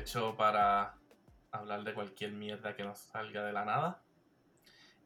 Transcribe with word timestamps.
hecho 0.00 0.34
para 0.36 0.94
hablar 1.52 1.84
de 1.84 1.94
cualquier 1.94 2.32
mierda 2.32 2.74
que 2.74 2.82
nos 2.82 2.98
salga 2.98 3.44
de 3.44 3.52
la 3.52 3.64
nada. 3.64 4.02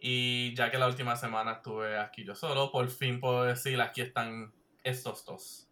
Y 0.00 0.54
ya 0.54 0.70
que 0.70 0.78
la 0.78 0.86
última 0.86 1.16
semana 1.16 1.52
estuve 1.52 1.98
aquí 1.98 2.24
yo 2.24 2.34
solo, 2.34 2.70
por 2.70 2.88
fin 2.88 3.20
puedo 3.20 3.44
decir, 3.44 3.80
aquí 3.80 4.02
están 4.02 4.52
estos 4.82 5.24
dos. 5.24 5.68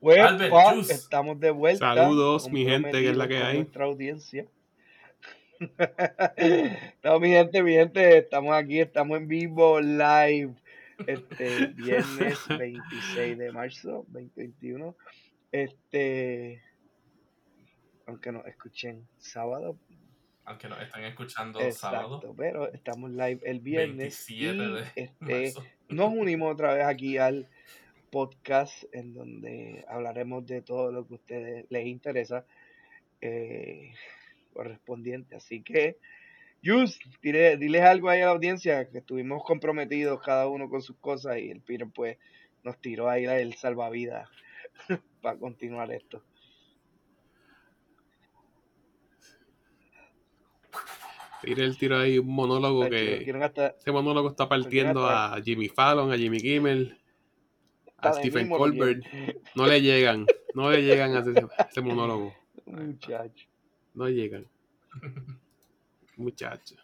Bueno, 0.00 0.26
Albert, 0.26 0.50
pa, 0.50 0.72
Juice. 0.72 0.92
estamos 0.92 1.38
de 1.38 1.50
vuelta. 1.52 1.94
Saludos, 1.94 2.50
mi 2.50 2.64
gente, 2.64 2.90
que 2.90 3.10
es 3.10 3.16
la 3.16 3.28
que 3.28 3.36
hay. 3.38 3.58
Nuestra 3.58 3.84
audiencia. 3.84 4.46
no, 7.04 7.20
mi 7.20 7.28
gente, 7.28 7.62
mi 7.62 7.72
gente, 7.74 8.18
estamos 8.18 8.52
aquí, 8.52 8.80
estamos 8.80 9.16
en 9.16 9.28
vivo, 9.28 9.80
live, 9.80 10.54
este 11.06 11.66
viernes 11.68 12.38
26 12.58 13.38
de 13.38 13.52
marzo 13.52 14.04
2021. 14.08 14.96
Este, 15.52 16.60
aunque 18.06 18.32
nos 18.32 18.46
escuchen 18.46 19.06
sábado, 19.18 19.78
Aunque 20.44 20.68
nos 20.68 20.80
estén 20.82 21.04
escuchando 21.04 21.60
exacto, 21.60 21.96
sábado, 21.96 22.34
pero 22.36 22.72
estamos 22.72 23.10
live 23.10 23.40
el 23.44 23.60
viernes 23.60 24.26
27 24.28 24.54
y 24.54 25.26
de 25.26 25.44
este, 25.44 25.60
nos 25.88 26.12
unimos 26.12 26.52
otra 26.52 26.74
vez 26.74 26.84
aquí 26.84 27.18
al 27.18 27.48
podcast 28.10 28.84
en 28.92 29.14
donde 29.14 29.84
hablaremos 29.88 30.46
de 30.46 30.62
todo 30.62 30.92
lo 30.92 31.06
que 31.06 31.14
a 31.14 31.16
ustedes 31.16 31.66
les 31.70 31.86
interesa 31.86 32.44
eh, 33.20 33.94
correspondiente. 34.52 35.36
Así 35.36 35.62
que, 35.62 35.98
Jus, 36.62 36.98
dile, 37.22 37.56
diles 37.56 37.82
algo 37.82 38.10
ahí 38.10 38.20
a 38.20 38.26
la 38.26 38.32
audiencia 38.32 38.88
que 38.90 38.98
estuvimos 38.98 39.42
comprometidos 39.44 40.20
cada 40.20 40.48
uno 40.48 40.68
con 40.68 40.82
sus 40.82 40.96
cosas 40.98 41.38
y 41.38 41.50
el 41.50 41.60
Peter 41.60 41.88
pues 41.92 42.18
nos 42.64 42.78
tiró 42.80 43.08
ahí 43.08 43.24
el 43.24 43.54
salvavidas 43.54 44.28
para 45.22 45.38
continuar 45.38 45.90
esto. 45.92 46.22
Tira 51.42 51.64
el 51.64 51.76
tiro 51.76 51.98
ahí 51.98 52.18
un 52.18 52.28
monólogo 52.28 52.88
que. 52.88 53.24
gastar- 53.26 53.74
Ese 53.78 53.90
monólogo 53.92 54.30
está 54.30 54.48
partiendo 54.48 55.06
a 55.08 55.40
Jimmy 55.44 55.68
Fallon, 55.68 56.12
a 56.12 56.16
Jimmy 56.16 56.38
Kimmel, 56.40 56.96
a 57.98 58.12
Stephen 58.12 58.48
Colbert. 58.48 59.02
No 59.54 59.66
le 59.66 59.80
llegan, 59.82 60.26
no 60.54 60.70
le 60.70 60.82
llegan 60.82 61.16
a 61.16 61.20
ese, 61.20 61.32
ese 61.70 61.80
monólogo. 61.80 62.34
Muchacho. 62.66 63.46
No 63.94 64.08
llegan. 64.08 64.46
Muchacho. 66.16 66.76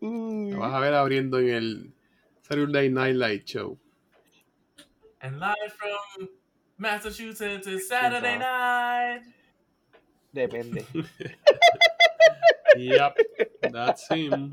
Uy. 0.00 0.50
Lo 0.52 0.58
vas 0.60 0.72
a 0.74 0.80
ver 0.80 0.94
abriendo 0.94 1.38
en 1.38 1.48
el 1.50 1.94
Saturday 2.42 2.88
Night 2.90 3.16
Light 3.16 3.44
Show. 3.44 3.78
And 5.20 5.38
live 5.40 5.72
from 5.76 6.28
Massachusetts 6.78 7.66
is 7.66 7.88
Saturday 7.88 8.38
night. 8.38 9.22
Depende. 10.32 10.84
Yep, 12.76 13.16
that's 13.72 14.08
him. 14.08 14.50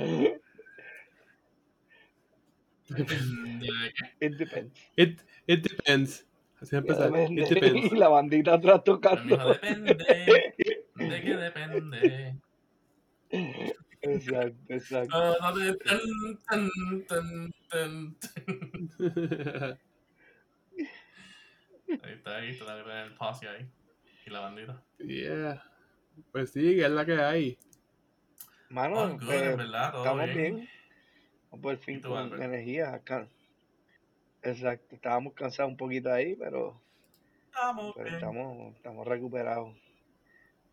It 4.19 4.37
depends. 4.37 4.79
It, 4.95 5.21
it 5.47 5.63
depends. 5.63 6.25
Así 6.61 6.75
empezar. 6.75 7.11
Depende. 7.11 7.41
It 7.41 7.49
depends. 7.49 7.91
Y 7.91 7.95
la 7.97 8.07
bandita 8.09 8.53
atrás 8.53 8.83
tocando. 8.83 9.35
depende. 9.35 9.95
¿De 10.95 11.21
qué 11.21 11.35
depende? 11.35 12.35
Exacto, 14.01 14.73
exacto. 14.73 15.35
Tan. 16.49 16.69
Ahí 22.03 22.13
está, 22.13 22.37
ahí 22.37 22.49
está 22.49 23.03
el 23.03 23.13
pause 23.15 23.47
ahí. 23.47 23.69
Y 24.25 24.29
la 24.29 24.39
bandita. 24.39 24.83
yeah. 24.99 25.63
Pues 26.31 26.51
sí, 26.51 26.61
que 26.75 26.85
es 26.85 26.91
la 26.91 27.05
que 27.05 27.13
hay. 27.13 27.57
Mano, 28.73 28.95
Oh, 29.03 29.07
good, 29.19 29.31
eh, 29.31 29.51
en 29.51 29.57
verdad, 29.57 29.91
todo 29.91 29.97
estamos 30.03 30.25
bien. 30.33 30.55
bien. 30.55 30.69
Vamos 31.51 31.63
por 31.63 31.77
fin 31.77 31.97
¿Y 31.99 32.01
tú, 32.01 32.09
con 32.09 32.17
Albert? 32.17 32.41
energía 32.43 32.93
acá. 32.93 33.27
Exacto, 34.41 34.95
estábamos 34.95 35.33
cansados 35.33 35.71
un 35.71 35.77
poquito 35.77 36.11
ahí, 36.11 36.35
pero, 36.35 36.81
Estamos 37.45 37.93
pero 37.95 38.05
bien. 38.05 38.15
estamos, 38.15 38.75
estamos 38.75 39.07
recuperados. 39.07 39.75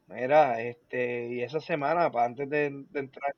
Mira, 0.09 0.61
este, 0.63 1.29
y 1.29 1.43
esa 1.43 1.61
semana, 1.61 2.11
para 2.11 2.27
antes 2.27 2.49
de, 2.51 2.71
de 2.91 3.01
entrar, 3.01 3.35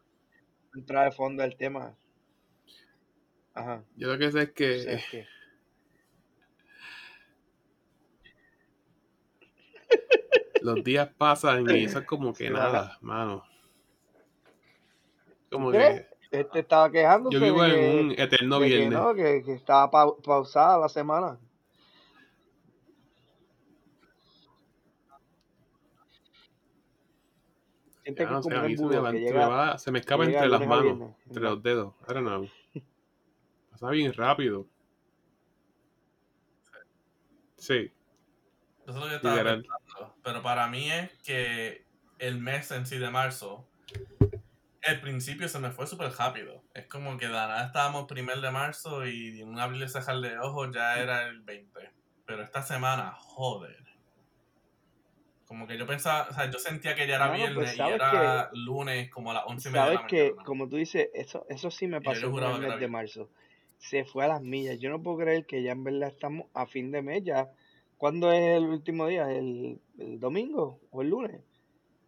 de 0.73 0.81
entrar 0.81 1.05
de 1.11 1.17
fondo 1.17 1.43
al 1.43 1.57
tema, 1.57 1.95
ajá, 3.55 3.83
Yo 3.97 4.09
lo 4.09 4.19
que 4.19 4.31
sé 4.31 4.43
es 4.43 4.51
que 4.53 4.79
sea, 4.79 4.95
es 4.95 5.07
que 5.11 5.27
los 10.63 10.83
días 10.85 11.09
pasan 11.19 11.69
y 11.69 11.85
eso 11.85 11.99
es 11.99 12.07
como 12.07 12.33
que 12.33 12.49
nada, 12.51 12.97
mano. 13.01 13.52
Que 15.73 16.07
este 16.31 16.59
estaba 16.61 16.91
quejándose 16.91 17.39
yo 17.39 17.45
vivo 17.45 17.61
que, 17.61 17.99
en 18.01 18.07
un 18.07 18.11
eterno 18.13 18.59
que 18.59 18.65
viernes. 18.67 18.91
no, 18.93 19.15
que, 19.15 19.43
que 19.45 19.53
estaba 19.53 19.91
pau- 19.91 20.21
pausada 20.23 20.79
la 20.79 20.89
semana. 20.89 21.39
Ya 28.05 28.29
no 28.29 28.43
sé, 28.43 28.55
a 28.55 28.63
mí 28.63 28.77
se 28.77 28.85
me, 28.85 29.13
llega, 29.13 29.47
va- 29.49 29.79
se 29.79 29.97
escapa 29.97 30.25
entre 30.25 30.49
las 30.49 30.67
manos, 30.67 30.83
viernes, 30.85 31.17
entre 31.27 31.43
los 31.45 31.63
dedos. 31.63 31.95
Don't 32.09 32.27
know. 32.27 32.49
Pasa 33.71 33.91
bien 33.91 34.13
rápido. 34.13 34.67
Sí, 37.57 37.93
Eso 38.85 38.91
es 38.91 38.95
lo 38.97 39.03
que 39.03 39.09
yo 39.11 39.17
estaba 39.17 39.35
literal. 39.37 39.63
pensando. 39.63 40.17
Pero 40.25 40.43
para 40.43 40.67
mí 40.67 40.91
es 40.91 41.11
que 41.23 41.87
el 42.19 42.41
mes 42.41 42.73
en 42.73 42.87
sí 42.87 42.99
de 42.99 43.09
marzo, 43.11 43.69
el 44.83 45.01
principio 45.01 45.49
se 45.49 45.59
me 45.61 45.71
fue 45.71 45.87
súper 45.87 46.11
rápido. 46.11 46.63
Es 46.75 46.87
como 46.87 47.17
que 47.17 47.27
de 47.27 47.33
nada 47.33 47.67
estábamos 47.67 48.07
primer 48.07 48.41
de 48.41 48.51
marzo 48.51 49.07
y 49.07 49.41
en 49.41 49.49
un 49.49 49.59
abrir 49.61 49.83
y 49.83 49.89
cerrar 49.89 50.21
de 50.21 50.39
ojos 50.39 50.71
ya 50.75 50.99
era 50.99 51.29
el 51.29 51.41
20. 51.41 51.91
Pero 52.27 52.43
esta 52.43 52.63
semana, 52.63 53.13
joder. 53.17 53.77
Como 55.47 55.67
que 55.67 55.79
yo 55.79 55.87
pensaba, 55.87 56.29
o 56.31 56.33
sea, 56.33 56.51
yo 56.51 56.59
sentía 56.59 56.95
que 56.95 57.07
ya 57.07 57.17
era 57.17 57.29
Mano, 57.29 57.39
pues, 57.39 57.49
viernes 57.55 57.75
y 57.75 57.77
¿sabes 57.77 57.95
era 57.95 58.51
lunes 58.55 59.11
como 59.11 59.31
a 59.31 59.35
las 59.35 59.45
11 59.47 59.69
y 59.69 59.73
media 59.73 59.85
de 59.85 59.89
Sabes 59.89 60.01
la 60.01 60.07
que, 60.09 60.23
mañana. 60.31 60.45
como 60.45 60.69
tú 60.69 60.77
dices, 60.77 61.11
eso, 61.15 61.47
eso 61.49 61.71
sí 61.71 61.87
me 61.87 61.99
Y 61.99 62.01
pasó 62.01 62.31
juraba 62.31 62.57
el 62.57 62.63
que 62.63 62.69
mes 62.69 62.81
de 62.81 62.89
marzo. 62.89 63.31
Se 63.79 64.05
fue 64.05 64.25
a 64.25 64.29
las 64.29 64.43
millas. 64.43 64.79
Yo 64.79 64.91
no 64.91 65.03
puedo 65.03 65.19
creer 65.19 65.45
que 65.47 65.63
ya 65.63 65.73
en 65.73 65.85
verdad 65.85 66.09
estamos 66.09 66.47
a 66.55 66.67
fin 66.67 66.91
de 66.91 67.03
mes 67.03 67.23
ya. 67.25 67.51
¿Cuándo 67.99 68.33
es 68.33 68.57
el 68.57 68.65
último 68.65 69.07
día? 69.07 69.31
¿El, 69.31 69.81
el 69.99 70.19
domingo 70.19 70.81
o 70.91 71.03
el 71.03 71.11
lunes? 71.11 71.41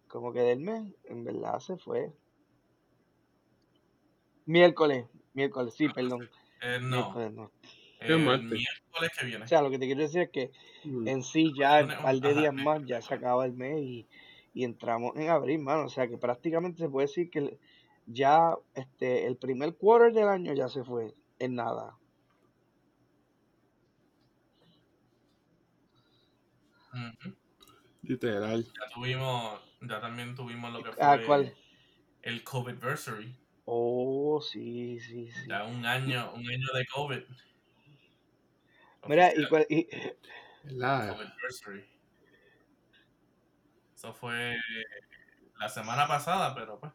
Como 0.08 0.32
que 0.32 0.40
del 0.40 0.60
mes, 0.60 0.94
en 1.04 1.24
verdad 1.24 1.58
se 1.58 1.76
fue. 1.76 2.12
Miércoles, 4.46 5.06
miércoles, 5.32 5.74
sí, 5.74 5.88
perdón. 5.88 6.28
Eh, 6.60 6.78
no, 6.80 6.96
Miércoles 6.96 7.32
no. 7.32 7.50
¿Qué 8.00 8.12
el 8.12 8.18
martes? 8.18 8.50
miércoles 8.50 9.10
que 9.18 9.26
viene. 9.26 9.44
O 9.44 9.48
sea, 9.48 9.62
lo 9.62 9.70
que 9.70 9.78
te 9.78 9.86
quiero 9.86 10.02
decir 10.02 10.22
es 10.22 10.30
que 10.30 10.50
Mm. 10.84 11.08
en 11.08 11.22
sí 11.22 11.52
ya 11.56 11.82
un 11.82 11.88
par 12.02 12.16
de 12.16 12.34
días 12.34 12.52
más 12.52 12.84
ya 12.84 13.00
se 13.00 13.14
acaba 13.14 13.46
el 13.46 13.54
mes 13.54 13.80
y, 13.82 14.06
y 14.52 14.64
entramos 14.64 15.16
en 15.16 15.30
abril, 15.30 15.60
mano. 15.60 15.84
O 15.86 15.88
sea 15.88 16.06
que 16.08 16.18
prácticamente 16.18 16.78
se 16.82 16.88
puede 16.90 17.06
decir 17.06 17.30
que 17.30 17.58
ya 18.06 18.54
este 18.74 19.26
el 19.26 19.36
primer 19.38 19.74
quarter 19.76 20.12
del 20.12 20.28
año 20.28 20.52
ya 20.52 20.68
se 20.68 20.84
fue 20.84 21.14
en 21.38 21.54
nada. 21.54 21.96
Literal. 28.02 28.64
Ya 28.64 28.94
tuvimos, 28.94 29.60
ya 29.80 30.00
también 30.00 30.34
tuvimos 30.34 30.72
lo 30.72 30.82
que 30.82 30.90
Ah, 31.00 31.16
fue 31.16 31.26
¿cuál? 31.26 31.54
el 32.22 32.44
COVIDversary. 32.44 33.34
Oh, 33.66 34.40
sí, 34.42 34.98
sí, 35.00 35.30
sí. 35.30 35.48
Ya 35.48 35.64
un 35.64 35.84
año, 35.86 36.32
un 36.34 36.48
año 36.48 36.66
de 36.74 36.86
COVID. 36.86 37.22
Mira, 39.08 39.32
y, 39.34 39.46
cuál- 39.48 39.66
y. 39.68 39.86
COVIDversary. 40.68 41.84
Eso 43.94 44.12
fue 44.12 44.56
la 45.58 45.68
semana 45.68 46.06
pasada, 46.06 46.54
pero 46.54 46.78
pues 46.78 46.92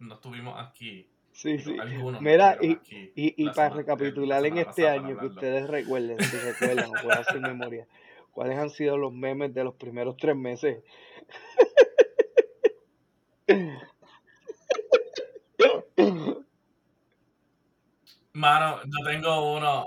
no 0.00 0.14
estuvimos 0.14 0.54
aquí. 0.58 1.08
sí, 1.32 1.58
sí. 1.58 1.76
algunos 1.80 2.14
no 2.14 2.20
Mira, 2.20 2.58
y, 2.60 2.72
aquí 2.72 3.12
y, 3.14 3.42
y 3.42 3.44
la 3.46 3.52
para 3.52 3.68
semana, 3.70 3.82
recapitular 3.82 4.42
la 4.42 4.48
en 4.48 4.58
este 4.58 4.88
año, 4.88 5.18
que 5.18 5.26
ustedes 5.26 5.68
recuerden, 5.68 6.18
si 6.20 6.38
recuerdan 6.38 6.90
o 6.90 6.94
pueden 7.00 7.18
hacer 7.18 7.40
memoria, 7.40 7.86
¿cuáles 8.32 8.58
han 8.58 8.70
sido 8.70 8.96
los 8.96 9.12
memes 9.12 9.52
de 9.54 9.64
los 9.64 9.74
primeros 9.74 10.16
tres 10.16 10.36
meses? 10.36 10.82
Mano, 18.34 18.80
yo 18.84 19.04
tengo 19.04 19.54
uno. 19.56 19.86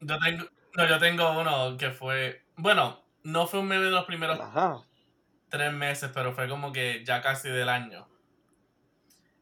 Yo 0.00 0.18
tengo. 0.18 0.44
No, 0.76 0.88
yo 0.88 0.98
tengo 0.98 1.40
uno 1.40 1.76
que 1.78 1.90
fue. 1.90 2.44
Bueno, 2.56 3.02
no 3.24 3.46
fue 3.46 3.60
un 3.60 3.68
meme 3.68 3.86
de 3.86 3.90
los 3.92 4.04
primeros 4.06 4.40
Ajá. 4.40 4.84
tres 5.50 5.72
meses, 5.72 6.10
pero 6.14 6.32
fue 6.34 6.48
como 6.48 6.72
que 6.72 7.04
ya 7.04 7.20
casi 7.22 7.48
del 7.50 7.68
año. 7.68 8.08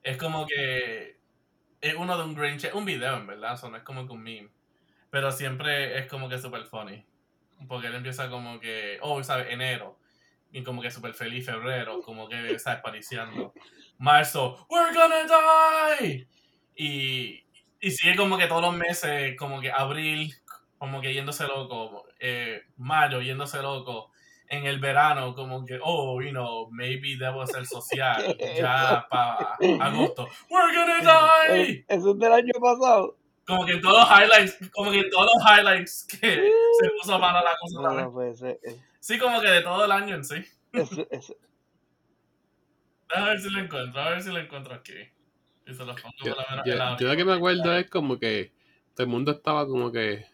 Es 0.02 0.16
como 0.16 0.46
que. 0.46 1.18
Es 1.82 1.94
uno 1.96 2.18
de 2.18 2.24
un 2.24 2.34
Grinch. 2.34 2.72
Un 2.74 2.84
video, 2.84 3.16
en 3.18 3.26
verdad. 3.26 3.54
Eso 3.54 3.70
no 3.70 3.76
es 3.78 3.82
como 3.84 4.06
que 4.06 4.12
un 4.14 4.22
meme. 4.22 4.50
Pero 5.10 5.32
siempre 5.32 5.98
es 5.98 6.08
como 6.08 6.28
que 6.28 6.38
super 6.38 6.64
funny. 6.66 7.06
Porque 7.68 7.88
él 7.88 7.96
empieza 7.96 8.30
como 8.30 8.60
que. 8.60 8.98
Oh, 9.02 9.22
¿sabes? 9.24 9.48
Enero. 9.50 9.98
y 10.52 10.64
como 10.64 10.82
que 10.82 10.90
súper 10.92 11.14
feliz 11.14 11.46
febrero, 11.46 12.02
como 12.02 12.28
que 12.28 12.52
está 12.54 12.72
apareciendo. 12.74 13.54
Marzo, 13.98 14.66
we're 14.70 14.92
gonna 14.94 15.24
die. 15.26 16.26
Y, 16.76 17.44
y 17.80 17.90
sigue 17.90 18.16
como 18.16 18.36
que 18.38 18.46
todos 18.46 18.62
los 18.62 18.76
meses, 18.76 19.36
como 19.38 19.60
que 19.60 19.70
abril, 19.72 20.34
como 20.78 21.00
que 21.00 21.14
yéndose 21.14 21.46
loco, 21.46 22.04
eh, 22.20 22.62
mayo 22.76 23.20
yéndose 23.22 23.62
loco, 23.62 24.10
en 24.48 24.66
el 24.66 24.78
verano, 24.78 25.34
como 25.34 25.64
que, 25.64 25.78
oh, 25.82 26.20
you 26.22 26.30
know, 26.30 26.68
maybe 26.70 27.16
debo 27.18 27.46
ser 27.46 27.66
social, 27.66 28.36
ya 28.56 29.06
para 29.10 29.56
agosto, 29.80 30.28
we're 30.50 30.72
gonna 30.74 31.00
die. 31.00 31.84
Eso 31.88 32.12
es 32.12 32.18
del 32.18 32.32
año 32.32 32.52
pasado. 32.60 33.16
Como 33.46 33.64
que 33.64 33.76
todos 33.78 34.00
los 34.00 34.08
highlights, 34.10 34.58
como 34.72 34.90
que 34.90 35.04
todos 35.04 35.30
los 35.34 35.44
highlights 35.58 36.06
que 36.20 36.34
se 36.36 36.90
puso 37.00 37.18
mala 37.18 37.42
la 37.42 37.56
cosa 37.60 37.80
No, 37.80 37.92
no 37.92 38.12
puede 38.12 38.34
ser. 38.34 38.58
eh, 38.64 38.76
Sí, 39.00 39.18
como 39.18 39.40
que 39.40 39.48
de 39.48 39.62
todo 39.62 39.84
el 39.84 39.92
año 39.92 40.16
en 40.16 40.24
sí. 40.24 40.44
Eso, 40.72 41.06
eso, 41.12 41.34
Déjame 43.08 43.28
ver 43.30 43.40
si 43.40 43.50
lo 43.50 43.60
encuentro, 43.60 44.00
a 44.00 44.10
ver 44.10 44.22
si 44.22 44.30
lo 44.30 44.38
encuentro 44.38 44.74
aquí. 44.74 44.92
Y 45.66 45.74
se 45.74 45.84
lo 45.84 45.94
pongo 45.94 46.14
Yo, 46.24 46.34
por 46.34 46.50
menos 46.50 46.66
yo- 46.66 46.74
la 46.76 46.96
yo 46.98 47.08
lo 47.08 47.16
que 47.16 47.24
me 47.24 47.32
acuerdo 47.32 47.76
es 47.76 47.90
como 47.90 48.18
que 48.18 48.52
todo 48.94 49.04
el 49.04 49.10
mundo 49.10 49.32
estaba 49.32 49.66
como 49.66 49.90
que. 49.92 50.24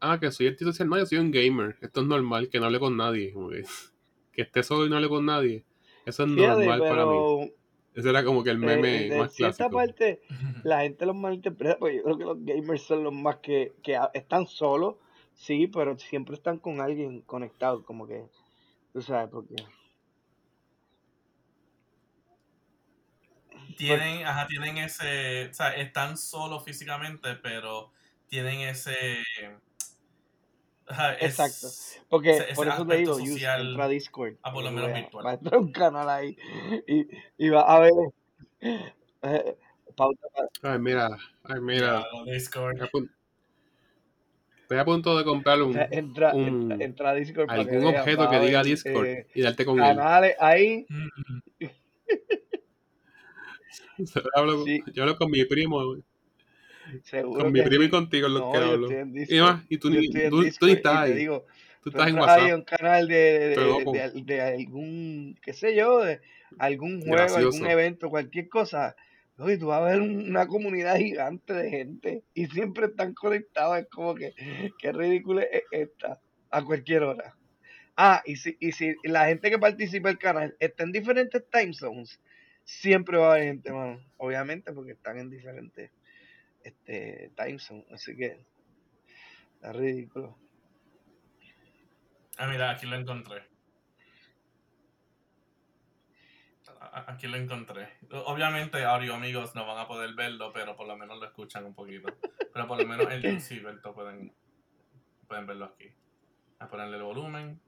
Ah, 0.00 0.18
que 0.18 0.30
soy 0.32 0.48
artista 0.48 0.66
social. 0.72 0.88
No, 0.88 0.98
yo 0.98 1.06
soy 1.06 1.18
un 1.18 1.30
gamer. 1.30 1.76
Esto 1.80 2.00
es 2.00 2.06
normal, 2.06 2.48
que 2.48 2.58
no 2.58 2.66
hable 2.66 2.80
con 2.80 2.96
nadie. 2.96 3.32
como 3.32 3.50
que, 3.50 3.62
que 4.32 4.42
esté 4.42 4.62
solo 4.62 4.86
y 4.86 4.90
no 4.90 4.96
hable 4.96 5.08
con 5.08 5.24
nadie. 5.26 5.64
Eso 6.04 6.24
es 6.24 6.32
Fíjate, 6.32 6.56
normal 6.66 6.80
para 6.80 7.06
mí. 7.06 7.52
Ese 7.94 8.08
era 8.08 8.24
como 8.24 8.42
que 8.42 8.50
el 8.50 8.56
eh, 8.62 8.66
meme 8.66 8.88
de 9.10 9.18
más 9.18 9.34
clásico. 9.34 9.70
parte 9.70 10.22
la 10.64 10.80
gente 10.80 11.06
los 11.06 11.14
malinterpreta, 11.14 11.78
porque 11.78 11.96
yo 11.96 12.02
creo 12.04 12.18
que 12.18 12.24
los 12.24 12.44
gamers 12.44 12.82
son 12.82 13.04
los 13.04 13.12
más 13.12 13.36
que, 13.36 13.72
que 13.82 13.96
a- 13.96 14.10
están 14.14 14.46
solos, 14.46 14.96
sí, 15.34 15.66
pero 15.66 15.96
siempre 15.98 16.34
están 16.34 16.58
con 16.58 16.80
alguien 16.80 17.20
conectado, 17.22 17.84
como 17.84 18.06
que, 18.06 18.24
tú 18.92 19.02
sabes, 19.02 19.28
porque... 19.30 19.56
Tienen, 23.86 24.26
ajá, 24.26 24.46
tienen 24.46 24.78
ese, 24.78 25.48
o 25.50 25.54
sea, 25.54 25.74
están 25.74 26.16
solos 26.16 26.64
físicamente, 26.64 27.34
pero 27.36 27.90
tienen 28.28 28.60
ese, 28.60 29.18
ajá, 30.86 31.14
es- 31.14 31.38
Exacto. 31.38 31.66
Porque 32.08 32.30
ese- 32.30 32.44
ese 32.44 32.54
por 32.54 32.68
eso 32.68 32.86
te 32.86 32.96
digo, 32.96 33.14
use, 33.14 33.26
social, 33.32 33.68
entra 33.70 33.84
a 33.84 33.88
Discord. 33.88 34.34
ah, 34.42 34.52
por 34.52 34.62
lo 34.64 34.70
menos 34.70 34.92
virtual. 34.94 35.26
Va 35.26 35.30
a 35.30 35.34
entrar 35.34 35.58
un 35.60 35.72
canal 35.72 36.08
ahí 36.08 36.36
y, 36.86 37.06
y 37.38 37.48
va 37.48 37.62
a 37.62 37.80
ver 37.80 37.92
eh, 38.60 39.56
pauta 39.96 40.26
para- 40.34 40.74
Ay, 40.74 40.78
mira, 40.78 41.08
ay, 41.44 41.60
mira. 41.60 42.04
Discord. 42.26 42.76
Estoy 44.62 44.78
a 44.78 44.84
punto 44.84 45.18
de 45.18 45.24
comprar 45.24 45.60
un, 45.60 45.72
sea, 45.74 45.88
entra, 45.90 46.34
un- 46.34 46.80
entra, 46.80 47.14
Discord 47.14 47.48
que 47.48 47.54
algún 47.54 47.84
objeto 47.84 48.30
que 48.30 48.38
diga 48.40 48.62
Discord 48.62 49.06
eh, 49.06 49.26
y 49.34 49.42
darte 49.42 49.64
con 49.64 49.78
él. 49.78 49.84
canales 49.96 50.36
ahí, 50.40 50.86
Mm, 50.88 51.08
Yo 51.60 51.68
hablo, 54.34 54.64
sí, 54.64 54.82
yo 54.94 55.02
hablo 55.02 55.16
con 55.16 55.30
mi 55.30 55.44
primo, 55.44 55.96
seguro 57.04 57.44
con 57.44 57.52
mi 57.52 57.62
primo 57.62 57.84
y 57.84 57.90
contigo 57.90 58.26
es 58.26 58.32
lo 58.32 58.40
No, 58.40 58.50
que 58.50 58.58
hablo. 58.58 58.88
en 58.90 59.14
Y 59.28 59.40
más, 59.40 59.64
y 59.68 59.78
tú, 59.78 59.90
ni, 59.90 60.08
en 60.08 60.30
tú, 60.30 60.44
tú 60.58 60.66
ni 60.66 60.72
y 60.72 60.74
estás 60.76 60.98
ahí. 61.02 61.14
digo, 61.16 61.46
Tú 61.82 61.90
estás 61.90 62.08
en 62.08 62.18
WhatsApp. 62.18 62.52
un 62.54 62.62
canal 62.64 63.08
de, 63.08 63.14
de, 63.48 63.86
de, 63.86 64.12
de 64.24 64.40
algún, 64.40 65.38
qué 65.42 65.52
sé 65.52 65.74
yo, 65.74 66.00
de 66.02 66.20
algún 66.58 67.02
juego, 67.02 67.36
algún 67.36 67.64
Gracioso. 67.64 67.66
evento, 67.66 68.08
cualquier 68.10 68.48
cosa. 68.48 68.94
Oye, 69.38 69.58
tú 69.58 69.66
vas 69.68 69.80
a 69.82 69.84
ver 69.86 70.00
un- 70.00 70.28
una 70.30 70.46
comunidad 70.46 70.96
gigante 70.96 71.52
de 71.54 71.70
gente 71.70 72.24
y 72.34 72.46
siempre 72.46 72.86
están 72.86 73.14
conectados. 73.14 73.78
Es 73.78 73.86
como 73.90 74.14
que, 74.14 74.34
qué 74.78 74.92
ridículo 74.92 75.40
es 75.40 75.64
esta 75.70 76.20
a 76.50 76.64
cualquier 76.64 77.02
hora. 77.04 77.34
Ah, 77.96 78.22
y 78.24 78.36
si, 78.36 78.56
y 78.60 78.72
si 78.72 78.94
la 79.04 79.26
gente 79.26 79.50
que 79.50 79.58
participa 79.58 80.08
del 80.08 80.18
canal 80.18 80.56
está 80.60 80.84
en 80.84 80.92
diferentes 80.92 81.42
time 81.50 81.72
zones, 81.74 82.20
siempre 82.64 83.18
va 83.18 83.28
a 83.28 83.30
haber 83.34 83.44
gente, 83.44 83.72
mano. 83.72 84.00
Obviamente, 84.16 84.72
porque 84.72 84.92
están 84.92 85.18
en 85.18 85.30
diferentes 85.30 85.90
este, 86.64 87.32
time 87.36 87.58
zones. 87.58 87.90
Así 87.92 88.16
que, 88.16 88.44
es 89.62 89.76
ridículo. 89.76 90.36
Ah, 92.38 92.48
mira, 92.48 92.70
aquí 92.70 92.86
lo 92.86 92.96
encontré. 92.96 93.44
Aquí 97.06 97.26
lo 97.26 97.36
encontré. 97.36 97.88
Obviamente, 98.10 98.84
audio 98.84 99.14
amigos 99.14 99.54
no 99.54 99.66
van 99.66 99.78
a 99.78 99.86
poder 99.86 100.14
verlo, 100.14 100.52
pero 100.52 100.76
por 100.76 100.86
lo 100.86 100.96
menos 100.96 101.18
lo 101.18 101.26
escuchan 101.26 101.64
un 101.64 101.74
poquito. 101.74 102.12
Pero 102.52 102.66
por 102.66 102.82
lo 102.82 102.86
menos 102.86 103.10
el 103.10 103.40
sí, 103.40 103.60
Berto, 103.60 103.94
pueden, 103.94 104.34
pueden 105.26 105.46
verlo 105.46 105.66
aquí. 105.66 105.92
A 106.58 106.68
ponerle 106.68 106.96
el 106.96 107.02
volumen. 107.02 107.60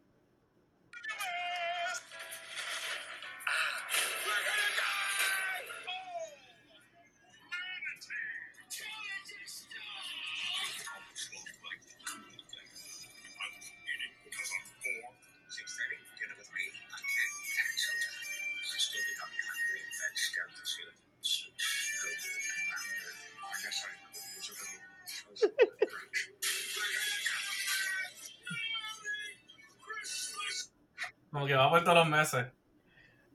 Por 31.74 31.84
todos 31.84 31.98
los 31.98 32.08
meses. 32.08 32.46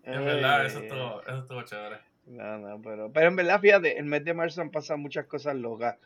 En 0.04 0.26
verdad, 0.26 0.66
eso 0.66 0.80
Eh, 0.80 0.84
estuvo, 0.88 1.22
eso 1.22 1.38
estuvo 1.40 1.62
chévere. 1.64 1.98
No, 2.26 2.58
no, 2.58 2.82
pero, 2.82 3.12
pero 3.12 3.28
en 3.28 3.36
verdad, 3.36 3.60
fíjate, 3.60 3.98
el 3.98 4.06
mes 4.06 4.24
de 4.24 4.34
marzo 4.34 4.62
han 4.62 4.72
pasado 4.72 4.98
muchas 4.98 5.26
cosas 5.26 5.56
locas. 5.56 5.98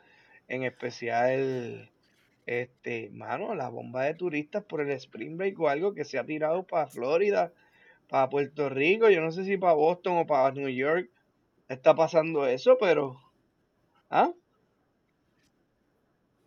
En 0.48 0.64
especial, 0.64 1.92
este, 2.46 3.10
mano, 3.12 3.54
la 3.56 3.70
bomba 3.70 4.04
de 4.04 4.16
turistas 4.16 4.64
por 4.64 4.82
el 4.82 4.92
Spring 4.92 5.38
Break 5.38 5.60
o 5.60 5.70
algo 5.70 5.94
que 5.94 6.06
se 6.06 6.18
ha 6.18 6.26
tirado 6.26 6.64
para 6.66 6.88
Florida, 6.88 7.54
para 8.10 8.30
Puerto 8.30 8.70
Rico, 8.70 9.10
yo 9.10 9.22
no 9.22 9.32
sé 9.32 9.44
si 9.46 9.58
para 9.58 9.74
Boston 9.74 10.18
o 10.20 10.26
para 10.26 10.52
New 10.54 10.70
York 10.70 11.10
está 11.70 11.96
pasando 11.96 12.48
eso, 12.48 12.78
pero, 12.80 13.20
¿ah? 14.10 14.32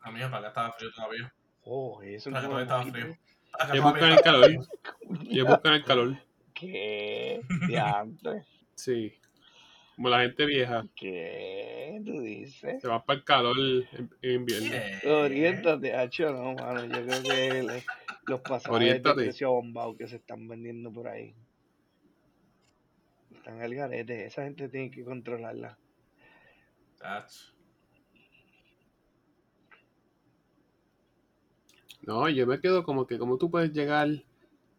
A 0.00 0.10
mí, 0.10 0.20
para 0.20 0.38
acá 0.38 0.48
estaba 0.48 0.72
frío 0.72 0.90
todavía. 0.94 1.34
Oh, 1.62 2.00
eso 2.02 2.30
Para 2.30 2.44
todavía 2.44 2.62
estaba 2.64 2.84
frío. 2.86 3.16
Todavía 3.58 3.82
buscan 3.82 4.12
el 4.12 4.20
calor. 4.20 4.50
Ellos 5.30 5.48
buscan 5.48 5.74
el 5.74 5.84
calor. 5.84 6.16
¿Qué? 6.54 7.40
Diantre. 7.68 8.44
Sí. 8.74 9.14
Como 9.94 10.08
la 10.10 10.20
gente 10.20 10.44
vieja. 10.46 10.86
¿Qué? 10.94 12.00
¿Tú 12.04 12.20
dices? 12.20 12.80
Se 12.82 12.88
van 12.88 13.02
para 13.04 13.18
el 13.18 13.24
calor 13.24 13.56
en, 13.58 14.10
invierno. 14.22 14.70
¿Qué? 14.70 15.08
Oriéntate, 15.08 15.94
Hacho, 15.94 16.32
no, 16.32 16.54
mano. 16.54 16.84
Yo 16.84 17.06
creo 17.06 17.22
que 17.22 17.62
le- 17.62 17.84
los 18.26 18.40
pasajes 18.40 19.02
de 19.02 19.14
precio 19.14 19.52
bombado 19.52 19.96
que 19.96 20.08
se 20.08 20.16
están 20.16 20.48
vendiendo 20.48 20.92
por 20.92 21.08
ahí 21.08 21.34
están 23.34 23.62
al 23.62 23.74
garete. 23.74 24.26
Esa 24.26 24.42
gente 24.42 24.68
tiene 24.68 24.90
que 24.90 25.04
controlarla. 25.04 25.78
Chacho. 26.98 27.52
No, 32.06 32.28
yo 32.28 32.46
me 32.46 32.60
quedo 32.60 32.84
como 32.84 33.06
que, 33.06 33.18
como 33.18 33.36
tú 33.36 33.50
puedes 33.50 33.72
llegar 33.72 34.08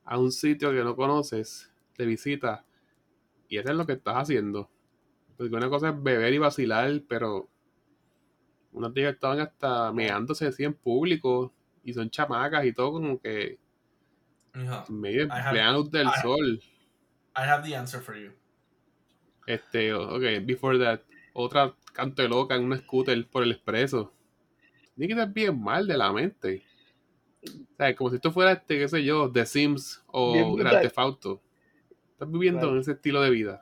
a 0.06 0.20
un 0.20 0.32
sitio 0.32 0.72
que 0.72 0.84
no 0.84 0.96
conoces, 0.96 1.72
de 1.98 2.06
visita, 2.06 2.66
y 3.50 3.58
eso 3.58 3.72
es 3.72 3.76
lo 3.78 3.86
que 3.88 3.94
estás 3.94 4.16
haciendo. 4.18 4.70
Porque 5.38 5.56
una 5.56 5.70
cosa 5.70 5.90
es 5.90 6.04
beber 6.04 6.34
y 6.34 6.40
vacilar, 6.40 7.04
pero 7.10 7.50
unos 8.72 8.94
días 8.94 9.14
estaban 9.14 9.40
hasta 9.40 9.92
meándose 9.92 10.48
así 10.48 10.64
en 10.64 10.74
público, 10.74 11.54
y 11.84 11.94
son 11.94 12.10
chamacas 12.10 12.66
y 12.66 12.74
todo 12.74 12.94
como 12.94 13.20
que 13.20 13.60
en 14.90 15.00
medio 15.00 15.28
plena 15.50 15.74
luz 15.74 15.92
del 15.92 16.08
I- 16.08 16.22
sol. 16.22 16.60
I 17.36 17.46
have 17.46 17.64
the 17.64 17.76
answer 17.76 18.02
for 18.02 18.16
you. 18.16 18.34
Este, 19.48 19.94
ok, 19.94 20.46
before 20.46 20.78
that, 20.80 21.02
otra 21.34 21.74
canto 21.94 22.22
de 22.22 22.28
loca 22.30 22.56
en 22.56 22.66
un 22.66 22.78
scooter 22.78 23.28
por 23.28 23.44
el 23.44 23.52
expreso. 23.52 24.14
Tiene 24.96 25.08
que 25.16 25.20
estar 25.22 25.34
bien 25.34 25.62
mal 25.62 25.88
de 25.88 25.98
la 25.98 26.12
mente. 26.14 26.64
O 27.50 27.76
sea, 27.78 27.96
como 27.96 28.10
si 28.10 28.16
esto 28.18 28.32
fuera, 28.32 28.54
este, 28.54 28.80
qué 28.80 28.88
sé 28.88 29.04
yo, 29.04 29.32
The 29.32 29.46
Sims 29.46 30.04
o. 30.08 30.56
Grand 30.56 30.82
Theft 30.82 30.98
Auto. 30.98 31.42
Estás 32.14 32.32
viviendo 32.32 32.70
en 32.72 32.80
ese 32.80 32.94
estilo 32.94 33.22
de 33.22 33.30
vida. 33.30 33.62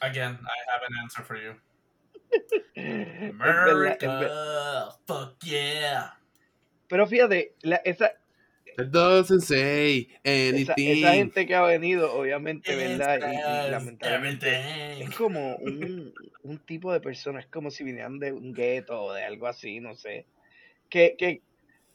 Again, 0.00 0.32
I 0.32 0.70
have 0.70 0.84
an 0.88 0.98
answer 1.02 1.24
for 1.24 1.36
you. 1.36 1.54
America, 2.76 4.90
fuck 5.06 5.36
yeah. 5.44 6.16
Pero 6.88 7.06
fíjate, 7.06 7.54
la- 7.62 7.80
esa, 7.84 8.12
That 8.76 8.86
doesn't 8.86 9.42
say 9.42 10.08
esa, 10.22 10.54
anything. 10.72 11.02
esa 11.02 11.12
gente 11.12 11.46
que 11.46 11.54
ha 11.54 11.62
venido, 11.62 12.12
obviamente, 12.14 12.74
¿verdad? 12.74 13.18
Y, 13.18 13.70
lamentablemente 13.70 15.02
es 15.02 15.14
como 15.16 15.56
un, 15.56 16.14
un 16.42 16.58
tipo 16.60 16.92
de 16.92 17.00
persona, 17.00 17.40
es 17.40 17.46
como 17.46 17.70
si 17.70 17.84
vinieran 17.84 18.18
de 18.18 18.32
un 18.32 18.52
gueto 18.52 19.02
o 19.02 19.12
de 19.12 19.24
algo 19.24 19.46
así, 19.46 19.80
no 19.80 19.94
sé. 19.94 20.26
Que, 20.88 21.16
que 21.18 21.42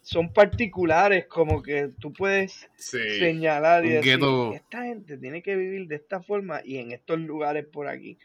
son 0.06 0.32
particulares, 0.32 1.26
como 1.26 1.64
que 1.64 1.90
tú 2.00 2.14
puedes 2.14 2.70
Sí. 2.76 3.00
señalar 3.18 3.84
y 3.88 3.90
decir, 3.90 4.20
esta 4.54 4.84
gente 4.84 5.18
tiene 5.18 5.42
que 5.42 5.56
vivir 5.56 5.88
de 5.88 5.96
esta 5.96 6.22
forma 6.22 6.62
y 6.64 6.78
en 6.78 6.92
estos 6.92 7.20
lugares 7.20 7.66
por 7.66 7.88
aquí. 7.88 8.20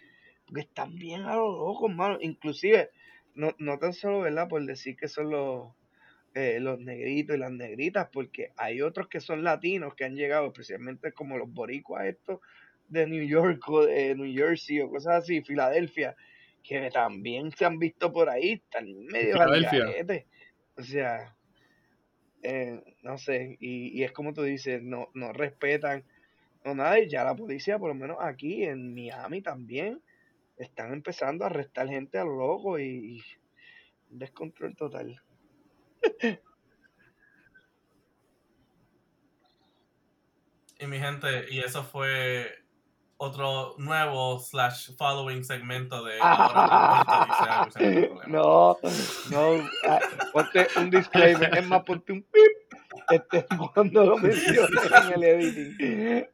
Porque 0.44 0.60
están 0.60 0.94
bien 0.96 1.22
a 1.22 1.37
los 1.37 1.56
locos, 1.56 1.90
mano. 1.90 2.18
Inclusive, 2.20 2.90
no, 3.34 3.54
no 3.58 3.78
tan 3.78 3.94
solo, 3.94 4.20
¿verdad? 4.20 4.46
Por 4.46 4.62
decir 4.66 4.94
que 4.94 5.08
son 5.08 5.30
los, 5.30 5.68
eh, 6.34 6.58
los 6.60 6.78
negritos 6.80 7.34
y 7.34 7.38
las 7.38 7.50
negritas, 7.50 8.10
porque 8.12 8.50
hay 8.58 8.82
otros 8.82 9.08
que 9.08 9.20
son 9.20 9.42
latinos 9.42 9.94
que 9.94 10.04
han 10.04 10.16
llegado, 10.16 10.49
especialmente 10.49 11.12
como 11.12 11.38
los 11.38 11.50
boricuas 11.50 12.04
estos 12.04 12.40
de 12.88 13.06
New 13.06 13.26
York 13.26 13.66
o 13.70 13.87
de 13.87 14.14
New 14.14 14.30
Jersey 14.34 14.80
o 14.82 14.90
cosas 14.90 15.22
así, 15.22 15.40
Filadelfia, 15.40 16.14
que 16.62 16.90
también 16.90 17.52
se 17.52 17.64
han 17.64 17.78
visto 17.78 18.12
por 18.12 18.28
ahí, 18.28 18.60
están 18.64 18.84
medio 19.06 19.32
Filadelfia. 19.32 19.87
O 20.76 20.82
sea, 20.82 21.34
eh, 22.42 22.97
no 23.02 23.18
sé, 23.18 23.56
y, 23.61 23.88
y 23.99 24.04
es 24.04 24.12
como 24.12 24.32
tú 24.32 24.42
dices, 24.42 24.82
no, 24.82 25.09
no 25.14 25.32
respetan, 25.32 26.04
no 26.64 26.75
nada, 26.75 26.99
y 26.99 27.09
ya 27.09 27.25
la 27.25 27.35
policía, 27.35 27.78
por 27.78 27.88
lo 27.88 27.94
menos 27.94 28.18
aquí 28.20 28.64
en 28.64 28.94
Miami 28.94 29.42
también, 29.42 30.00
están 30.56 30.92
empezando 30.92 31.44
a 31.44 31.49
arrestar 31.49 31.88
gente 31.88 32.18
a 32.18 32.25
lo 32.25 32.37
loco 32.37 32.78
y, 32.78 32.85
y 32.85 33.23
descontrol 34.11 34.76
total. 34.76 35.23
Y 40.78 40.87
mi 40.87 40.99
gente, 40.99 41.47
y 41.50 41.61
eso 41.61 41.85
fue 41.85 42.60
otro 43.23 43.75
nuevo 43.77 44.39
slash 44.39 44.93
following 44.97 45.45
segmento 45.45 46.03
de 46.05 46.19
ahora 46.23 47.67
dice 47.69 47.95
algo. 48.07 48.23
No, 48.27 48.79
no, 49.31 49.69
ah, 49.87 49.99
ponte 50.33 50.67
un 50.77 50.89
disclaimer, 50.89 51.55
es 51.59 51.67
más, 51.67 51.83
ponte 51.85 52.12
un 52.15 52.23
pip 52.23 52.75
este, 53.11 53.47
cuando 53.75 54.07
lo 54.07 54.17
menciones 54.17 54.71
en 55.07 55.12
el 55.12 55.25
editing. 55.25 56.27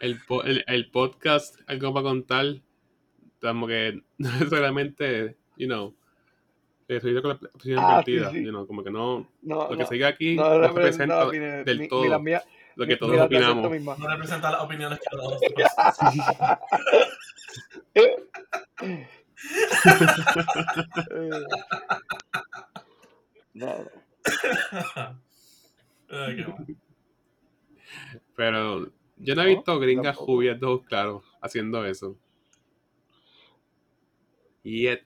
El, 0.00 0.20
po- 0.26 0.44
el, 0.44 0.64
el 0.68 0.90
podcast, 0.90 1.56
algo 1.66 1.92
para 1.92 2.04
contar, 2.04 2.44
como 3.40 3.66
que 3.66 4.00
no 4.18 4.30
necesariamente, 4.30 5.36
you 5.56 5.66
know, 5.66 5.94
estoy 6.88 7.20
con 7.22 7.30
la 7.30 7.34
opinión 7.54 7.78
Ah, 7.82 8.02
sí, 8.04 8.12
invertida, 8.12 8.30
sí. 8.30 8.44
you 8.44 8.50
know, 8.50 8.66
como 8.66 8.82
que 8.82 8.90
no, 8.90 9.28
No, 9.42 9.64
lo 9.64 9.68
que 9.76 9.82
no, 9.82 9.86
sigue 9.86 10.06
aquí 10.06 10.36
no 10.36 10.48
no 10.48 10.58
representa 10.68 11.26
opiniones, 11.26 11.64
del 11.66 11.76
ni- 11.78 11.82
ni 11.84 11.88
todo 11.88 12.20
mías, 12.20 12.44
lo 12.76 12.86
que 12.86 12.96
todos 12.96 13.20
opinamos. 13.20 13.70
No 13.98 14.08
representa 14.08 14.50
las 14.50 14.62
opiniones 14.62 14.98
que. 14.98 15.06
Eh. 17.94 18.16
Mal. 23.54 23.90
Pero 28.36 28.90
yo 29.16 29.34
no 29.34 29.42
he 29.42 29.54
visto 29.54 29.78
gringas 29.78 30.16
rubias 30.16 30.58
de 30.60 30.66
ojos 30.66 30.86
claros 30.86 31.24
haciendo 31.40 31.84
eso. 31.84 32.16
Yet. 34.62 35.04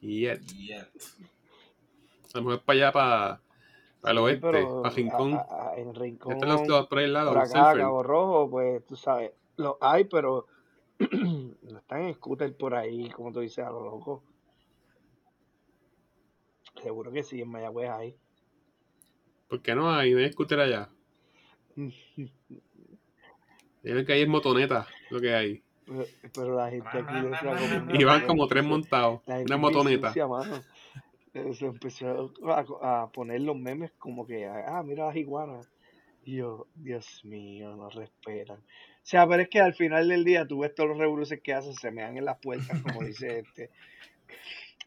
Yet. 0.00 0.40
Yet. 0.54 0.88
A 2.34 2.38
lo 2.38 2.44
mejor 2.44 2.62
para 2.62 2.76
allá, 2.76 2.92
para, 2.92 3.40
para 4.00 4.12
el 4.12 4.18
oeste, 4.18 4.40
para 4.82 4.94
Rincón. 4.94 5.34
a- 5.34 5.70
a- 5.70 5.76
en 5.76 5.94
Rincón, 5.94 6.32
Están 6.34 6.48
los, 6.50 6.68
los 6.68 6.86
por 6.86 6.98
al 6.98 7.12
lado, 7.12 7.30
por 7.32 7.38
acá. 7.38 7.74
Cabo 7.76 8.02
Rojo, 8.02 8.50
pues 8.50 8.84
tú 8.86 8.96
sabes, 8.96 9.32
los 9.56 9.76
hay, 9.80 10.04
pero 10.04 10.46
no 11.62 11.78
están 11.78 12.02
en 12.02 12.14
scooter 12.14 12.56
por 12.56 12.74
ahí, 12.74 13.08
como 13.10 13.32
tú 13.32 13.40
dices, 13.40 13.64
a 13.64 13.70
lo 13.70 13.82
loco. 13.82 14.22
Seguro 16.82 17.10
que 17.10 17.22
sí, 17.22 17.40
en 17.40 17.48
Mayagüez 17.50 17.90
hay. 17.90 18.16
¿Por 19.48 19.62
qué 19.62 19.74
no 19.74 19.90
hay? 19.90 20.12
No 20.12 20.18
hay 20.20 20.30
scooter 20.30 20.60
allá. 20.60 20.90
Tienen 23.82 24.04
que 24.04 24.12
hay 24.12 24.22
es 24.22 24.28
motoneta, 24.28 24.86
lo 25.10 25.20
que 25.20 25.34
hay. 25.34 25.62
Pero, 25.88 26.04
pero 26.34 26.56
la 26.56 26.70
gente 26.70 26.88
aquí 26.92 27.14
le 27.14 27.30
está 27.30 27.56
comiendo 27.56 27.94
Y 27.94 28.04
van 28.04 28.26
como 28.26 28.46
tres 28.46 28.64
montados. 28.64 29.20
Una 29.26 29.56
motoneta. 29.56 30.12
Eh, 31.34 31.54
Se 31.54 31.66
empezó 31.66 32.32
a, 32.46 33.02
a 33.02 33.10
poner 33.10 33.40
los 33.40 33.56
memes 33.56 33.92
como 33.98 34.26
que, 34.26 34.46
ah, 34.46 34.82
mira 34.84 35.06
las 35.06 35.16
iguanas. 35.16 35.68
Y 36.24 36.36
yo, 36.36 36.66
Dios 36.74 37.24
mío, 37.24 37.74
no 37.74 37.88
respetan. 37.88 38.58
O 38.58 39.10
sea, 39.10 39.26
pero 39.26 39.42
es 39.42 39.48
que 39.48 39.60
al 39.60 39.74
final 39.74 40.08
del 40.08 40.24
día 40.24 40.46
tú 40.46 40.58
ves 40.58 40.74
todos 40.74 40.90
los 40.90 40.98
revoluciones 40.98 41.42
que 41.42 41.54
hacen, 41.54 41.72
se 41.72 41.90
mean 41.90 42.18
en 42.18 42.26
las 42.26 42.38
puertas, 42.38 42.82
como 42.82 43.02
dice 43.02 43.38
este. 43.46 43.70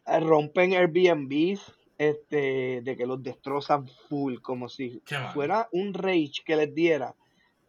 Eh, 0.06 0.20
Rompen 0.20 0.74
Airbnbs, 0.74 1.74
este, 1.98 2.82
de 2.82 2.96
que 2.96 3.06
los 3.06 3.22
destrozan 3.22 3.88
full, 4.08 4.36
como 4.38 4.68
si 4.68 5.02
fuera 5.32 5.68
un 5.72 5.94
rage 5.94 6.42
que 6.44 6.54
les 6.54 6.72
diera. 6.72 7.14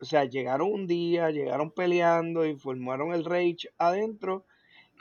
O 0.04 0.06
sea, 0.06 0.26
llegaron 0.26 0.70
un 0.70 0.86
día, 0.86 1.32
llegaron 1.32 1.72
peleando 1.72 2.46
y 2.46 2.58
formaron 2.58 3.14
el 3.14 3.24
rage 3.24 3.70
adentro 3.78 4.46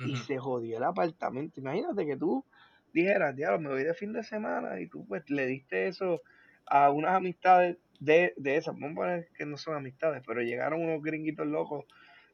y 0.07 0.15
se 0.15 0.39
jodió 0.39 0.77
el 0.77 0.85
apartamento. 0.85 1.59
Imagínate 1.59 2.07
que 2.07 2.17
tú 2.17 2.45
dijeras, 2.93 3.35
diablo, 3.35 3.59
me 3.59 3.71
voy 3.71 3.83
de 3.83 3.95
fin 3.95 4.13
de 4.13 4.23
semana 4.23 4.81
y 4.81 4.87
tú 4.87 5.05
pues 5.09 5.29
le 5.29 5.47
diste 5.47 5.89
eso 5.89 6.23
a 6.67 6.93
unas 6.93 7.15
amistades 7.15 7.79
de, 7.99 8.33
de 8.37 8.57
esas, 8.57 8.75
vamos 8.75 8.93
a 8.93 8.95
poner 8.95 9.29
que 9.37 9.45
no 9.45 9.57
son 9.57 9.75
amistades, 9.75 10.23
pero 10.25 10.41
llegaron 10.41 10.81
unos 10.81 11.03
gringuitos 11.03 11.49
locos 11.49 11.85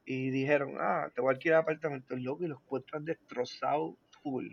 y 0.04 0.28
dijeron, 0.28 0.74
ah, 0.78 1.08
te 1.14 1.22
voy 1.22 1.30
a 1.30 1.32
alquilar 1.32 1.60
apartamentos 1.60 2.20
locos 2.20 2.44
y 2.44 2.48
los 2.48 2.60
encuentras 2.60 3.02
destrozados 3.02 3.94
full. 4.22 4.52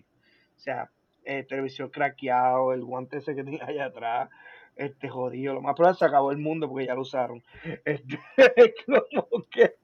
O 0.56 0.60
sea, 0.60 0.90
eh, 1.26 1.44
televisor 1.44 1.92
craqueado, 1.92 2.72
el 2.72 2.86
guante 2.86 3.18
ese 3.18 3.36
que 3.36 3.44
tenía 3.44 3.66
allá 3.66 3.88
atrás, 3.88 4.30
este 4.76 5.10
jodido, 5.10 5.54
lo 5.54 5.62
más 5.62 5.76
probable 5.76 5.98
se 5.98 6.06
acabó 6.06 6.32
el 6.32 6.38
mundo 6.38 6.68
porque 6.68 6.86
ya 6.86 6.96
lo 6.96 7.02
usaron. 7.02 7.44
Este, 7.86 8.20
es 8.56 8.74
como 8.86 9.46
que 9.50 9.76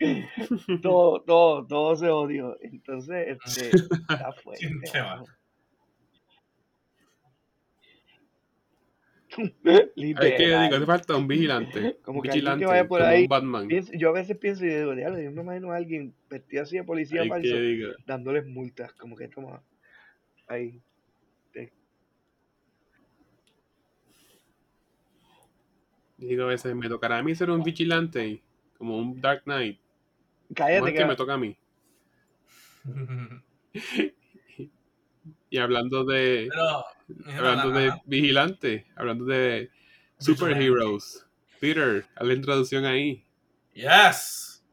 todo, 0.81 1.21
todo, 1.21 1.65
todo 1.65 1.95
se 1.95 2.07
jodió. 2.07 2.57
Entonces, 2.61 3.37
este, 3.45 3.77
está 3.77 4.31
fuerte. 4.43 4.67
Qué 4.91 4.99
mal. 4.99 5.19
mano. 5.19 5.25
Ay, 9.65 10.13
que 10.39 10.55
hace 10.55 10.85
falta 10.85 11.15
un 11.15 11.27
vigilante. 11.27 11.97
Como 12.03 12.21
que 12.21 12.29
alguien 12.29 12.45
que 12.45 12.49
vigilante, 12.51 12.65
vaya 12.65 12.87
por 12.87 12.99
como 12.99 13.11
ahí, 13.11 13.21
un 13.23 13.27
Batman. 13.29 13.67
Pienso- 13.67 13.93
yo 13.93 14.09
a 14.09 14.13
veces 14.13 14.37
pienso 14.37 14.65
y 14.65 14.69
digo, 14.69 14.95
diablo, 14.95 15.21
yo 15.21 15.31
me 15.31 15.41
imagino 15.41 15.71
a 15.71 15.77
alguien 15.77 16.13
vestido 16.29 16.63
así 16.63 16.77
de 16.77 16.83
policía 16.83 17.25
falso 17.25 17.55
dándoles 18.05 18.45
multas, 18.45 18.93
como 18.93 19.15
que 19.15 19.27
toma 19.29 19.63
ahí. 20.47 20.81
Digo, 26.21 26.43
a 26.43 26.47
veces 26.47 26.75
me 26.75 26.87
tocará 26.87 27.17
a 27.17 27.23
mí 27.23 27.33
ser 27.35 27.49
un 27.49 27.63
vigilante, 27.63 28.41
como 28.77 28.97
un 28.97 29.19
Dark 29.19 29.43
Knight. 29.43 29.79
¿Cómo 29.79 30.55
Cállate, 30.55 30.89
es 30.89 30.95
que 30.97 31.05
me 31.05 31.15
toca 31.15 31.33
a 31.33 31.37
mí? 31.37 31.57
Y 35.53 35.57
hablando 35.57 36.05
de, 36.05 36.47
Pero, 36.49 37.47
hablando 37.49 37.71
la- 37.71 37.79
de 37.81 37.93
vigilante, 38.05 38.85
hablando 38.95 39.25
de 39.25 39.69
superheroes. 40.17 41.25
Peter, 41.59 42.05
haz 42.15 42.25
la 42.25 42.33
introducción 42.33 42.85
ahí. 42.85 43.25
Yes. 43.73 44.63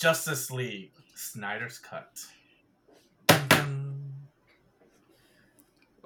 Justice 0.00 0.54
League. 0.56 0.92
Snyder's 1.16 1.80
Cut. 1.80 2.06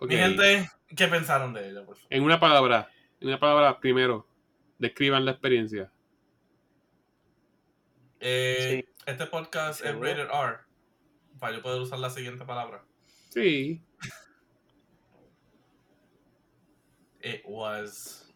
Mi 0.09 0.17
gente, 0.17 0.71
¿qué 0.97 1.07
pensaron 1.09 1.53
de 1.53 1.69
ella? 1.69 1.85
Por 1.85 1.97
favor? 1.97 2.07
En 2.11 2.23
una 2.23 2.41
palabra, 2.41 2.89
en 3.21 3.29
una 3.29 3.39
palabra 3.39 3.79
primero, 3.81 4.27
describan 4.79 5.25
la 5.25 5.33
experiencia. 5.33 5.93
Eh, 8.21 8.85
Este 9.07 9.27
podcast 9.27 9.85
es 9.85 9.95
rated 9.95 10.29
R. 10.31 10.59
Para 11.39 11.57
yo 11.57 11.63
poder 11.63 11.81
usar 11.81 11.99
la 11.99 12.11
siguiente 12.11 12.45
palabra. 12.45 12.85
Sí, 13.31 13.83
It 17.23 17.43
was. 17.45 18.33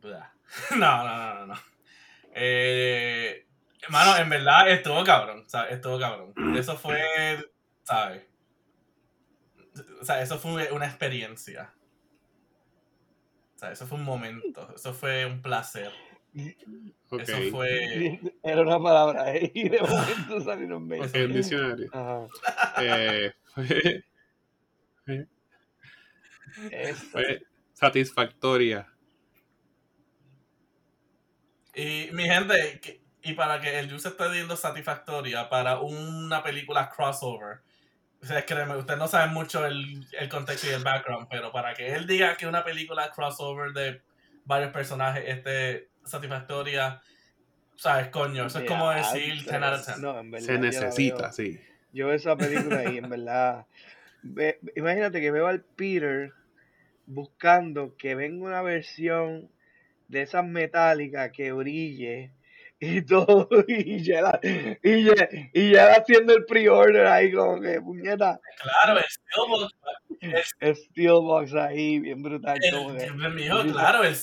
Blah. 0.00 0.32
No, 0.70 1.04
no, 1.04 1.16
no, 1.16 1.34
no, 1.34 1.46
no. 1.46 1.54
Eh, 2.34 3.44
Mano, 3.90 4.16
en 4.16 4.28
verdad 4.28 4.70
estuvo 4.70 5.02
cabrón, 5.04 5.44
¿sabes? 5.48 5.72
Estuvo 5.72 5.98
cabrón. 5.98 6.32
Eso 6.56 6.76
fue, 6.76 7.00
¿sabes? 7.84 8.22
O 10.00 10.04
sea, 10.04 10.20
eso 10.22 10.38
fue 10.38 10.70
una 10.72 10.86
experiencia. 10.86 11.72
O 13.58 13.60
sea, 13.60 13.72
eso 13.72 13.88
fue 13.88 13.98
un 13.98 14.04
momento. 14.04 14.72
Eso 14.72 14.94
fue 14.94 15.26
un 15.26 15.42
placer. 15.42 15.90
Eso 16.32 17.36
fue. 17.50 18.20
Era 18.44 18.62
una 18.62 18.80
palabra, 18.80 19.34
¿eh? 19.34 19.50
y 19.52 19.68
de 19.68 19.80
momento 19.80 20.40
salieron 20.40 20.84
Ok, 20.84 20.88
20. 20.90 21.24
un 21.24 21.32
diccionario. 21.32 21.90
Ajá. 21.92 22.28
Eh, 22.80 23.34
fue, 23.52 24.04
fue 27.10 27.42
satisfactoria. 27.72 28.86
Y 31.74 32.10
mi 32.12 32.26
gente, 32.26 32.80
y 33.22 33.32
para 33.32 33.60
que 33.60 33.76
el 33.76 33.90
juice 33.90 34.06
esté 34.06 34.22
dando 34.22 34.56
satisfactoria 34.56 35.48
para 35.48 35.80
una 35.80 36.44
película 36.44 36.88
crossover. 36.90 37.62
O 38.20 38.26
sea, 38.26 38.44
créeme, 38.44 38.76
ustedes 38.76 38.98
no 38.98 39.06
saben 39.06 39.32
mucho 39.32 39.64
el, 39.64 40.04
el 40.18 40.28
contexto 40.28 40.66
y 40.66 40.70
el 40.70 40.82
background, 40.82 41.28
pero 41.30 41.52
para 41.52 41.74
que 41.74 41.94
él 41.94 42.06
diga 42.06 42.36
que 42.36 42.46
una 42.46 42.64
película 42.64 43.10
crossover 43.14 43.72
de 43.72 44.02
varios 44.44 44.72
personajes 44.72 45.24
esté 45.26 45.88
satisfactoria, 46.04 47.00
¿sabes? 47.76 48.08
Coño, 48.08 48.46
eso 48.46 48.58
es 48.58 48.64
como 48.66 48.90
decir 48.90 49.34
10 49.44 49.52
out 49.54 49.62
of 49.74 49.86
10. 49.86 49.98
No, 49.98 50.18
en 50.18 50.30
verdad, 50.32 50.46
Se 50.46 50.58
necesita, 50.58 51.16
veo- 51.16 51.32
sí. 51.32 51.60
Yo 51.92 52.06
veo 52.06 52.16
esa 52.16 52.36
película 52.36 52.90
y 52.92 52.98
en 52.98 53.08
verdad. 53.08 53.66
ve- 54.22 54.58
imagínate 54.74 55.20
que 55.20 55.30
veo 55.30 55.46
al 55.46 55.60
Peter 55.62 56.32
buscando 57.06 57.96
que 57.96 58.14
venga 58.14 58.44
una 58.46 58.62
versión 58.62 59.50
de 60.08 60.22
esas 60.22 60.44
metálicas 60.44 61.30
que 61.32 61.52
brille 61.52 62.32
y 62.80 63.02
todo. 63.02 63.48
Y 63.68 64.02
ya, 64.02 64.22
la- 64.22 64.40
y 64.42 65.04
ya, 65.04 65.28
y 65.52 65.72
ya 65.72 65.92
haciendo 65.94 66.34
el 66.34 66.44
pre-order 66.44 67.06
ahí, 67.06 67.32
como 67.32 67.60
que 67.60 67.80
puñeta. 67.80 68.40
Claro, 68.62 68.98
el 68.98 69.04
Steelbook, 69.04 69.72
El 70.60 70.76
Steelbox 70.76 71.54
ahí, 71.54 71.98
bien 72.00 72.22
brutal. 72.22 72.58
como 72.72 72.96
que, 72.96 73.04
el, 73.04 73.24
el 73.24 73.34
mío, 73.34 73.56
claro, 73.72 74.04
el 74.04 74.14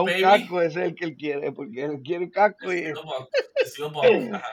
un 0.00 0.06
baby. 0.06 0.20
casco, 0.22 0.62
ese 0.62 0.80
es 0.80 0.86
el 0.88 0.94
que 0.94 1.04
él 1.06 1.16
quiere, 1.16 1.52
porque 1.52 1.84
él 1.84 2.00
quiere 2.04 2.30
casco 2.30 2.72
y 2.72 2.78
Steelbook, 2.78 3.28
el 3.56 3.66
Steelbook, 3.66 4.04
ajá. 4.34 4.52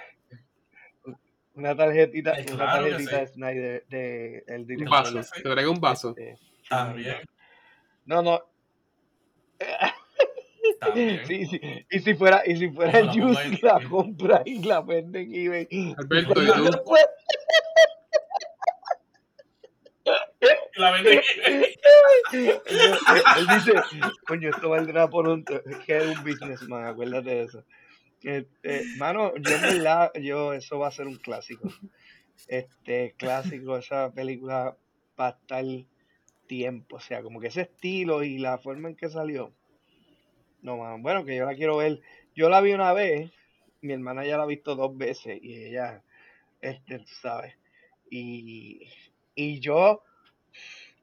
una 1.53 1.75
tarjetita, 1.75 2.33
Eh, 2.39 2.45
una 2.49 2.55
claro 2.65 2.83
que 2.85 2.89
tarjetita 2.91 3.19
de. 3.19 3.27
Snyder, 3.27 3.85
de 3.87 4.43
el 4.47 4.61
Un 4.61 4.67
director. 4.67 4.89
vaso. 4.91 5.23
sí. 5.23 5.43
Te 5.43 5.49
traigo 5.49 5.71
un 5.71 5.79
vaso. 5.79 6.09
este, 6.17 6.37
También, 6.69 7.17
No, 8.05 8.21
no. 8.21 8.41
también. 10.85 11.25
Sí, 11.25 11.45
sí. 11.45 11.59
Y 11.89 11.99
si 11.99 12.13
fuera, 12.15 12.43
y 12.45 12.55
si 12.55 12.69
fuera 12.69 12.99
el 12.99 13.07
la 13.07 13.13
Juice, 13.13 13.59
la 13.61 13.89
compra 13.89 14.41
y 14.45 14.63
la 14.63 14.81
vende 14.81 15.21
en 15.21 15.33
eBay. 15.33 15.95
Alberto, 15.97 16.41
¿y 16.41 16.47
tú? 16.47 16.71
se 16.71 16.77
puede. 16.79 17.05
Y 20.75 20.79
la 20.79 20.91
vendí. 20.91 21.09
él, 21.09 22.59
él 23.37 23.47
dice, 23.55 23.73
coño, 24.27 24.49
esto 24.49 24.69
valdrá 24.69 25.09
por 25.09 25.27
un... 25.27 25.43
Que 25.43 25.97
es 25.97 26.05
un 26.05 26.23
businessman, 26.23 26.85
acuérdate 26.85 27.29
de 27.29 27.43
eso. 27.43 27.63
Este, 28.23 28.83
mano, 28.97 29.33
yo 29.35 29.55
en 29.55 29.61
verdad, 29.61 30.11
yo, 30.19 30.53
eso 30.53 30.79
va 30.79 30.87
a 30.87 30.91
ser 30.91 31.07
un 31.07 31.17
clásico. 31.17 31.69
Este, 32.47 33.13
clásico, 33.17 33.77
esa 33.77 34.11
película 34.11 34.75
va 35.19 35.27
a 35.27 35.29
estar 35.29 35.63
tiempo, 36.47 36.97
o 36.97 36.99
sea, 36.99 37.21
como 37.21 37.39
que 37.39 37.47
ese 37.47 37.61
estilo 37.61 38.23
y 38.23 38.37
la 38.37 38.57
forma 38.57 38.89
en 38.89 38.95
que 38.95 39.09
salió. 39.09 39.53
No, 40.65 40.77
mano, 40.77 40.97
bueno, 40.99 41.23
que 41.23 41.35
yo 41.35 41.45
la 41.45 41.53
quiero 41.53 41.77
ver. 41.77 42.01
Yo 42.33 42.49
la 42.49 42.59
vi 42.59 42.73
una 42.73 42.91
vez, 42.91 43.31
mi 43.81 43.93
hermana 43.93 44.25
ya 44.25 44.35
la 44.35 44.43
ha 44.43 44.47
visto 44.47 44.75
dos 44.75 44.97
veces 44.97 45.37
y 45.39 45.63
ella, 45.63 46.01
este, 46.59 46.97
tú 46.97 47.13
sabes. 47.21 47.53
Y, 48.09 48.89
y 49.35 49.59
yo, 49.59 50.01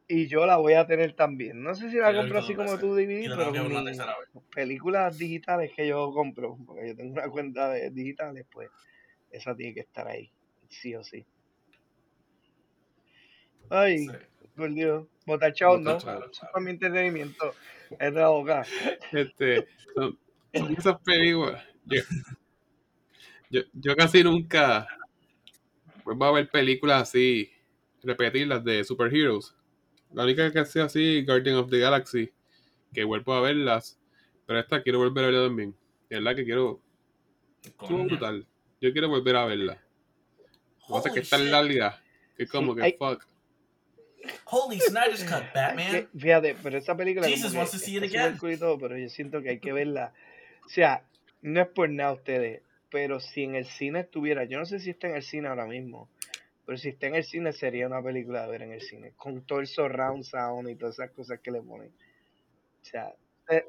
y 0.09 0.27
yo 0.27 0.47
la 0.47 0.57
voy 0.57 0.73
a 0.73 0.85
tener 0.89 1.15
también. 1.15 1.63
No 1.63 1.77
sé 1.77 1.91
si 1.91 1.97
la 1.99 2.11
Yo 2.11 2.19
compro 2.19 2.41
así 2.41 2.57
como 2.57 2.77
tú 2.77 2.97
DVD, 2.97 3.31
pero 3.37 3.53
con 4.33 4.43
películas 4.53 5.17
digitales 5.17 5.71
que 5.77 5.87
yo 5.87 6.11
compro, 6.13 6.59
porque 6.67 6.89
yo 6.89 6.97
tengo 6.97 7.13
una 7.13 7.29
cuenta 7.29 7.71
de 7.71 7.91
digitales, 7.91 8.45
pues 8.51 8.69
esa 9.31 9.55
tiene 9.55 9.75
que 9.75 9.81
estar 9.81 10.09
ahí, 10.09 10.29
sí 10.69 10.93
o 10.97 11.05
sí. 11.05 11.25
Ay, 13.71 14.09
Sí. 14.09 14.13
por 14.57 14.75
Dios, 14.75 15.07
Botar 15.27 15.53
no, 15.81 15.97
es 15.97 16.05
para 16.05 16.65
mi 16.65 16.71
entretenimiento, 16.73 17.53
es 17.91 18.13
de 18.15 18.21
la 18.21 18.29
boca. 18.29 18.65
Este, 19.13 19.69
son, 19.95 20.19
son 20.55 20.73
esas 20.77 21.01
películas. 21.03 21.63
Yo, 21.85 22.03
yo, 23.51 23.61
yo 23.73 23.97
casi 23.97 24.25
nunca 24.25 24.87
vuelvo 26.05 26.25
a 26.25 26.33
ver 26.33 26.51
películas 26.51 27.03
así, 27.03 27.51
repetirlas 28.03 28.65
de 28.65 28.83
superheroes. 28.85 29.55
La 30.13 30.25
única 30.25 30.51
que 30.51 30.59
hacía 30.59 30.85
así, 30.85 31.25
Guardian 31.25 31.57
of 31.57 31.71
the 31.71 31.79
Galaxy, 31.79 32.31
que 32.93 33.05
vuelvo 33.05 33.35
a 33.35 33.41
verlas, 33.41 33.99
pero 34.47 34.59
esta 34.59 34.83
quiero 34.83 34.99
volver 34.99 35.25
a 35.25 35.27
verla 35.29 35.47
también. 35.47 35.77
De 36.11 36.17
verdad 36.17 36.37
que 36.37 36.45
quiero. 36.45 36.81
Estuvo 37.63 38.05
brutal. 38.05 38.47
Yo 38.81 38.93
quiero 38.93 39.09
volver 39.09 39.37
a 39.37 39.45
verla. 39.47 39.83
Lo 40.81 40.87
que 40.87 40.93
pasa 40.95 41.09
es 41.09 41.15
que 41.15 41.21
es 41.21 41.31
tan 41.31 41.43
shit. 41.43 41.51
larga 41.51 42.03
que 42.37 42.43
es 42.43 42.51
como 42.51 42.73
Sí, 42.75 42.79
que 42.81 42.85
hay- 42.85 42.97
fuck. 42.99 43.25
Holy 44.45 44.79
Snyder's 44.81 45.25
Cut, 45.25 45.53
que, 45.53 45.59
Batman. 45.59 46.09
fíjate, 46.17 46.57
pero 46.63 46.79
esa 46.79 46.97
película 46.97 47.29
Jesus 47.29 47.55
wants 47.55 47.73
to 47.73 47.79
see 47.79 47.97
it 47.97 48.03
again. 48.03 48.39
y 48.41 48.57
todo, 48.57 48.79
pero 48.79 48.97
yo 48.97 49.09
siento 49.09 49.43
que 49.43 49.51
hay 49.51 49.59
que 49.59 49.73
verla. 49.73 50.13
O 50.65 50.69
sea, 50.69 51.05
no 51.43 51.61
es 51.61 51.69
por 51.69 51.91
nada 51.91 52.13
ustedes, 52.13 52.63
pero 52.91 53.21
si 53.21 53.45
en 53.45 53.57
el 53.57 53.67
cine 53.67 54.01
estuviera, 54.01 54.45
yo 54.45 54.59
no 54.59 54.67
sé 54.67 54.79
si 54.79 54.91
está 54.91 55.09
en 55.09 55.17
el 55.17 55.23
cine 55.23 55.49
ahora 55.49 55.67
mismo, 55.67 56.09
pero 56.65 56.79
si 56.79 56.91
está 56.91 57.07
en 57.09 57.17
el 57.17 57.25
cine 57.25 57.53
sería 57.53 57.87
una 57.87 58.03
película 58.03 58.43
de 58.43 58.51
ver 58.51 58.63
en 58.63 58.73
el 58.73 58.81
cine, 58.81 59.13
con 59.17 59.43
todo 59.43 59.61
el 59.61 59.67
surround 59.67 60.25
sound 60.25 60.69
y 60.69 60.77
todas 60.77 60.99
esas 60.99 61.11
cosas 61.11 61.41
que 61.41 61.51
le 61.51 61.61
ponen. 61.61 61.89
O 61.89 62.85
sea, 62.85 63.15
eh, 63.49 63.65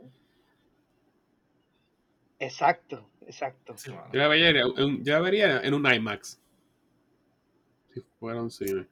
exacto, 2.40 3.10
exacto. 3.26 3.76
Sí, 3.78 3.90
mano. 3.92 4.10
Yo 4.12 4.20
la 4.20 4.28
vería 4.28 4.52
yo 4.52 5.14
la 5.14 5.20
vería 5.20 5.62
en 5.62 5.74
un 5.74 5.92
IMAX. 5.92 6.40
Si 7.94 8.02
fuera 8.20 8.42
un 8.42 8.52
cine. 8.52 8.88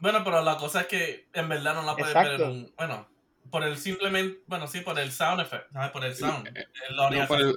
Bueno, 0.00 0.22
pero 0.24 0.42
la 0.42 0.56
cosa 0.56 0.82
es 0.82 0.86
que 0.86 1.26
en 1.32 1.48
verdad 1.48 1.74
no 1.74 1.82
la 1.82 1.94
puedes 1.94 2.14
ver 2.14 2.26
en 2.26 2.32
Exacto. 2.32 2.52
un. 2.52 2.72
Bueno, 2.76 3.08
por 3.50 3.64
el 3.64 3.76
simplemente. 3.76 4.40
Bueno, 4.46 4.66
sí, 4.66 4.80
por 4.80 4.98
el 4.98 5.12
sound 5.12 5.40
effect. 5.42 5.70
¿sabes? 5.72 5.90
Por 5.90 6.04
el 6.04 6.14
sound. 6.14 6.48
eh, 6.56 6.66
no, 6.96 7.26
por 7.28 7.40
el- 7.40 7.56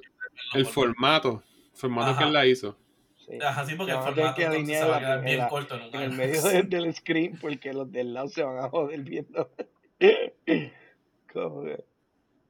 El 0.53 0.65
formato. 0.65 1.43
El 1.73 1.77
formato 1.79 2.12
Ajá. 2.12 2.19
que 2.19 2.25
él 2.25 2.34
la 2.34 2.45
hizo. 2.45 2.77
Sí. 3.17 3.39
Ajá, 3.41 3.65
sí, 3.65 3.75
porque 3.75 3.93
el 3.93 3.99
formato 3.99 4.36
que 4.36 4.43
entonces 4.43 4.79
se 4.79 4.86
va 4.86 4.97
a 4.97 4.99
quedar 4.99 5.17
en 5.19 5.25
bien 5.25 5.38
la- 5.38 5.47
corto 5.47 5.75
en 5.75 5.82
un 5.84 5.95
en 5.95 6.01
el 6.01 6.12
medio 6.12 6.41
de- 6.41 6.63
del 6.63 6.93
screen 6.93 7.38
porque 7.39 7.71
los 7.73 7.89
del 7.91 8.13
lado 8.13 8.27
se 8.27 8.43
van 8.43 8.58
a 8.58 8.69
joder 8.69 8.99
viendo. 9.01 9.49
Como 11.34 11.63
que- 11.63 11.86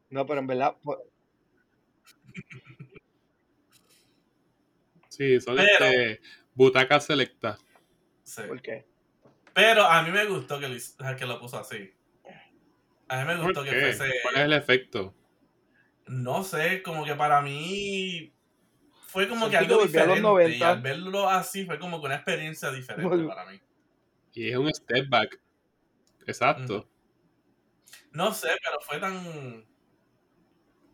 No, 0.09 0.25
pero 0.25 0.39
en 0.39 0.47
verdad, 0.47 0.75
pues, 0.81 0.97
Sí, 5.09 5.39
son 5.41 5.55
Pero- 5.57 5.85
este, 5.85 6.21
butacas 6.55 7.05
selectas. 7.05 7.59
Sí. 8.23 8.41
¿por 8.47 8.61
qué? 8.61 8.85
Pero 9.53 9.83
a 9.83 10.01
mí 10.03 10.11
me 10.11 10.25
gustó 10.25 10.59
que 10.59 10.67
lo, 10.67 10.75
hizo- 10.75 10.95
que 11.17 11.25
lo 11.25 11.39
puso 11.39 11.59
así. 11.59 11.93
A 13.07 13.19
mí 13.19 13.27
me 13.27 13.35
¿Por 13.35 13.45
gustó 13.45 13.63
que 13.63 13.71
fuese. 13.71 14.11
¿Cuál 14.23 14.35
es 14.35 14.41
el 14.41 14.53
efecto? 14.53 15.13
No 16.07 16.43
sé, 16.43 16.81
como 16.81 17.05
que 17.05 17.15
para 17.15 17.41
mí. 17.41 18.33
Fue 19.07 19.27
como 19.27 19.47
que 19.49 19.57
algo 19.57 19.75
volví 19.75 19.95
a 19.97 20.05
los 20.05 20.15
diferente. 20.15 20.19
Y 20.19 20.59
90. 20.59 20.69
al 20.69 20.81
verlo 20.81 21.29
así 21.29 21.65
fue 21.65 21.77
como 21.77 21.99
que 21.99 22.07
una 22.07 22.15
experiencia 22.15 22.71
diferente 22.71 23.27
para 23.27 23.45
mí. 23.45 23.59
Y 24.33 24.49
es 24.49 24.57
un 24.57 24.73
step 24.73 25.07
back. 25.07 25.39
Exacto. 26.25 26.89
No 28.11 28.33
sé, 28.33 28.49
pero 28.63 28.79
fue 28.81 28.99
tan. 28.99 29.65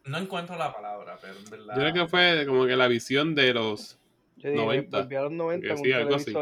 No 0.05 0.17
encuentro 0.17 0.57
la 0.57 0.73
palabra, 0.73 1.17
pero 1.21 1.37
en 1.37 1.45
verdad. 1.45 1.75
Yo 1.75 1.81
creo 1.81 1.93
que 1.93 2.07
fue 2.07 2.45
como 2.45 2.65
que 2.65 2.75
la 2.75 2.87
visión 2.87 3.35
de 3.35 3.53
los. 3.53 3.99
Yo 4.37 4.49
dije, 4.49 4.61
90, 4.63 5.01
volví 5.01 5.15
a 5.15 5.21
los 5.21 5.31
90 5.31 5.67
en 5.67 5.71
un 5.71 5.83
sí, 5.83 5.91
algo 5.93 6.15
así. 6.15 6.33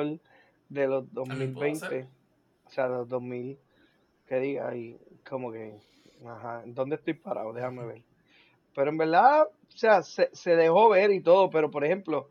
De 0.69 0.87
los 0.87 1.05
También 1.11 1.53
puede 1.53 1.75
ser. 1.75 1.89
2020, 1.89 2.09
o 2.65 2.69
sea, 2.69 2.83
de 2.85 2.95
los 2.97 3.09
2000, 3.09 3.59
que 4.27 4.39
diga, 4.39 4.75
y 4.75 4.99
como 5.27 5.51
que, 5.51 5.79
ajá, 6.25 6.63
¿dónde 6.65 6.95
estoy 6.95 7.13
parado? 7.13 7.53
Déjame 7.53 7.85
ver. 7.85 8.03
Pero 8.75 8.89
en 8.91 8.97
verdad, 8.97 9.43
o 9.43 9.77
sea, 9.77 10.03
se, 10.03 10.29
se 10.33 10.55
dejó 10.55 10.89
ver 10.89 11.11
y 11.11 11.21
todo, 11.21 11.49
pero 11.49 11.71
por 11.71 11.83
ejemplo, 11.83 12.29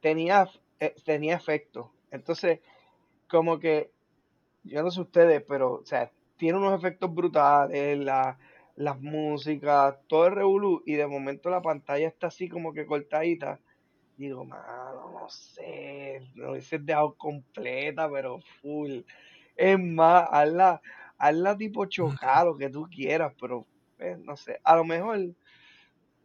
tenía, 0.00 0.48
eh, 0.80 0.94
tenía 1.04 1.36
efecto. 1.36 1.90
Entonces, 2.10 2.60
como 3.28 3.58
que, 3.58 3.90
yo 4.64 4.82
no 4.82 4.90
sé 4.90 5.00
ustedes, 5.00 5.42
pero, 5.46 5.74
o 5.74 5.84
sea, 5.84 6.10
tiene 6.36 6.58
unos 6.58 6.78
efectos 6.78 7.14
brutales, 7.14 7.98
la, 7.98 8.38
las 8.76 9.00
músicas, 9.00 9.96
todo 10.08 10.26
el 10.26 10.34
revolú, 10.34 10.82
y 10.84 10.94
de 10.94 11.06
momento 11.06 11.50
la 11.50 11.62
pantalla 11.62 12.08
está 12.08 12.28
así 12.28 12.48
como 12.48 12.72
que 12.72 12.86
cortadita. 12.86 13.60
Digo, 14.16 14.44
mano, 14.44 15.10
no 15.10 15.28
sé, 15.28 16.20
lo 16.34 16.52
hubiese 16.52 16.78
dejado 16.78 17.14
completa, 17.14 18.08
pero 18.10 18.40
full. 18.60 19.00
Es 19.56 19.78
más, 19.78 20.28
hazla, 20.30 20.80
hazla 21.18 21.56
tipo 21.56 21.86
chocar, 21.86 22.46
lo 22.46 22.56
que 22.56 22.70
tú 22.70 22.88
quieras, 22.88 23.34
pero 23.40 23.66
eh, 23.98 24.16
no 24.18 24.36
sé, 24.36 24.60
a 24.62 24.76
lo 24.76 24.84
mejor 24.84 25.34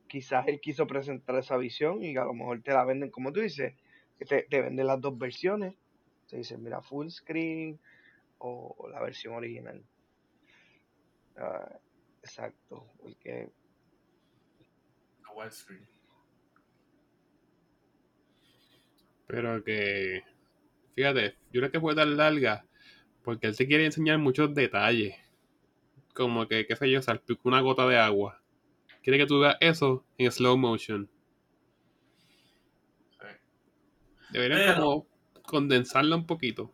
quizás 0.07 0.47
él 0.47 0.59
quiso 0.59 0.85
presentar 0.87 1.35
esa 1.37 1.57
visión 1.57 2.03
y 2.03 2.15
a 2.17 2.25
lo 2.25 2.33
mejor 2.33 2.61
te 2.61 2.73
la 2.73 2.85
venden, 2.85 3.09
como 3.09 3.31
tú 3.31 3.39
dices, 3.39 3.75
que 4.17 4.25
te, 4.25 4.43
te 4.43 4.61
venden 4.61 4.87
las 4.87 5.01
dos 5.01 5.17
versiones. 5.17 5.75
Te 6.27 6.37
dicen, 6.37 6.61
mira, 6.61 6.81
full 6.81 7.09
screen 7.09 7.79
o, 8.37 8.75
o 8.77 8.89
la 8.89 9.01
versión 9.01 9.33
original. 9.33 9.83
Ah, 11.37 11.79
exacto, 12.21 12.85
porque 12.99 13.49
Widescreen. 15.39 15.98
Pero 19.29 19.63
que. 19.63 20.23
Fíjate, 20.95 21.37
yo 21.53 21.61
creo 21.61 21.71
que 21.71 21.79
fue 21.79 21.95
tan 21.95 22.17
larga. 22.17 22.65
Porque 23.23 23.45
él 23.45 23.55
te 23.55 23.67
quiere 23.67 23.85
enseñar 23.85 24.17
muchos 24.17 24.53
detalles. 24.55 25.15
Como 26.15 26.47
que, 26.47 26.65
qué 26.65 26.75
sé 26.75 26.89
yo, 26.89 26.99
salpicó 27.01 27.47
una 27.47 27.61
gota 27.61 27.87
de 27.87 27.97
agua. 27.97 28.41
Quiere 29.03 29.19
que 29.19 29.27
tú 29.27 29.39
veas 29.39 29.55
eso 29.61 30.03
en 30.17 30.31
slow 30.31 30.57
motion. 30.57 31.09
Sí. 33.11 33.27
Deberían 34.31 34.75
como 34.75 35.07
condensarlo 35.43 36.15
un 36.15 36.25
poquito. 36.25 36.73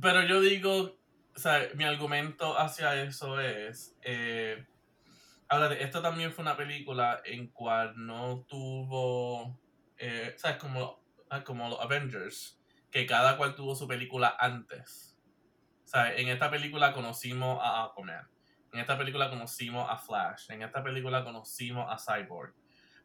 Pero 0.00 0.26
yo 0.26 0.40
digo, 0.40 0.98
o 1.34 1.38
sea, 1.38 1.68
mi 1.76 1.84
argumento 1.84 2.58
hacia 2.58 3.02
eso 3.02 3.40
es, 3.40 3.96
eh, 4.02 4.66
ahora, 5.48 5.74
esto 5.74 6.02
también 6.02 6.32
fue 6.32 6.42
una 6.42 6.56
película 6.56 7.22
en 7.24 7.48
cual 7.48 7.94
no 7.96 8.44
tuvo, 8.48 9.60
eh, 9.96 10.34
¿sabes? 10.36 10.56
Como, 10.56 11.03
como 11.44 11.68
los 11.68 11.80
Avengers, 11.80 12.60
que 12.90 13.06
cada 13.06 13.36
cual 13.36 13.54
tuvo 13.54 13.74
su 13.74 13.88
película 13.88 14.36
antes. 14.38 15.18
O 15.84 15.88
sea, 15.88 16.14
en 16.16 16.28
esta 16.28 16.50
película 16.50 16.92
conocimos 16.92 17.58
a 17.62 17.84
Aquaman. 17.84 18.28
En 18.72 18.80
esta 18.80 18.98
película 18.98 19.30
conocimos 19.30 19.88
a 19.88 19.98
Flash. 19.98 20.50
En 20.50 20.62
esta 20.62 20.82
película 20.82 21.24
conocimos 21.24 21.86
a 21.88 21.98
Cyborg. 21.98 22.54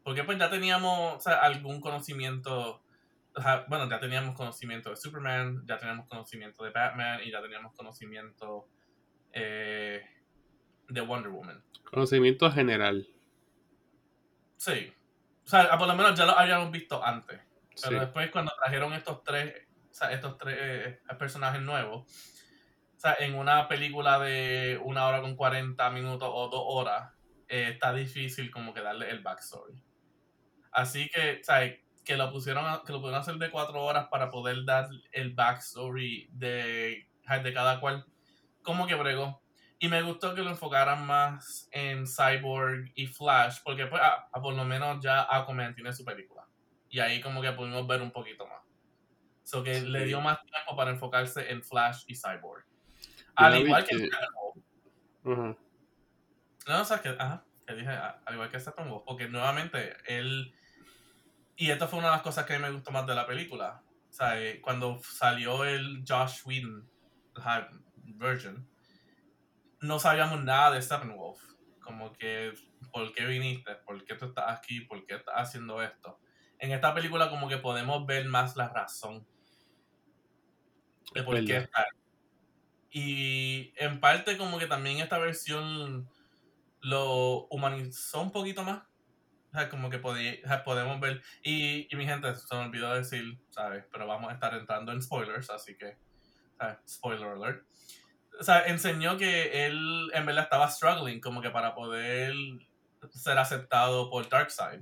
Porque 0.02 0.24
pues 0.24 0.38
ya 0.38 0.50
teníamos 0.50 1.16
o 1.16 1.20
sea, 1.20 1.40
algún 1.40 1.80
conocimiento 1.80 2.82
bueno, 3.68 3.88
ya 3.88 4.00
teníamos 4.00 4.34
conocimiento 4.34 4.90
de 4.90 4.96
Superman, 4.96 5.62
ya 5.66 5.78
teníamos 5.78 6.06
conocimiento 6.08 6.64
de 6.64 6.70
Batman 6.70 7.20
y 7.24 7.30
ya 7.30 7.40
teníamos 7.40 7.74
conocimiento 7.74 8.68
eh, 9.32 10.02
de 10.88 11.00
Wonder 11.00 11.30
Woman. 11.30 11.62
Conocimiento 11.84 12.50
general. 12.50 13.08
Sí. 14.56 14.92
O 15.44 15.48
sea, 15.48 15.76
por 15.78 15.86
lo 15.86 15.94
menos 15.94 16.18
ya 16.18 16.26
lo 16.26 16.36
habíamos 16.36 16.70
visto 16.70 17.04
antes. 17.04 17.40
Pero 17.82 18.00
después 18.00 18.30
cuando 18.30 18.52
trajeron 18.60 18.92
estos 18.92 19.22
tres, 19.24 19.54
o 19.90 19.94
sea, 19.94 20.12
estos 20.12 20.36
tres 20.38 20.56
eh, 20.58 21.00
personajes 21.18 21.60
nuevos, 21.60 22.06
o 22.96 23.00
sea, 23.00 23.16
en 23.18 23.34
una 23.34 23.66
película 23.68 24.18
de 24.18 24.78
una 24.84 25.06
hora 25.06 25.22
con 25.22 25.36
40 25.36 25.90
minutos 25.90 26.28
o 26.30 26.48
dos 26.48 26.62
horas, 26.66 27.12
eh, 27.48 27.70
está 27.72 27.92
difícil 27.92 28.50
como 28.50 28.74
que 28.74 28.82
darle 28.82 29.10
el 29.10 29.20
backstory. 29.20 29.82
Así 30.72 31.08
que, 31.08 31.40
o 31.40 31.44
sea, 31.44 31.74
que 32.04 32.16
lo 32.16 32.30
pusieron 32.30 32.64
que 32.84 32.92
lo 32.92 33.00
pudieron 33.00 33.20
hacer 33.20 33.36
de 33.36 33.50
cuatro 33.50 33.82
horas 33.82 34.08
para 34.10 34.30
poder 34.30 34.64
dar 34.64 34.88
el 35.12 35.34
backstory 35.34 36.28
de, 36.32 37.08
de 37.42 37.52
cada 37.54 37.80
cual 37.80 38.04
como 38.62 38.86
que 38.86 38.94
bregó. 38.94 39.42
Y 39.78 39.88
me 39.88 40.02
gustó 40.02 40.34
que 40.34 40.42
lo 40.42 40.50
enfocaran 40.50 41.06
más 41.06 41.68
en 41.72 42.04
Cyborg 42.06 42.92
y 42.94 43.06
Flash 43.06 43.60
porque 43.64 43.86
pues 43.86 44.02
por 44.30 44.54
lo 44.54 44.64
menos 44.66 45.02
ya 45.02 45.26
Aquaman 45.30 45.74
tiene 45.74 45.92
su 45.92 46.04
película 46.04 46.39
y 46.90 47.00
ahí 47.00 47.20
como 47.20 47.40
que 47.40 47.52
pudimos 47.52 47.86
ver 47.86 48.02
un 48.02 48.10
poquito 48.10 48.46
más 48.46 48.62
so 49.42 49.64
que 49.64 49.80
le 49.80 50.04
dio 50.04 50.20
más 50.20 50.38
tiempo 50.42 50.76
para 50.76 50.90
enfocarse 50.90 51.50
en 51.50 51.62
Flash 51.62 52.04
y 52.06 52.14
Cyborg 52.14 52.64
al 53.36 53.58
igual 53.58 53.84
que, 53.84 54.10
no 55.24 55.56
o 56.66 56.84
sea 56.84 57.00
que 57.00 57.08
ajá 57.08 57.44
que 57.66 57.74
dije 57.74 57.90
al 57.90 58.34
igual 58.34 58.50
que 58.50 58.60
Steppenwolf 58.60 59.04
porque 59.04 59.28
nuevamente 59.28 59.96
él 60.06 60.54
y 61.60 61.70
esto 61.70 61.86
fue 61.86 61.98
una 61.98 62.08
de 62.08 62.14
las 62.14 62.22
cosas 62.22 62.46
que 62.46 62.54
a 62.54 62.58
mí 62.58 62.64
me 62.64 62.70
gustó 62.70 62.90
más 62.90 63.06
de 63.06 63.14
la 63.14 63.26
película. 63.26 63.82
O 64.08 64.12
sea, 64.14 64.40
eh, 64.40 64.62
cuando 64.62 64.98
salió 65.02 65.66
el 65.66 66.02
Josh 66.08 66.40
Whedon 66.46 66.88
version, 68.16 68.66
no 69.82 69.98
sabíamos 69.98 70.42
nada 70.42 70.70
de 70.70 70.80
Steppenwolf. 70.80 71.38
Como 71.82 72.14
que, 72.14 72.54
¿por 72.90 73.12
qué 73.12 73.26
viniste? 73.26 73.74
¿Por 73.84 74.02
qué 74.06 74.14
tú 74.14 74.24
estás 74.24 74.58
aquí? 74.58 74.80
¿Por 74.80 75.04
qué 75.04 75.16
estás 75.16 75.34
haciendo 75.36 75.82
esto? 75.82 76.18
En 76.60 76.72
esta 76.72 76.94
película 76.94 77.30
como 77.30 77.48
que 77.48 77.56
podemos 77.56 78.06
ver 78.06 78.26
más 78.26 78.56
la 78.56 78.68
razón 78.68 79.26
de 81.14 81.22
por 81.22 81.44
qué 81.44 81.56
está. 81.56 81.86
Y 82.90 83.72
en 83.76 84.00
parte 84.00 84.36
como 84.36 84.58
que 84.58 84.66
también 84.66 84.98
esta 84.98 85.18
versión 85.18 86.08
lo 86.80 87.46
humanizó 87.46 88.22
un 88.22 88.32
poquito 88.32 88.62
más 88.62 88.82
como 89.70 89.90
que 89.90 89.98
podemos 89.98 91.00
ver. 91.00 91.22
Y, 91.42 91.92
y, 91.92 91.96
mi 91.96 92.06
gente, 92.06 92.34
se 92.34 92.54
me 92.54 92.62
olvidó 92.62 92.94
decir, 92.94 93.38
¿sabes? 93.50 93.84
Pero 93.90 94.06
vamos 94.06 94.30
a 94.30 94.34
estar 94.34 94.54
entrando 94.54 94.92
en 94.92 95.02
spoilers, 95.02 95.50
así 95.50 95.76
que, 95.76 95.96
Spoiler 96.86 97.28
alert. 97.28 97.64
O 98.38 98.44
sea, 98.44 98.66
enseñó 98.66 99.16
que 99.16 99.66
él 99.66 100.10
en 100.12 100.26
verdad 100.26 100.44
estaba 100.44 100.70
struggling 100.70 101.20
como 101.20 101.40
que 101.40 101.50
para 101.50 101.74
poder 101.74 102.34
ser 103.10 103.38
aceptado 103.38 104.10
por 104.10 104.28
Darkseid. 104.28 104.80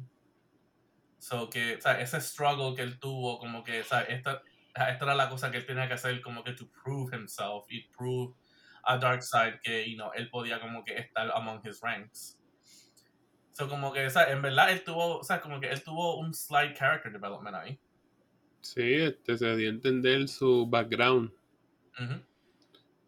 So 1.18 1.50
que, 1.50 1.76
o 1.76 1.80
sea, 1.80 2.00
ese 2.00 2.20
struggle 2.20 2.74
que 2.74 2.82
él 2.82 2.98
tuvo, 2.98 3.38
como 3.38 3.64
que, 3.64 3.80
o 3.80 3.84
sea, 3.84 4.02
esta, 4.02 4.42
esta 4.74 5.04
era 5.04 5.14
la 5.14 5.28
cosa 5.28 5.50
que 5.50 5.58
él 5.58 5.66
tenía 5.66 5.88
que 5.88 5.94
hacer, 5.94 6.20
como 6.20 6.44
que 6.44 6.52
to 6.52 6.68
prove 6.82 7.16
himself 7.16 7.64
y 7.68 7.88
prove 7.96 8.34
a 8.84 8.96
Darkseid 8.96 9.60
que, 9.62 9.90
you 9.90 9.96
know, 9.96 10.10
él 10.14 10.30
podía 10.30 10.60
como 10.60 10.84
que 10.84 10.96
estar 10.96 11.30
among 11.32 11.60
his 11.66 11.80
ranks 11.80 12.38
como 13.66 13.92
que, 13.92 14.06
o 14.06 14.10
sea, 14.10 14.30
en 14.30 14.42
verdad 14.42 14.70
él 14.70 14.84
tuvo, 14.84 15.18
o 15.18 15.24
sea, 15.24 15.40
como 15.40 15.58
que 15.58 15.68
él 15.68 15.82
tuvo 15.82 16.18
un 16.18 16.32
slight 16.32 16.76
character 16.76 17.10
development 17.10 17.56
ahí. 17.56 17.80
Sí, 18.60 18.94
este, 18.94 19.36
se 19.36 19.56
dio 19.56 19.68
a 19.68 19.72
entender 19.72 20.28
su 20.28 20.66
background. 20.68 21.32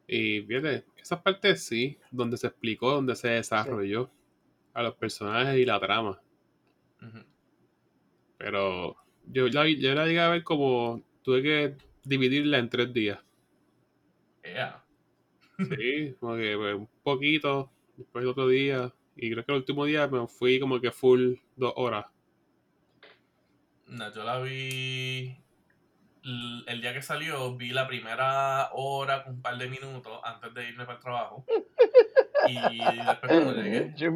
Y 0.08 0.40
fíjate, 0.42 0.84
esa 0.96 1.22
parte 1.22 1.54
sí, 1.54 1.96
donde 2.10 2.36
se 2.36 2.48
explicó, 2.48 2.92
donde 2.92 3.14
se 3.14 3.28
desarrolló 3.28 4.10
a 4.72 4.82
los 4.82 4.96
personajes 4.96 5.56
y 5.58 5.64
la 5.64 5.78
trama. 5.78 6.20
Pero 8.40 8.96
yo, 9.26 9.48
la, 9.48 9.68
yo 9.68 9.94
la 9.94 10.06
llegué 10.06 10.20
a 10.20 10.30
ver 10.30 10.42
como 10.42 11.02
tuve 11.22 11.42
que 11.42 11.76
dividirla 12.04 12.56
en 12.56 12.70
tres 12.70 12.90
días. 12.90 13.20
Yeah. 14.42 14.82
sí, 15.58 16.16
como 16.20 16.36
que 16.36 16.56
pues, 16.56 16.74
un 16.74 16.88
poquito, 17.02 17.70
después 17.98 18.24
otro 18.24 18.48
día, 18.48 18.90
y 19.14 19.30
creo 19.30 19.44
que 19.44 19.52
el 19.52 19.58
último 19.58 19.84
día 19.84 20.08
me 20.08 20.26
fui 20.26 20.58
como 20.58 20.80
que 20.80 20.90
full 20.90 21.34
dos 21.54 21.74
horas. 21.76 22.06
No, 23.86 24.10
yo 24.14 24.24
la 24.24 24.40
vi. 24.40 25.36
El 26.22 26.80
día 26.80 26.94
que 26.94 27.02
salió, 27.02 27.54
vi 27.56 27.70
la 27.70 27.86
primera 27.86 28.70
hora 28.72 29.22
con 29.22 29.34
un 29.34 29.42
par 29.42 29.58
de 29.58 29.68
minutos 29.68 30.18
antes 30.24 30.54
de 30.54 30.68
irme 30.68 30.86
para 30.86 30.96
el 30.96 31.02
trabajo. 31.02 31.44
Y 32.48 32.54
después 32.54 33.18
cuando 33.20 33.52
llegué, 33.62 33.92
Yo 33.96 34.14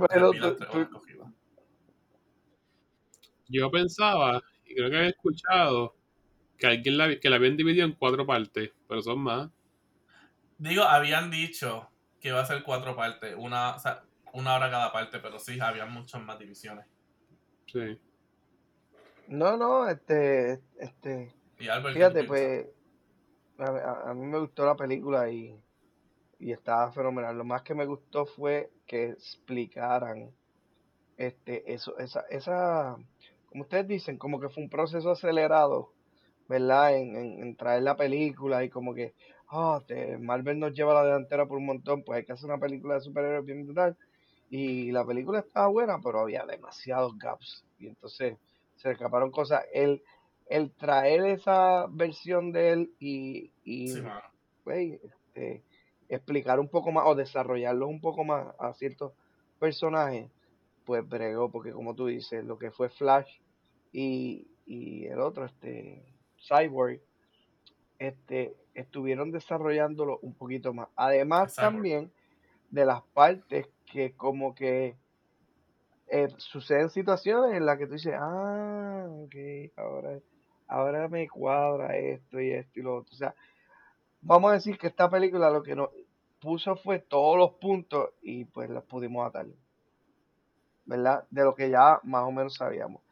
pensaba, 3.70 4.42
y 4.64 4.74
creo 4.74 4.90
que 4.90 4.96
había 4.96 5.08
escuchado, 5.10 5.94
que 6.58 6.66
alguien 6.66 6.98
la, 6.98 7.18
que 7.18 7.30
la 7.30 7.36
habían 7.36 7.56
dividido 7.56 7.86
en 7.86 7.92
cuatro 7.92 8.26
partes, 8.26 8.70
pero 8.88 9.02
son 9.02 9.20
más. 9.20 9.50
Digo, 10.58 10.82
habían 10.82 11.30
dicho 11.30 11.88
que 12.20 12.28
iba 12.28 12.40
a 12.40 12.46
ser 12.46 12.62
cuatro 12.62 12.94
partes. 12.94 13.34
Una, 13.36 13.74
o 13.74 13.78
sea, 13.78 14.02
una 14.32 14.54
hora 14.54 14.70
cada 14.70 14.92
parte, 14.92 15.18
pero 15.18 15.38
sí, 15.38 15.58
había 15.60 15.86
muchas 15.86 16.22
más 16.22 16.38
divisiones. 16.38 16.86
Sí. 17.66 17.98
No, 19.28 19.56
no, 19.56 19.88
este, 19.88 20.60
este, 20.78 21.34
fíjate, 21.56 22.24
pues, 22.24 22.66
a, 23.58 24.12
mí 24.14 24.26
me 24.26 24.38
gustó 24.38 24.66
la 24.66 24.76
película 24.76 25.30
y, 25.30 25.58
y 26.38 26.52
estaba 26.52 26.92
fenomenal. 26.92 27.36
Lo 27.36 27.44
más 27.44 27.62
que 27.62 27.74
me 27.74 27.86
gustó 27.86 28.26
fue 28.26 28.70
que 28.86 29.10
explicaran, 29.10 30.30
este, 31.16 31.72
eso, 31.72 31.96
esa, 31.98 32.20
esa, 32.28 32.96
como 33.54 33.62
ustedes 33.62 33.86
dicen, 33.86 34.18
como 34.18 34.40
que 34.40 34.48
fue 34.48 34.64
un 34.64 34.68
proceso 34.68 35.12
acelerado, 35.12 35.92
¿verdad? 36.48 36.96
En, 36.96 37.14
en, 37.14 37.54
traer 37.54 37.84
la 37.84 37.94
película 37.94 38.64
y 38.64 38.68
como 38.68 38.92
que, 38.92 39.14
ah, 39.48 39.80
Marvel 40.18 40.58
nos 40.58 40.74
lleva 40.74 40.92
la 40.92 41.04
delantera 41.04 41.46
por 41.46 41.58
un 41.58 41.66
montón, 41.66 42.02
pues 42.02 42.16
hay 42.16 42.24
que 42.24 42.32
hacer 42.32 42.46
una 42.46 42.58
película 42.58 42.94
de 42.94 43.02
superhéroes 43.02 43.44
bien 43.44 43.64
brutal 43.64 43.96
y 44.50 44.90
la 44.90 45.06
película 45.06 45.38
estaba 45.38 45.68
buena, 45.68 46.00
pero 46.02 46.18
había 46.18 46.44
demasiados 46.44 47.16
gaps. 47.16 47.64
Y 47.78 47.86
entonces 47.86 48.38
se 48.74 48.90
escaparon 48.90 49.30
cosas. 49.30 49.64
El, 49.72 50.02
el 50.48 50.72
traer 50.72 51.24
esa 51.24 51.86
versión 51.88 52.50
de 52.50 52.72
él 52.72 52.90
y, 52.98 53.52
y 53.62 53.94
este, 54.66 55.62
explicar 56.08 56.58
un 56.58 56.68
poco 56.68 56.90
más 56.90 57.04
o 57.06 57.14
desarrollarlo 57.14 57.86
un 57.86 58.00
poco 58.00 58.24
más 58.24 58.52
a 58.58 58.72
ciertos 58.74 59.12
personajes, 59.60 60.28
pues 60.84 61.08
bregó, 61.08 61.50
porque 61.50 61.72
como 61.72 61.94
tú 61.94 62.06
dices, 62.06 62.44
lo 62.44 62.58
que 62.58 62.70
fue 62.70 62.88
Flash 62.88 63.30
y, 63.92 64.48
y 64.66 65.06
el 65.06 65.20
otro, 65.20 65.44
este 65.44 66.04
Cyborg, 66.46 67.00
este, 67.98 68.54
estuvieron 68.74 69.30
desarrollándolo 69.30 70.18
un 70.20 70.34
poquito 70.34 70.72
más. 70.74 70.88
Además 70.96 71.54
también 71.54 72.12
de 72.70 72.84
las 72.84 73.02
partes 73.14 73.68
que 73.90 74.12
como 74.12 74.54
que 74.54 74.96
eh, 76.08 76.28
suceden 76.36 76.90
situaciones 76.90 77.56
en 77.56 77.66
las 77.66 77.78
que 77.78 77.86
tú 77.86 77.94
dices, 77.94 78.14
ah, 78.18 79.06
ok, 79.08 79.34
ahora, 79.76 80.18
ahora 80.66 81.08
me 81.08 81.28
cuadra 81.28 81.96
esto 81.96 82.40
y 82.40 82.50
esto 82.50 82.80
y 82.80 82.82
lo 82.82 82.96
otro. 82.96 83.12
O 83.12 83.16
sea, 83.16 83.34
vamos 84.20 84.50
a 84.50 84.54
decir 84.54 84.76
que 84.78 84.88
esta 84.88 85.08
película 85.08 85.50
lo 85.50 85.62
que 85.62 85.74
nos 85.74 85.90
puso 86.40 86.76
fue 86.76 86.98
todos 86.98 87.38
los 87.38 87.52
puntos 87.52 88.10
y 88.22 88.44
pues 88.44 88.68
los 88.68 88.84
pudimos 88.84 89.26
atar. 89.26 89.46
¿Verdad? 90.86 91.26
De 91.30 91.44
lo 91.44 91.54
que 91.54 91.70
ya 91.70 92.00
más 92.02 92.24
o 92.24 92.32
menos 92.32 92.54
sabíamos. 92.54 93.02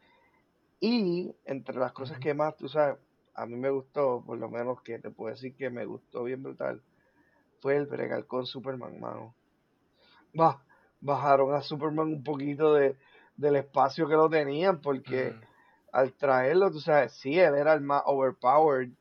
Y 0.79 1.33
entre 1.45 1.77
las 1.77 1.93
cosas 1.93 2.19
que 2.19 2.33
más, 2.33 2.55
tú 2.57 2.67
sabes, 2.67 2.97
a 3.35 3.45
mí 3.45 3.55
me 3.55 3.69
gustó, 3.69 4.23
por 4.25 4.37
lo 4.37 4.49
menos 4.49 4.81
que 4.81 4.99
te 4.99 5.09
puedo 5.09 5.33
decir 5.33 5.55
que 5.55 5.69
me 5.69 5.85
gustó 5.85 6.23
bien 6.23 6.43
brutal, 6.43 6.81
fue 7.61 7.77
el 7.77 7.85
bregar 7.85 8.25
con 8.27 8.45
Superman, 8.45 8.99
mano. 8.99 9.33
Bajaron 10.99 11.53
a 11.53 11.61
Superman 11.61 12.07
un 12.07 12.23
poquito 12.23 12.73
de, 12.73 12.97
del 13.37 13.55
espacio 13.55 14.07
que 14.07 14.15
lo 14.15 14.29
tenían, 14.29 14.81
porque 14.81 15.33
al 15.91 16.13
traerlo, 16.13 16.71
tú 16.71 16.79
sabes, 16.79 17.13
sí, 17.13 17.39
él 17.39 17.55
era 17.55 17.73
el 17.73 17.81
más 17.81 18.03
overpowered 18.05 18.91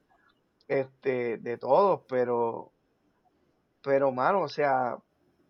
este, 0.69 1.39
de 1.39 1.59
todos, 1.59 2.03
pero, 2.09 2.71
pero, 3.83 4.13
mano, 4.13 4.43
o 4.43 4.49
sea, 4.49 4.97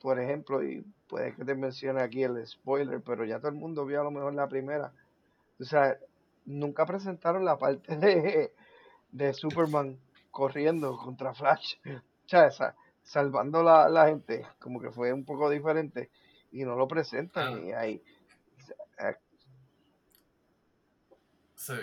por 0.02 0.18
ejemplo, 0.20 0.62
y 0.62 0.84
puede 1.08 1.34
que 1.34 1.44
te 1.44 1.54
mencione 1.54 2.02
aquí 2.02 2.22
el 2.24 2.44
spoiler, 2.46 3.00
pero 3.00 3.24
ya 3.24 3.38
todo 3.38 3.48
el 3.48 3.54
mundo 3.54 3.86
vio 3.86 4.00
a 4.00 4.04
lo 4.04 4.10
mejor 4.10 4.34
la 4.34 4.48
primera. 4.48 4.92
O 5.60 5.64
sea, 5.64 5.96
nunca 6.44 6.84
presentaron 6.84 7.44
la 7.44 7.56
parte 7.56 7.96
de, 7.98 8.52
de 9.12 9.32
Superman 9.34 9.98
corriendo 10.30 10.96
contra 10.98 11.34
Flash. 11.34 11.76
O 11.86 12.26
sea, 12.26 12.74
salvando 13.02 13.62
la, 13.62 13.88
la 13.88 14.06
gente, 14.06 14.46
como 14.58 14.80
que 14.80 14.90
fue 14.90 15.12
un 15.12 15.24
poco 15.24 15.48
diferente 15.50 16.10
y 16.50 16.64
no 16.64 16.76
lo 16.76 16.88
presentan 16.88 17.54
Ah. 17.54 17.60
y 17.60 17.72
ahí 17.72 18.02
eh, 18.98 19.16
Sí. 21.54 21.74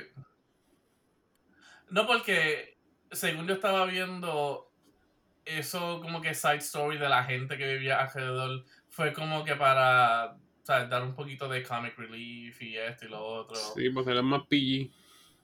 No, 1.89 2.05
porque 2.05 2.77
según 3.11 3.47
yo 3.47 3.53
estaba 3.55 3.85
viendo, 3.85 4.68
eso 5.57 5.99
como 6.01 6.21
que 6.21 6.33
side 6.33 6.57
story 6.57 6.97
de 6.97 7.09
la 7.09 7.23
gente 7.23 7.57
que 7.57 7.73
vivía 7.73 8.01
alrededor 8.01 8.63
fue 8.89 9.13
como 9.13 9.43
que 9.43 9.55
para 9.55 10.35
o 10.35 10.65
sea, 10.65 10.85
dar 10.85 11.03
un 11.03 11.15
poquito 11.15 11.47
de 11.47 11.63
comic 11.63 11.97
relief 11.97 12.61
y 12.61 12.77
esto 12.77 13.05
y 13.05 13.09
lo 13.09 13.23
otro. 13.23 13.55
Sí, 13.55 13.89
pues 13.89 14.05
era 14.07 14.21
más 14.21 14.43
PG. 14.47 14.91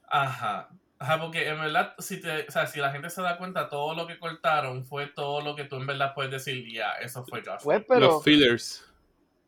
Ajá. 0.08 0.70
Ajá, 0.98 1.20
porque 1.20 1.48
en 1.48 1.60
verdad, 1.60 1.94
si, 2.00 2.22
te, 2.22 2.48
o 2.48 2.52
sea, 2.52 2.68
si 2.68 2.80
la 2.80 2.92
gente 2.92 3.10
se 3.10 3.22
da 3.22 3.38
cuenta, 3.38 3.68
todo 3.68 3.94
lo 3.96 4.08
que 4.08 4.18
cortaron 4.18 4.86
fue 4.86 5.08
todo 5.08 5.42
lo 5.42 5.56
que 5.56 5.66
tú 5.66 5.76
en 5.76 5.88
verdad 5.88 6.14
puedes 6.14 6.32
decir, 6.32 6.66
ya, 6.72 6.94
eso 6.94 7.26
fue 7.26 7.40
Josh. 7.40 7.64
pues 7.64 7.66
Whedon". 7.66 7.86
pero 7.88 8.00
Los 8.00 8.24
fillers. 8.24 8.86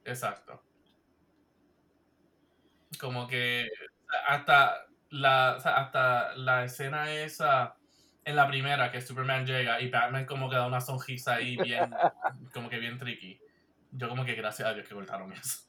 Exacto. 0.04 0.62
Como 3.00 3.28
que 3.28 3.70
hasta 4.28 4.88
la, 5.10 5.56
o 5.58 5.60
sea, 5.62 5.78
hasta 5.78 6.36
la 6.36 6.66
escena 6.66 7.14
esa 7.14 7.78
en 8.28 8.36
la 8.36 8.48
primera 8.48 8.92
que 8.92 9.02
Superman 9.02 9.46
llega 9.46 9.82
y 9.82 9.90
Batman 9.90 10.26
como 10.26 10.50
que 10.50 10.56
da 10.58 10.68
una 10.68 10.82
sonrisa 10.82 11.36
ahí 11.36 11.58
bien, 11.58 11.90
como 12.54 12.70
que 12.70 12.78
bien 12.78 12.98
tricky. 13.00 13.40
Yo 13.92 14.10
como 14.10 14.26
que 14.26 14.36
gracias 14.36 14.68
a 14.68 14.74
Dios 14.74 14.88
que 14.88 14.94
cortaron 14.94 15.32
eso. 15.34 15.62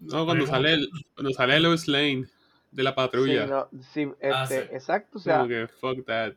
No, 0.00 0.24
cuando 0.24 0.46
sale, 0.46 0.74
el- 0.74 0.88
cuando 1.14 1.32
sale 1.32 1.60
Lois 1.60 1.86
Lane 1.88 2.26
de 2.70 2.82
la 2.82 2.90
sí, 2.90 2.96
patrulla. 2.96 3.46
no, 3.46 3.68
sí, 3.92 4.08
Ah, 4.22 4.42
este, 4.44 4.62
sí. 4.68 4.74
exacto, 4.74 5.18
o 5.18 5.20
sea, 5.20 5.36
Como 5.38 5.48
que 5.48 5.68
fuck 5.68 6.04
that. 6.06 6.34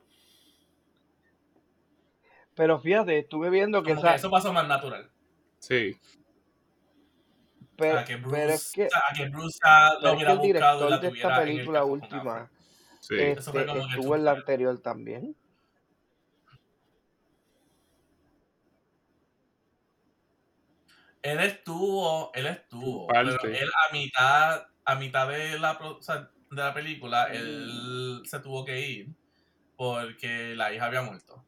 pero 2.55 2.79
fíjate, 2.79 3.19
estuve 3.19 3.49
viendo 3.49 3.81
que 3.83 3.91
Como 3.91 4.01
que 4.01 4.07
esa, 4.07 4.15
eso 4.15 4.29
pasó 4.29 4.53
más 4.53 4.67
natural. 4.67 5.09
Sí. 5.59 5.97
pero, 7.75 7.99
a 7.99 8.05
que 8.05 8.15
Bruce, 8.17 8.35
pero 8.37 8.53
es 8.53 8.71
que, 8.73 8.85
o 8.85 8.89
sea, 8.89 9.01
a 9.09 9.13
que 9.13 9.29
Bruce 9.29 9.59
pero 9.61 9.99
lo 10.01 10.09
es 10.13 10.17
que 10.17 10.17
hubiera 10.17 10.31
el 10.33 10.37
buscado 10.37 10.43
director 10.43 10.89
la 10.91 10.97
de 10.99 11.07
esta 11.07 11.39
película 11.41 11.83
última. 11.83 12.51
Sí. 12.99 13.15
Eso 13.19 13.51
fue 13.51 13.61
este, 13.61 13.73
como 13.73 13.87
que 13.87 13.93
estuvo 13.95 14.15
en 14.15 14.23
la 14.25 14.31
anterior 14.31 14.81
también. 14.81 15.35
Él 21.23 21.39
estuvo, 21.39 22.31
él 22.35 22.45
estuvo, 22.47 23.07
Parte. 23.07 23.37
pero 23.41 23.55
él 23.55 23.69
a 23.89 23.93
mitad, 23.93 24.67
a 24.85 24.95
mitad 24.95 25.27
de 25.29 25.57
la, 25.57 25.77
pro- 25.77 25.97
o 25.97 26.01
sea, 26.01 26.29
de 26.51 26.61
la 26.61 26.73
película, 26.73 27.25
él 27.33 28.21
se 28.25 28.39
tuvo 28.41 28.65
que 28.65 28.79
ir 28.87 29.07
porque 29.77 30.53
la 30.55 30.73
hija 30.73 30.85
había 30.85 31.01
muerto. 31.01 31.43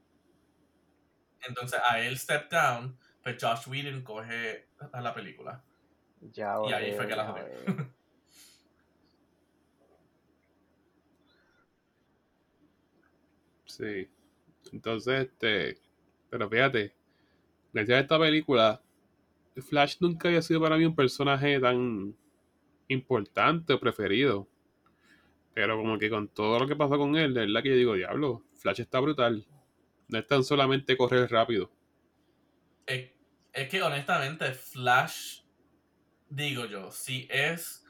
Entonces 1.48 1.80
a 1.88 2.00
él 2.00 2.18
step 2.18 2.50
down, 2.50 2.98
pues 3.22 3.36
Josh 3.40 3.68
Whedon 3.68 4.02
coge 4.02 4.70
a 4.92 5.02
la 5.02 5.14
película. 5.14 5.64
Ya 6.22 6.56
Y 6.68 6.74
ahí 6.74 6.94
fue 6.96 7.08
que 7.08 7.16
la 7.16 7.26
jodió. 7.28 7.46
Sí. 13.66 14.08
Entonces, 14.72 15.28
este. 15.28 15.78
Pero 16.30 16.50
fíjate, 16.50 16.94
gracias 17.74 17.98
a 17.98 18.02
esta 18.02 18.20
película, 18.20 18.82
Flash 19.62 19.98
nunca 20.00 20.28
había 20.28 20.42
sido 20.42 20.62
para 20.62 20.78
mí 20.78 20.86
un 20.86 20.96
personaje 20.96 21.60
tan 21.60 22.16
importante 22.88 23.74
o 23.74 23.80
preferido. 23.80 24.48
Pero 25.54 25.78
como 25.78 25.98
que 25.98 26.10
con 26.10 26.28
todo 26.28 26.60
lo 26.60 26.68
que 26.68 26.76
pasó 26.76 26.98
con 26.98 27.16
él, 27.16 27.34
de 27.34 27.46
verdad 27.46 27.64
que 27.64 27.70
yo 27.70 27.76
digo, 27.76 27.94
diablo, 27.94 28.44
Flash 28.56 28.82
está 28.82 29.00
brutal. 29.00 29.46
No 30.10 30.20
es 30.20 30.28
tan 30.28 30.44
solamente 30.44 30.98
correr 30.98 31.32
rápido. 31.32 31.72
Es, 32.86 33.12
que 33.70 33.82
honestamente 33.82 34.52
Flash, 34.52 35.42
digo 36.30 36.66
yo, 36.66 36.92
si 36.92 37.28
es 37.32 37.86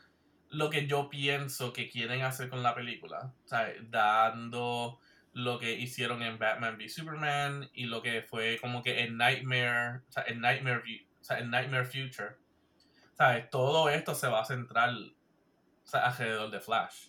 lo 0.50 0.70
que 0.70 0.86
yo 0.86 1.10
pienso 1.10 1.74
que 1.74 1.90
quieren 1.90 2.22
hacer 2.22 2.50
con 2.50 2.62
la 2.62 2.76
película, 2.76 3.34
sea, 3.46 3.74
dando 3.90 5.00
lo 5.34 5.60
que 5.60 5.74
hicieron 5.74 6.22
en 6.22 6.38
Batman 6.38 6.78
v 6.78 6.88
Superman 6.88 7.70
y 7.74 7.86
lo 7.86 8.02
que 8.02 8.22
fue 8.22 8.58
como 8.62 8.84
que 8.84 9.02
en 9.02 9.18
Nightmare, 9.18 10.02
o 10.08 10.12
sea, 10.12 10.24
en 10.28 10.40
Nightmare, 10.40 10.82
o 11.26 11.28
sea, 11.28 11.40
en 11.40 11.50
Nightmare 11.50 11.86
Future, 11.86 12.36
¿sabes? 13.16 13.50
Todo 13.50 13.90
esto 13.90 14.14
se 14.14 14.28
va 14.28 14.42
a 14.42 14.46
centrar 14.46 14.92
o 14.92 15.88
sea, 15.88 16.06
alrededor 16.06 16.52
de 16.52 16.60
Flash. 16.60 17.08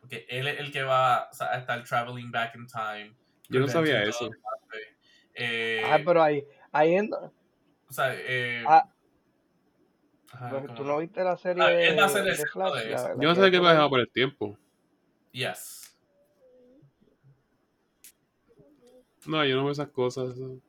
Porque 0.00 0.24
él 0.30 0.48
es 0.48 0.58
el 0.60 0.72
que 0.72 0.82
va 0.82 1.28
o 1.30 1.34
sea, 1.34 1.48
a 1.52 1.58
estar 1.58 1.84
traveling 1.84 2.30
back 2.30 2.54
in 2.54 2.66
time. 2.66 3.14
Yo 3.50 3.60
no 3.60 3.68
sabía 3.68 4.02
eso. 4.02 4.30
que. 4.30 4.96
Eh, 5.34 5.82
Ah, 5.84 5.98
pero 6.02 6.22
ahí, 6.22 6.42
ahí 6.72 6.94
en, 6.94 7.12
o 7.12 7.92
sea, 7.92 8.14
eh, 8.14 8.64
Ah, 8.66 8.90
ajá, 10.32 10.48
pero 10.48 10.62
como- 10.62 10.74
tú 10.74 10.84
no 10.84 10.96
viste 10.96 11.22
la 11.22 11.36
serie 11.36 11.62
Ah, 11.62 11.66
de, 11.68 11.88
él 11.88 11.98
va 11.98 12.04
a 12.04 12.06
hacer 12.06 12.24
de 12.24 12.34
Flash, 12.34 12.72
de 12.76 12.84
La- 12.90 12.96
eso. 12.96 13.08
la 13.08 13.14
Yo 13.22 13.28
no 13.28 13.34
que 13.34 13.40
sé 13.42 13.50
qué 13.50 13.56
es 13.58 13.62
va 13.62 13.84
a 13.84 13.88
por 13.90 14.00
el 14.00 14.10
tiempo. 14.10 14.58
Yes. 15.32 15.94
No, 19.26 19.44
yo 19.44 19.56
no 19.56 19.64
veo 19.64 19.72
esas 19.72 19.88
cosas. 19.90 20.30
eso- 20.30 20.62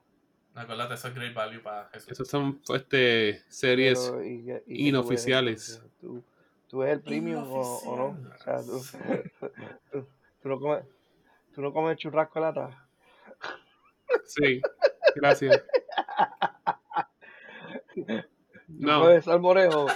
Acuérdate, 0.57 0.95
eso 0.95 1.07
es 1.09 1.15
great 1.15 1.33
value 1.35 1.61
para 1.61 1.85
Jesús. 1.89 2.11
Esas 2.13 2.27
son 2.27 2.59
este, 2.73 3.43
series. 3.47 4.09
pero, 4.11 4.23
¿y 4.23 4.51
y 4.51 4.55
tú 4.55 4.61
inoficiales. 4.67 5.83
¿Tú, 6.01 6.23
tú 6.67 6.79
ves 6.79 6.93
el 6.93 7.01
premium 7.01 7.43
o, 7.43 7.61
o 7.61 7.95
no? 7.95 8.05
O 8.33 8.37
sea, 8.43 8.61
tú, 8.63 8.81
tú, 9.91 10.07
tú 10.41 10.49
no 10.49 10.59
comes, 10.59 10.83
tú 11.53 11.61
no 11.61 11.71
comes 11.71 11.97
churrasco 11.97 12.39
de 12.39 12.45
lata. 12.45 12.87
Sí, 14.25 14.61
gracias. 15.15 15.63
Tú 17.95 18.03
No, 18.67 19.01
comes 19.01 19.25
salmorejo. 19.25 19.87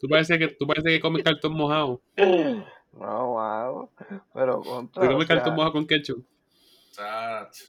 tú 0.00 0.08
parece 0.08 0.38
que 0.38 0.48
tú 0.48 0.66
parece 0.66 0.88
que 0.88 1.00
comes 1.00 1.22
cartón 1.22 1.52
mojado. 1.52 2.00
no, 2.16 2.64
wow. 2.92 3.90
Pero 4.34 4.60
contra. 4.62 5.02
Tú 5.02 5.08
o 5.08 5.12
comes 5.12 5.26
sea, 5.26 5.36
cartón 5.36 5.54
mojado 5.54 5.72
con 5.72 5.86
ketchup. 5.86 6.24
Chacho. 6.92 7.64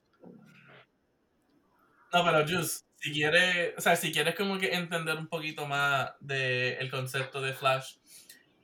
No, 2.12 2.24
pero 2.24 2.46
Juice, 2.46 2.84
si 2.96 3.12
quieres, 3.12 3.74
o 3.76 3.80
sea, 3.80 3.96
si 3.96 4.12
quieres 4.12 4.34
como 4.34 4.58
que 4.58 4.74
entender 4.74 5.16
un 5.16 5.28
poquito 5.28 5.66
más 5.66 6.12
del 6.20 6.76
el 6.78 6.90
concepto 6.90 7.40
de 7.40 7.54
Flash, 7.54 7.96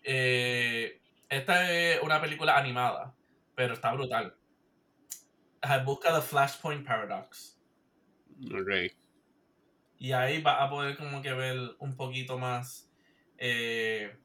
eh, 0.02 1.00
esta 1.28 1.72
es 1.72 2.02
una 2.02 2.20
película 2.20 2.56
animada, 2.58 3.14
pero 3.54 3.74
está 3.74 3.92
brutal. 3.92 4.34
Busca 5.84 6.14
The 6.14 6.22
Flashpoint 6.22 6.86
Paradox. 6.86 7.58
Ok. 8.52 8.92
Y 9.98 10.12
ahí 10.12 10.40
vas 10.40 10.60
a 10.60 10.70
poder 10.70 10.96
como 10.96 11.22
que 11.22 11.32
ver 11.32 11.58
un 11.80 11.96
poquito 11.96 12.38
más 12.38 12.88
eh, 13.36 14.16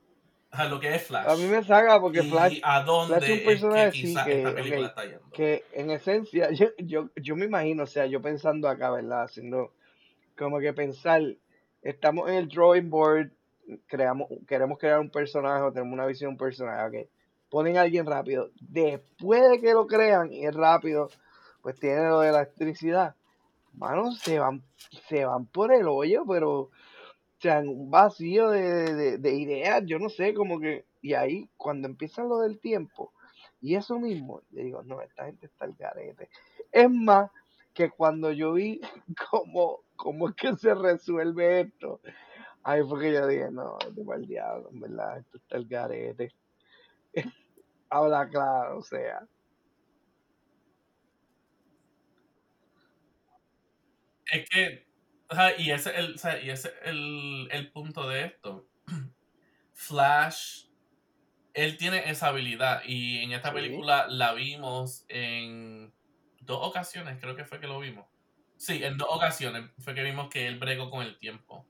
ajá, 0.54 0.66
lo 0.70 0.80
que 0.80 0.96
es 0.96 1.04
Flash. 1.04 1.28
A 1.28 1.36
mí 1.36 1.46
me 1.46 1.64
saca 1.64 2.00
porque 2.00 2.20
y 2.20 2.30
Flash, 2.30 2.60
a 2.64 2.84
dónde 2.84 3.16
Flash 3.16 3.24
es 3.24 3.30
un 3.30 3.38
es 3.38 3.44
personaje, 3.44 3.86
que 3.86 3.92
sí, 3.92 4.02
quizás 4.04 4.26
que, 4.26 4.38
esta 4.38 4.56
película 4.56 4.80
ok, 4.80 4.88
está 4.88 5.06
yendo. 5.06 5.30
que 5.32 5.64
en 5.74 5.92
esencia, 5.92 6.52
yo, 6.52 6.68
yo, 6.78 7.10
yo 7.16 7.36
me 7.36 7.46
imagino, 7.46 7.84
o 7.84 7.88
sea, 7.88 8.06
yo 8.06 8.22
pensando 8.22 8.70
acá, 8.70 8.92
¿verdad? 8.92 9.24
Haciendo 9.24 9.74
como 10.38 10.60
que 10.60 10.74
pensar, 10.74 11.22
estamos 11.82 12.30
en 12.30 12.36
el 12.36 12.48
drawing 12.48 12.90
board, 12.90 13.32
creamos, 13.88 14.28
queremos 14.48 14.78
crear 14.78 15.00
un 15.00 15.10
personaje, 15.10 15.64
o 15.64 15.72
tenemos 15.72 15.94
una 15.94 16.06
visión 16.06 16.30
de 16.30 16.34
un 16.34 16.38
personaje, 16.38 17.02
ok. 17.02 17.10
Ponen 17.50 17.78
a 17.78 17.82
alguien 17.82 18.06
rápido. 18.06 18.50
Después 18.60 19.50
de 19.50 19.60
que 19.60 19.74
lo 19.74 19.86
crean 19.86 20.34
y 20.34 20.46
es 20.46 20.56
rápido, 20.56 21.10
pues 21.62 21.80
tiene 21.80 22.08
lo 22.08 22.20
de 22.20 22.30
electricidad. 22.30 23.16
Mano, 23.74 24.12
se 24.12 24.40
van, 24.40 24.64
se 25.08 25.26
van 25.26 25.46
por 25.46 25.74
el 25.74 25.88
hoyo, 25.88 26.24
pero 26.28 26.70
sea, 27.44 27.60
un 27.60 27.92
vacío 27.92 28.50
de, 28.50 28.94
de- 28.96 29.18
de 29.20 29.34
ideas, 29.36 29.84
yo 29.86 30.00
no 30.00 30.10
sé, 30.10 30.34
como 30.34 30.60
que, 30.60 30.86
y 31.02 31.14
ahí 31.16 31.50
cuando 31.58 31.88
empieza 31.88 32.24
lo 32.24 32.40
del 32.40 32.60
tiempo, 32.60 33.14
y 33.62 33.76
eso 33.76 34.00
mismo, 34.00 34.42
yo 34.52 34.64
digo, 34.64 34.84
no, 34.84 35.02
esta 35.02 35.26
gente 35.26 35.46
está 35.48 35.66
al 35.66 35.76
garete. 35.76 36.30
Es 36.72 36.90
más, 36.92 37.32
que 37.74 37.90
cuando 37.92 38.32
yo 38.32 38.54
vi 38.54 38.82
cómo, 39.32 39.82
cómo 39.96 40.30
es 40.30 40.36
que 40.36 40.56
se 40.58 40.74
resuelve 40.76 41.62
esto, 41.62 42.02
ahí 42.64 42.82
fue 42.88 43.02
que 43.02 43.14
yo 43.14 43.28
dije, 43.28 43.52
no, 43.52 43.78
este 43.80 44.02
el 44.16 44.28
diablo, 44.28 44.70
en 44.72 44.80
verdad, 44.82 45.20
esto 45.20 45.38
está 45.38 45.58
al 45.58 45.66
garete. 45.68 46.32
Habla 47.90 48.30
claro, 48.30 48.80
o 48.80 48.84
sea. 48.84 49.28
Es 54.32 54.50
que, 54.50 54.86
y 55.58 55.72
ese 55.72 55.92
es 55.92 55.98
el, 56.00 56.14
o 56.16 56.18
sea, 56.18 56.42
y 56.42 56.50
ese 56.50 56.70
es 56.70 56.76
el, 56.86 57.48
el 57.52 57.72
punto 57.72 58.08
de 58.08 58.26
esto. 58.26 58.68
Flash 59.74 60.66
él 61.54 61.78
tiene 61.78 62.10
esa 62.10 62.28
habilidad 62.30 62.84
y 62.86 63.20
en 63.20 63.32
esta 63.34 63.50
Sí. 63.50 63.56
película 63.56 64.08
la 64.10 64.34
vimos 64.34 65.06
en 65.10 65.94
dos 66.42 66.60
ocasiones, 66.68 67.20
creo 67.22 67.36
que 67.36 67.46
fue 67.46 67.60
que 67.60 67.68
lo 67.68 67.80
vimos. 67.80 68.08
Sí, 68.58 68.84
en 68.84 68.98
dos 68.98 69.10
ocasiones 69.12 69.72
fue 69.80 69.94
que 69.96 70.04
vimos 70.04 70.30
que 70.30 70.48
él 70.48 70.58
bregó 70.60 70.90
con 70.90 71.04
el 71.06 71.18
tiempo. 71.18 71.68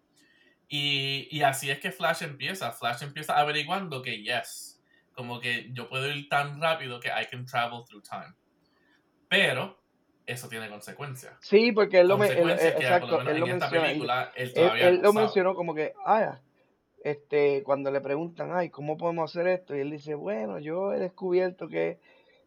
Y, 0.69 1.28
y 1.32 1.43
así 1.43 1.69
es 1.71 1.80
que 1.80 1.91
Flash 1.91 2.23
empieza. 2.23 2.71
Flash 2.71 3.04
empieza 3.04 3.39
averiguando 3.39 4.02
que 4.02 4.23
yes, 4.23 4.82
como 5.13 5.39
que 5.39 5.69
yo 5.73 5.89
puedo 5.89 6.10
ir 6.10 6.30
tan 6.30 6.62
rápido 6.62 6.99
que 6.99 7.10
I 7.10 7.28
can 7.30 7.45
travel 7.45 7.84
through 7.88 8.04
time. 8.04 8.36
Pero 9.30 9.83
eso 10.26 10.48
tiene 10.48 10.70
consecuencias. 10.70 11.34
Sí, 11.42 11.72
porque 11.72 12.00
él 12.00 12.08
lo, 12.08 12.18
me- 12.18 12.28
él- 12.28 12.34
que 12.36 12.44
lo 12.46 12.52
exacto, 12.54 13.22
él 13.22 13.40
lo 13.40 13.46
menciona. 13.48 13.86
película 13.88 14.32
él 14.36 14.52
Él, 14.56 14.72
él 14.80 15.02
mencionó 15.14 15.56
como 15.56 15.74
que, 15.76 15.94
ah, 16.06 16.40
este, 17.04 17.64
cuando 17.64 17.92
le 17.92 18.00
preguntan, 18.02 18.52
ay, 18.54 18.70
¿cómo 18.70 18.98
podemos 18.98 19.30
hacer 19.32 19.48
esto? 19.48 19.76
Y 19.76 19.82
él 19.82 19.92
dice, 19.92 20.16
bueno, 20.16 20.60
yo 20.60 20.94
he 20.94 21.00
descubierto 21.00 21.68
que 21.68 22.00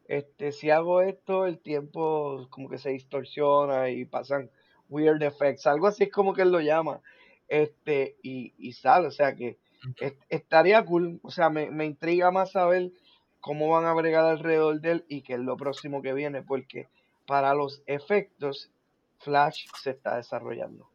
este, 0.08 0.52
si 0.52 0.70
hago 0.70 1.02
esto, 1.02 1.46
el 1.46 1.58
tiempo 1.58 2.46
como 2.50 2.68
que 2.68 2.78
se 2.78 2.90
distorsiona 2.90 3.90
y 3.90 4.04
pasan 4.04 4.50
weird 4.88 5.22
effects. 5.22 5.66
Algo 5.66 5.88
así 5.88 6.04
es 6.04 6.12
como 6.12 6.32
que 6.32 6.42
él 6.42 6.52
lo 6.52 6.60
llama. 6.60 7.00
Este, 7.48 8.16
y, 8.22 8.54
y 8.56 8.72
sale, 8.72 9.08
o 9.08 9.10
sea 9.10 9.34
que 9.34 9.58
est- 10.00 10.22
estaría 10.28 10.84
cool. 10.84 11.20
O 11.22 11.30
sea, 11.30 11.50
me, 11.50 11.70
me 11.70 11.84
intriga 11.84 12.30
más 12.30 12.52
saber 12.52 12.92
cómo 13.40 13.68
van 13.68 13.84
a 13.84 13.92
bregar 13.94 14.24
alrededor 14.24 14.80
de 14.80 14.90
él 14.92 15.04
y 15.08 15.22
qué 15.22 15.34
es 15.34 15.40
lo 15.40 15.56
próximo 15.56 16.02
que 16.02 16.12
viene, 16.14 16.42
porque 16.42 16.88
para 17.26 17.54
los 17.54 17.82
efectos, 17.86 18.70
Flash 19.18 19.66
se 19.82 19.90
está 19.90 20.16
desarrollando. 20.16 20.88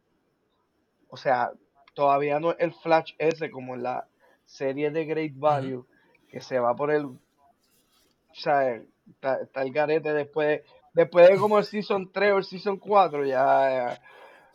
O 1.08 1.16
sea, 1.16 1.50
todavía 1.94 2.40
no 2.40 2.52
es 2.52 2.56
el 2.60 2.72
Flash 2.72 3.12
ese 3.18 3.50
como 3.50 3.74
en 3.74 3.82
la 3.82 4.06
serie 4.46 4.90
de 4.90 5.04
Great 5.04 5.32
Value, 5.34 5.86
que 6.28 6.40
se 6.40 6.58
va 6.58 6.74
por 6.74 6.90
el. 6.90 7.04
O 7.04 7.18
sea, 8.34 8.80
está, 9.08 9.42
está 9.42 9.62
el 9.62 9.72
garete 9.72 10.12
después, 10.12 10.62
después 10.94 11.28
de 11.28 11.36
como 11.36 11.58
el 11.58 11.64
Season 11.64 12.10
3 12.10 12.32
o 12.32 12.38
el 12.38 12.44
Season 12.44 12.78
4, 12.78 13.26
ya. 13.26 13.34
ya- 13.34 14.02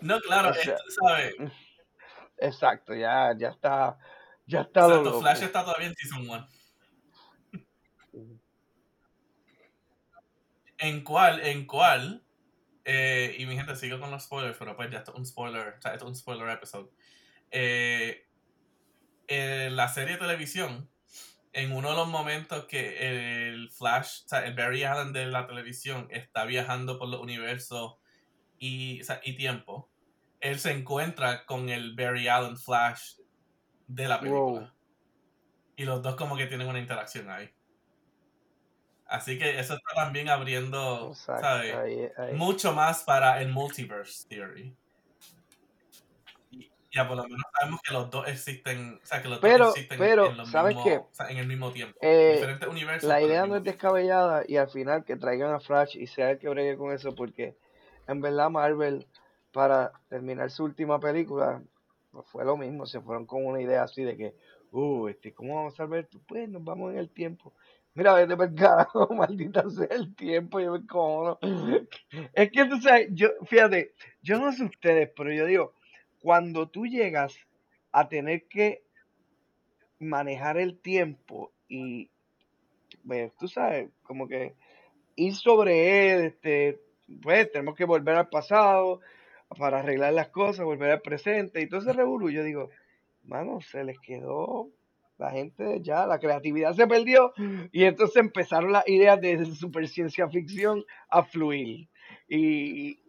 No, 0.01 0.19
claro, 0.21 0.49
o 0.49 0.53
sea, 0.53 0.73
esto, 0.73 0.83
¿sabes? 1.01 1.35
exacto, 2.37 2.93
ya, 2.95 3.33
ya 3.37 3.49
está. 3.49 3.97
Ya 4.49 4.61
está 4.61 4.87
lo 4.87 4.95
Exacto. 4.99 5.21
Flash 5.21 5.43
está 5.43 5.63
todavía 5.63 5.87
en 5.87 5.95
Season 5.95 6.27
1. 6.27 6.47
¿En 10.77 11.03
cuál? 11.03 11.41
¿En 11.41 11.65
cuál? 11.65 12.23
Eh, 12.85 13.35
y 13.37 13.45
mi 13.45 13.55
gente, 13.55 13.75
sigo 13.75 13.99
con 13.99 14.11
los 14.11 14.23
spoilers, 14.23 14.57
pero 14.57 14.75
pues 14.75 14.89
ya 14.89 14.99
esto 14.99 15.11
es 15.11 15.17
un 15.17 15.25
spoiler, 15.25 15.75
o 15.77 15.81
sea, 15.81 15.91
esto 15.91 16.05
es 16.05 16.09
un 16.09 16.15
spoiler 16.15 16.49
episode. 16.49 16.89
Eh, 17.51 18.27
en 19.27 19.75
la 19.75 19.89
serie 19.89 20.13
de 20.13 20.19
televisión, 20.19 20.89
en 21.51 21.73
uno 21.73 21.89
de 21.89 21.95
los 21.95 22.07
momentos 22.07 22.65
que 22.65 23.49
el 23.49 23.69
Flash, 23.71 24.23
o 24.25 24.29
sea, 24.29 24.45
el 24.45 24.55
Barry 24.55 24.83
Allen 24.83 25.11
de 25.11 25.25
la 25.25 25.47
televisión 25.47 26.07
está 26.11 26.45
viajando 26.45 26.97
por 26.97 27.09
los 27.09 27.19
universos 27.19 27.95
y, 28.57 29.01
o 29.01 29.03
sea, 29.03 29.19
y 29.23 29.35
tiempo, 29.35 29.89
él 30.39 30.59
se 30.59 30.71
encuentra 30.71 31.45
con 31.45 31.69
el 31.69 31.95
Barry 31.95 32.27
Allen 32.27 32.57
Flash 32.57 33.17
de 33.87 34.07
la 34.07 34.19
película. 34.19 34.59
Wow. 34.61 34.71
Y 35.75 35.85
los 35.85 36.01
dos 36.01 36.15
como 36.15 36.37
que 36.37 36.47
tienen 36.47 36.67
una 36.67 36.79
interacción 36.79 37.29
ahí. 37.29 37.49
Así 39.07 39.37
que 39.39 39.59
eso 39.59 39.75
está 39.75 39.95
también 39.95 40.29
abriendo, 40.29 41.09
Exacto, 41.11 41.41
¿sabes? 41.41 41.75
ahí, 41.75 42.09
ahí. 42.17 42.33
Mucho 42.33 42.73
más 42.73 43.03
para 43.03 43.41
el 43.41 43.49
multiverse 43.49 44.27
theory. 44.27 44.75
Y 46.51 46.69
ya 46.91 47.07
por 47.07 47.15
lo 47.17 47.23
menos 47.23 47.43
sabemos 47.57 47.81
que 47.81 47.93
los 47.93 48.09
dos 48.09 48.27
existen, 48.27 48.99
o 49.01 49.05
sea, 49.05 49.21
que 49.21 49.29
los 49.29 49.39
Pero, 49.39 49.67
dos 49.67 49.75
existen 49.75 49.97
pero, 49.97 50.31
en, 50.31 50.45
¿sabes 50.45 50.75
qué? 50.83 50.97
o 50.97 51.09
sea, 51.11 51.29
en 51.29 51.37
el 51.37 51.47
mismo 51.47 51.71
tiempo. 51.71 51.97
Eh, 52.01 52.33
Diferentes 52.35 52.67
universos. 52.67 53.07
La 53.07 53.21
idea 53.21 53.45
no 53.45 53.55
es 53.55 53.63
descabellada 53.63 54.43
y 54.45 54.57
al 54.57 54.69
final 54.69 55.05
que 55.05 55.15
traigan 55.15 55.53
a 55.53 55.59
Flash 55.59 55.95
y 55.95 56.07
sea 56.07 56.31
el 56.31 56.39
que 56.39 56.49
bregue 56.49 56.75
con 56.75 56.91
eso 56.91 57.15
porque 57.15 57.55
en 58.07 58.19
verdad 58.21 58.49
Marvel 58.49 59.07
para 59.53 59.93
terminar 60.09 60.51
su 60.51 60.65
última 60.65 60.99
película 60.99 61.61
pues 62.11 62.25
fue 62.27 62.43
lo 62.45 62.57
mismo, 62.57 62.85
se 62.85 62.99
fueron 62.99 63.25
con 63.25 63.45
una 63.45 63.61
idea 63.61 63.83
así 63.83 64.03
de 64.03 64.17
que, 64.17 64.35
uh, 64.71 65.07
este, 65.07 65.33
¿cómo 65.33 65.55
vamos 65.55 65.79
a 65.79 65.99
esto? 65.99 66.19
Pues 66.27 66.49
nos 66.49 66.63
vamos 66.63 66.91
en 66.91 66.97
el 66.97 67.09
tiempo. 67.09 67.53
Mira, 67.97 68.13
vete 68.13 68.37
por 68.37 68.53
carajo, 68.53 69.07
maldita 69.15 69.67
sea 69.71 69.87
el 69.89 70.13
tiempo, 70.15 70.59
yo 70.59 70.73
me 70.73 70.85
como 70.85 71.39
Es 72.31 72.51
que 72.51 72.65
tú 72.65 72.79
sabes, 72.79 73.07
yo, 73.11 73.29
fíjate, 73.47 73.95
yo 74.21 74.37
no 74.37 74.51
sé 74.51 74.65
ustedes, 74.65 75.09
pero 75.15 75.33
yo 75.33 75.47
digo, 75.47 75.73
cuando 76.21 76.69
tú 76.69 76.85
llegas 76.85 77.35
a 77.91 78.07
tener 78.07 78.47
que 78.47 78.83
manejar 79.97 80.59
el 80.59 80.77
tiempo 80.77 81.51
y 81.67 82.11
pues, 83.07 83.35
tú 83.39 83.47
sabes, 83.47 83.89
como 84.03 84.27
que 84.27 84.53
ir 85.15 85.33
sobre 85.33 86.11
él, 86.11 86.25
este, 86.25 86.79
pues 87.23 87.51
tenemos 87.51 87.73
que 87.73 87.85
volver 87.85 88.13
al 88.13 88.29
pasado 88.29 88.99
para 89.57 89.79
arreglar 89.79 90.13
las 90.13 90.29
cosas, 90.29 90.65
volver 90.65 90.91
al 90.91 91.01
presente 91.01 91.61
y 91.61 91.67
todo 91.67 91.79
ese 91.79 91.93
revolú. 91.93 92.29
Yo 92.29 92.43
digo, 92.43 92.69
mano, 93.23 93.59
se 93.59 93.83
les 93.83 93.97
quedó 93.97 94.69
la 95.17 95.31
gente 95.31 95.79
ya, 95.81 96.05
la 96.05 96.19
creatividad 96.19 96.73
se 96.73 96.87
perdió 96.87 97.33
y 97.71 97.85
entonces 97.85 98.17
empezaron 98.17 98.71
las 98.71 98.87
ideas 98.87 99.19
de 99.19 99.45
super 99.45 99.87
ciencia 99.87 100.29
ficción 100.29 100.85
a 101.09 101.23
fluir. 101.23 101.89
Y 102.27 102.99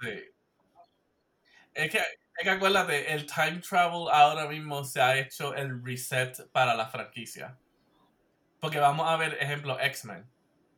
Sí. 0.00 0.32
Es 1.74 1.90
que, 1.90 1.98
es 1.98 2.42
que 2.42 2.50
acuérdate, 2.50 3.12
el 3.12 3.26
time 3.26 3.60
travel 3.60 4.08
ahora 4.10 4.46
mismo 4.48 4.84
se 4.84 5.00
ha 5.00 5.18
hecho 5.18 5.54
el 5.54 5.84
reset 5.84 6.50
para 6.52 6.74
la 6.74 6.88
franquicia. 6.88 7.58
Porque 8.60 8.78
vamos 8.78 9.08
a 9.08 9.16
ver, 9.16 9.38
ejemplo, 9.40 9.78
X-Men. 9.80 10.30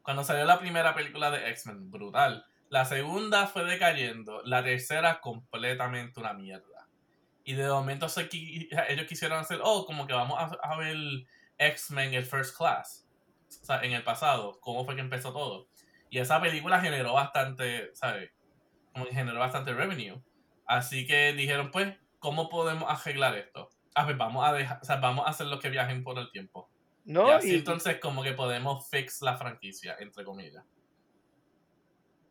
Cuando 0.03 0.24
salió 0.24 0.44
la 0.44 0.59
primera 0.59 0.94
película 0.94 1.31
de 1.31 1.50
X-Men, 1.50 1.90
brutal. 1.90 2.46
La 2.70 2.85
segunda 2.85 3.46
fue 3.46 3.64
decayendo. 3.64 4.42
La 4.44 4.62
tercera, 4.62 5.20
completamente 5.20 6.20
una 6.20 6.33
mierda. 6.33 6.74
Y 7.45 7.55
de 7.55 7.69
momento 7.69 8.09
se 8.09 8.29
ellos 8.89 9.07
quisieron 9.09 9.39
hacer, 9.39 9.61
oh, 9.63 9.87
como 9.87 10.07
que 10.07 10.15
vamos 10.15 10.39
a, 10.41 10.47
a 10.63 10.77
ver 10.79 10.97
X-Men, 11.59 12.15
el 12.15 12.25
First 12.27 12.57
Class. 12.57 13.09
O 13.63 13.65
sea, 13.67 13.83
en 13.83 13.93
el 13.93 14.03
pasado, 14.05 14.59
cómo 14.61 14.85
fue 14.85 14.95
que 14.97 15.03
empezó 15.03 15.33
todo. 15.33 15.69
Y 16.11 16.19
esa 16.19 16.41
película 16.41 16.81
generó 16.81 17.13
bastante, 17.15 17.91
¿sabes? 17.95 18.31
Como 18.93 19.07
que 19.07 19.15
generó 19.15 19.41
bastante 19.41 19.75
revenue. 19.75 20.23
Así 20.67 21.07
que 21.07 21.33
dijeron, 21.35 21.71
pues, 21.71 21.97
¿cómo 22.19 22.49
podemos 22.49 22.89
arreglar 22.91 23.37
esto? 23.37 23.71
Ah, 23.95 24.05
pues 24.05 24.17
vamos 24.19 24.47
a 24.47 24.53
dejar, 24.53 24.81
o 24.83 24.85
sea, 24.85 24.97
vamos 24.97 25.27
a 25.27 25.31
hacer 25.31 25.47
los 25.47 25.61
que 25.61 25.71
viajen 25.71 26.03
por 26.05 26.19
el 26.19 26.31
tiempo. 26.31 26.71
y 27.23 27.31
no, 27.31 27.31
así 27.31 27.55
y, 27.55 27.55
entonces 27.55 27.99
como 28.01 28.23
que 28.23 28.33
podemos 28.33 28.89
fix 28.91 29.23
la 29.23 29.37
franquicia, 29.37 29.97
entre 30.01 30.25
comillas. 30.25 30.65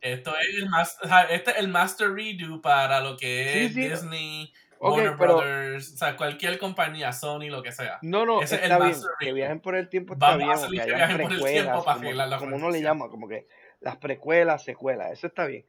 Esto 0.00 0.36
es 0.36 0.46
el 0.56 0.68
mas- 0.68 0.98
o 1.02 1.08
sea, 1.08 1.22
este 1.24 1.52
es 1.52 1.56
el 1.58 1.68
master 1.68 2.12
redo 2.12 2.60
para 2.60 3.00
lo 3.00 3.16
que 3.16 3.52
Sí, 3.52 3.58
es 3.66 3.72
sí. 3.72 3.80
Disney, 3.88 4.52
Warner 4.90 5.16
pero 5.18 5.36
Brothers, 5.36 5.94
o 5.94 5.96
sea, 5.96 6.16
cualquier 6.16 6.58
compañía, 6.58 7.12
Sony, 7.12 7.48
lo 7.48 7.62
que 7.62 7.72
sea. 7.72 7.98
no, 8.02 8.26
no, 8.26 8.40
Ese 8.40 8.56
es 8.56 8.70
el 8.70 8.82
bien, 8.82 8.96
que 9.18 9.32
viajen 9.32 9.60
por 9.60 9.76
el 9.76 9.88
tiempo 9.88 10.14
está 10.14 10.36
Vamos 10.36 10.68
bien, 10.70 10.82
que 10.82 10.90
que 10.90 10.94
viajen 10.94 11.16
por 11.22 11.32
el 11.32 11.44
tiempo 11.44 11.44
precuelas, 11.44 11.84
para 11.84 11.98
como, 11.98 12.12
la 12.12 12.38
como 12.38 12.56
uno 12.56 12.70
le 12.70 12.82
llama, 12.82 13.08
como 13.08 13.28
que 13.28 13.46
las 13.80 13.96
precuelas, 13.96 14.64
secuelas, 14.64 15.12
eso 15.12 15.26
está 15.26 15.46
bien. 15.46 15.64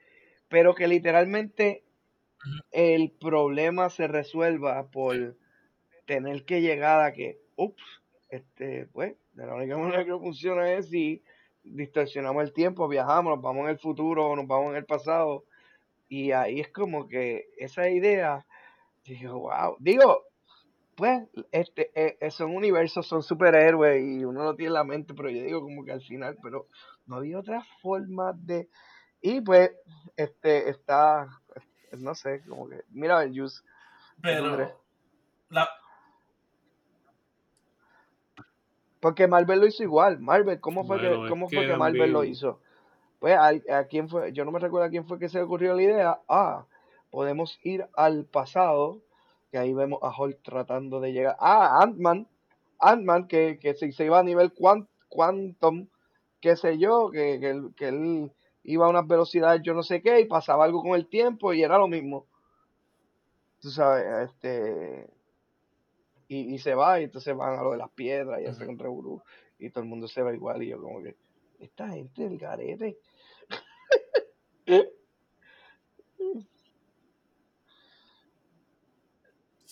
Pero 0.47 0.76
que 0.76 0.88
literalmente 0.88 1.84
el 2.72 3.11
problema 3.11 3.89
se 3.89 4.07
resuelva 4.07 4.88
por 4.91 5.36
tener 6.05 6.45
que 6.45 6.61
llegar 6.61 7.03
a 7.03 7.13
que, 7.13 7.39
ups, 7.55 7.84
este, 8.30 8.88
pues, 8.88 9.16
de 9.34 9.45
la 9.45 9.55
única 9.55 9.78
manera 9.78 10.05
que 10.05 10.11
funciona 10.11 10.72
es 10.74 10.89
si 10.89 11.24
distorsionamos 11.63 12.43
el 12.43 12.53
tiempo, 12.53 12.88
viajamos, 12.88 13.36
nos 13.36 13.41
vamos 13.41 13.63
en 13.63 13.72
el 13.72 13.80
futuro 13.80 14.36
nos 14.36 14.47
vamos 14.47 14.72
en 14.72 14.78
el 14.78 14.86
pasado. 14.86 15.45
Y 16.07 16.32
ahí 16.32 16.59
es 16.59 16.70
como 16.70 17.07
que 17.07 17.49
esa 17.57 17.89
idea, 17.89 18.45
digo, 19.14 19.39
wow, 19.39 19.78
digo, 19.80 20.24
pues, 20.95 21.28
este, 21.51 21.91
eh, 21.93 22.18
eh, 22.20 22.32
son 22.32 22.56
universos, 22.56 23.08
son 23.08 23.22
superhéroes 23.22 24.03
y 24.03 24.24
uno 24.26 24.43
lo 24.43 24.56
tiene 24.56 24.68
en 24.68 24.74
la 24.74 24.84
mente, 24.84 25.14
pero 25.14 25.30
yo 25.30 25.43
digo 25.43 25.62
como 25.62 25.84
que 25.84 25.91
al 25.91 26.01
final, 26.01 26.38
pero 26.41 26.68
no 27.06 27.18
había 27.18 27.39
otra 27.39 27.64
forma 27.82 28.34
de... 28.34 28.70
Y 29.22 29.41
pues, 29.41 29.72
este, 30.16 30.70
está, 30.70 31.28
no 31.97 32.16
sé, 32.16 32.41
como 32.47 32.70
que, 32.70 32.84
mira, 32.89 33.24
el 33.24 33.38
Juice. 33.38 33.62
Pero, 34.22 34.82
la, 35.49 35.70
Porque 38.99 39.28
Marvel 39.28 39.60
lo 39.60 39.68
hizo 39.68 39.84
igual. 39.84 40.20
Marvel, 40.20 40.60
¿cómo 40.60 40.84
fue 40.84 40.97
Bueno, 40.97 41.24
que, 41.24 41.30
cómo 41.30 41.47
fue 41.47 41.68
que 41.68 41.76
Marvel 41.76 42.12
lo 42.12 42.24
hizo? 42.24 42.60
Pues 43.20 43.36
a, 43.36 43.49
a 43.78 43.84
quién 43.86 44.10
fue, 44.10 44.34
yo 44.34 44.45
no 44.45 44.51
me 44.51 44.60
recuerdo 44.60 44.88
a 44.88 44.89
quién 44.89 45.06
fue 45.06 45.20
que 45.20 45.30
se 45.30 45.38
le 45.38 45.43
ocurrió 45.43 45.76
la 45.76 45.84
idea. 45.84 46.20
Ah, 46.28 46.66
podemos 47.16 47.57
ir 47.63 47.88
al 47.95 48.26
pasado, 48.26 49.01
que 49.49 49.57
ahí 49.57 49.74
vemos 49.74 49.99
a 50.03 50.11
Hulk 50.11 50.41
tratando 50.43 50.99
de 50.99 51.13
llegar. 51.13 51.38
Ah, 51.39 51.80
Ant-Man, 51.82 52.28
Ant-Man, 52.78 53.30
que, 53.30 53.57
que 53.57 53.74
se, 53.74 54.03
iba 54.03 54.20
a 54.20 54.24
nivel 54.24 54.53
quant- 54.53 54.89
quantum, 55.07 55.88
qué 56.41 56.57
sé 56.57 56.78
yo, 56.78 57.09
que, 57.11 57.39
que, 57.39 57.51
él, 57.51 57.74
que 57.78 57.88
él 57.88 58.32
iba 58.63 58.86
a 58.86 58.89
unas 58.89 59.07
velocidades 59.07 59.61
yo 59.63 59.74
no 59.74 59.82
sé 59.82 60.01
qué, 60.01 60.20
y 60.20 60.26
pasaba 60.26 60.66
algo 60.66 60.82
con 60.82 60.91
el 60.93 61.07
tiempo 61.07 61.53
y 61.53 61.63
era 61.63 61.78
lo 61.78 61.88
mismo. 61.88 62.26
Tú 63.61 63.70
sabes, 63.70 64.30
este... 64.30 65.07
y, 66.28 66.53
y 66.53 66.59
se 66.59 66.76
va, 66.76 66.99
y 66.99 67.05
entonces 67.05 67.34
van 67.34 67.57
a 67.57 67.63
lo 67.63 67.72
de 67.72 67.78
las 67.78 67.91
piedras 67.91 68.41
y 68.41 68.45
hacen 68.45 68.63
Ujú. 68.63 68.72
un 68.74 68.80
reburú, 68.80 69.24
y 69.57 69.70
todo 69.70 69.86
el 69.86 69.89
mundo 69.89 70.09
se 70.09 70.22
va 70.22 70.34
igual, 70.34 70.61
y 70.63 70.68
yo 70.68 70.82
como 70.82 71.01
que, 71.01 71.16
esta 71.61 71.88
gente 71.88 72.24
del 72.24 72.38
garete. 72.38 72.97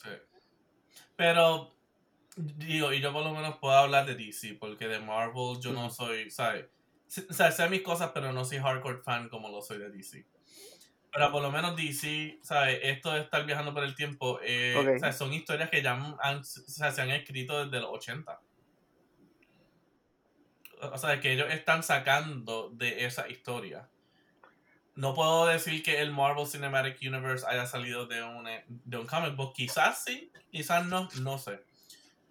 Sí. 0.03 0.09
Pero, 1.15 1.71
digo, 2.35 2.91
y 2.91 2.99
yo 2.99 3.13
por 3.13 3.23
lo 3.23 3.33
menos 3.33 3.57
puedo 3.57 3.75
hablar 3.75 4.05
de 4.05 4.15
DC, 4.15 4.55
porque 4.59 4.87
de 4.87 4.99
Marvel 4.99 5.59
yo 5.61 5.71
no 5.73 5.89
soy, 5.89 6.29
¿sabes? 6.31 6.65
O 7.29 7.33
sea, 7.33 7.51
sé 7.51 7.69
mis 7.69 7.81
cosas, 7.81 8.11
pero 8.13 8.33
no 8.33 8.43
soy 8.43 8.57
hardcore 8.57 9.03
fan 9.03 9.29
como 9.29 9.49
lo 9.49 9.61
soy 9.61 9.77
de 9.77 9.89
DC. 9.91 10.25
Pero 11.11 11.31
por 11.31 11.43
lo 11.43 11.51
menos 11.51 11.75
DC, 11.75 12.39
¿sabes? 12.41 12.79
Esto 12.81 13.11
de 13.11 13.21
estar 13.21 13.45
viajando 13.45 13.71
por 13.71 13.83
el 13.83 13.93
tiempo, 13.93 14.39
eh, 14.41 14.99
son 15.15 15.31
historias 15.31 15.69
que 15.69 15.83
ya 15.83 15.93
han, 15.93 16.39
o 16.39 16.43
sea, 16.43 16.91
se 16.91 17.01
han 17.01 17.11
escrito 17.11 17.65
desde 17.65 17.79
los 17.79 17.91
80. 17.91 18.41
O 20.91 20.97
sea, 20.97 21.19
que 21.21 21.33
ellos 21.33 21.51
están 21.51 21.83
sacando 21.83 22.71
de 22.71 23.05
esa 23.05 23.29
historia. 23.29 23.87
No 24.95 25.13
puedo 25.15 25.47
decir 25.47 25.81
que 25.81 26.01
el 26.01 26.11
Marvel 26.11 26.47
Cinematic 26.47 26.97
Universe 27.01 27.45
haya 27.47 27.65
salido 27.65 28.05
de 28.05 28.21
un, 28.23 28.47
eh, 28.47 28.63
de 28.67 28.97
un 28.97 29.07
comic 29.07 29.35
book. 29.35 29.53
Quizás 29.53 30.03
sí, 30.03 30.31
quizás 30.51 30.85
no, 30.85 31.09
no 31.21 31.37
sé. 31.39 31.59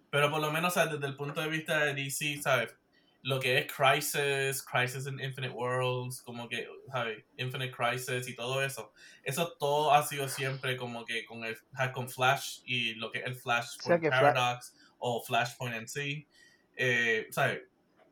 Pero 0.09 0.29
por 0.31 0.39
lo 0.41 0.51
menos 0.51 0.75
¿sabes? 0.75 0.93
desde 0.93 1.07
el 1.07 1.15
punto 1.15 1.41
de 1.41 1.49
vista 1.49 1.79
de 1.79 1.93
DC, 1.93 2.41
¿sabes? 2.41 2.75
Lo 3.21 3.39
que 3.39 3.57
es 3.57 3.71
Crisis, 3.71 4.61
Crisis 4.63 5.07
in 5.07 5.19
Infinite 5.19 5.53
Worlds, 5.53 6.21
como 6.21 6.47
que, 6.47 6.67
¿sabes? 6.91 7.23
Infinite 7.37 7.71
Crisis 7.71 8.27
y 8.27 8.35
todo 8.35 8.63
eso. 8.63 8.93
Eso 9.23 9.53
todo 9.59 9.93
ha 9.93 10.03
sido 10.05 10.27
siempre 10.27 10.75
como 10.77 11.05
que 11.05 11.25
con, 11.25 11.43
el, 11.45 11.57
con 11.93 12.09
Flash 12.09 12.59
y 12.65 12.95
lo 12.95 13.11
que 13.11 13.19
es 13.19 13.25
el 13.25 13.31
O 13.33 13.35
sea 13.35 13.41
Flashpoint 13.41 14.01
que 14.01 14.09
Fla- 14.09 14.19
Paradox 14.33 14.75
o 14.99 15.21
Flashpoint 15.23 15.75
en 15.75 15.87
sí. 15.87 16.27
Eh, 16.75 17.27
¿sabes? 17.31 17.61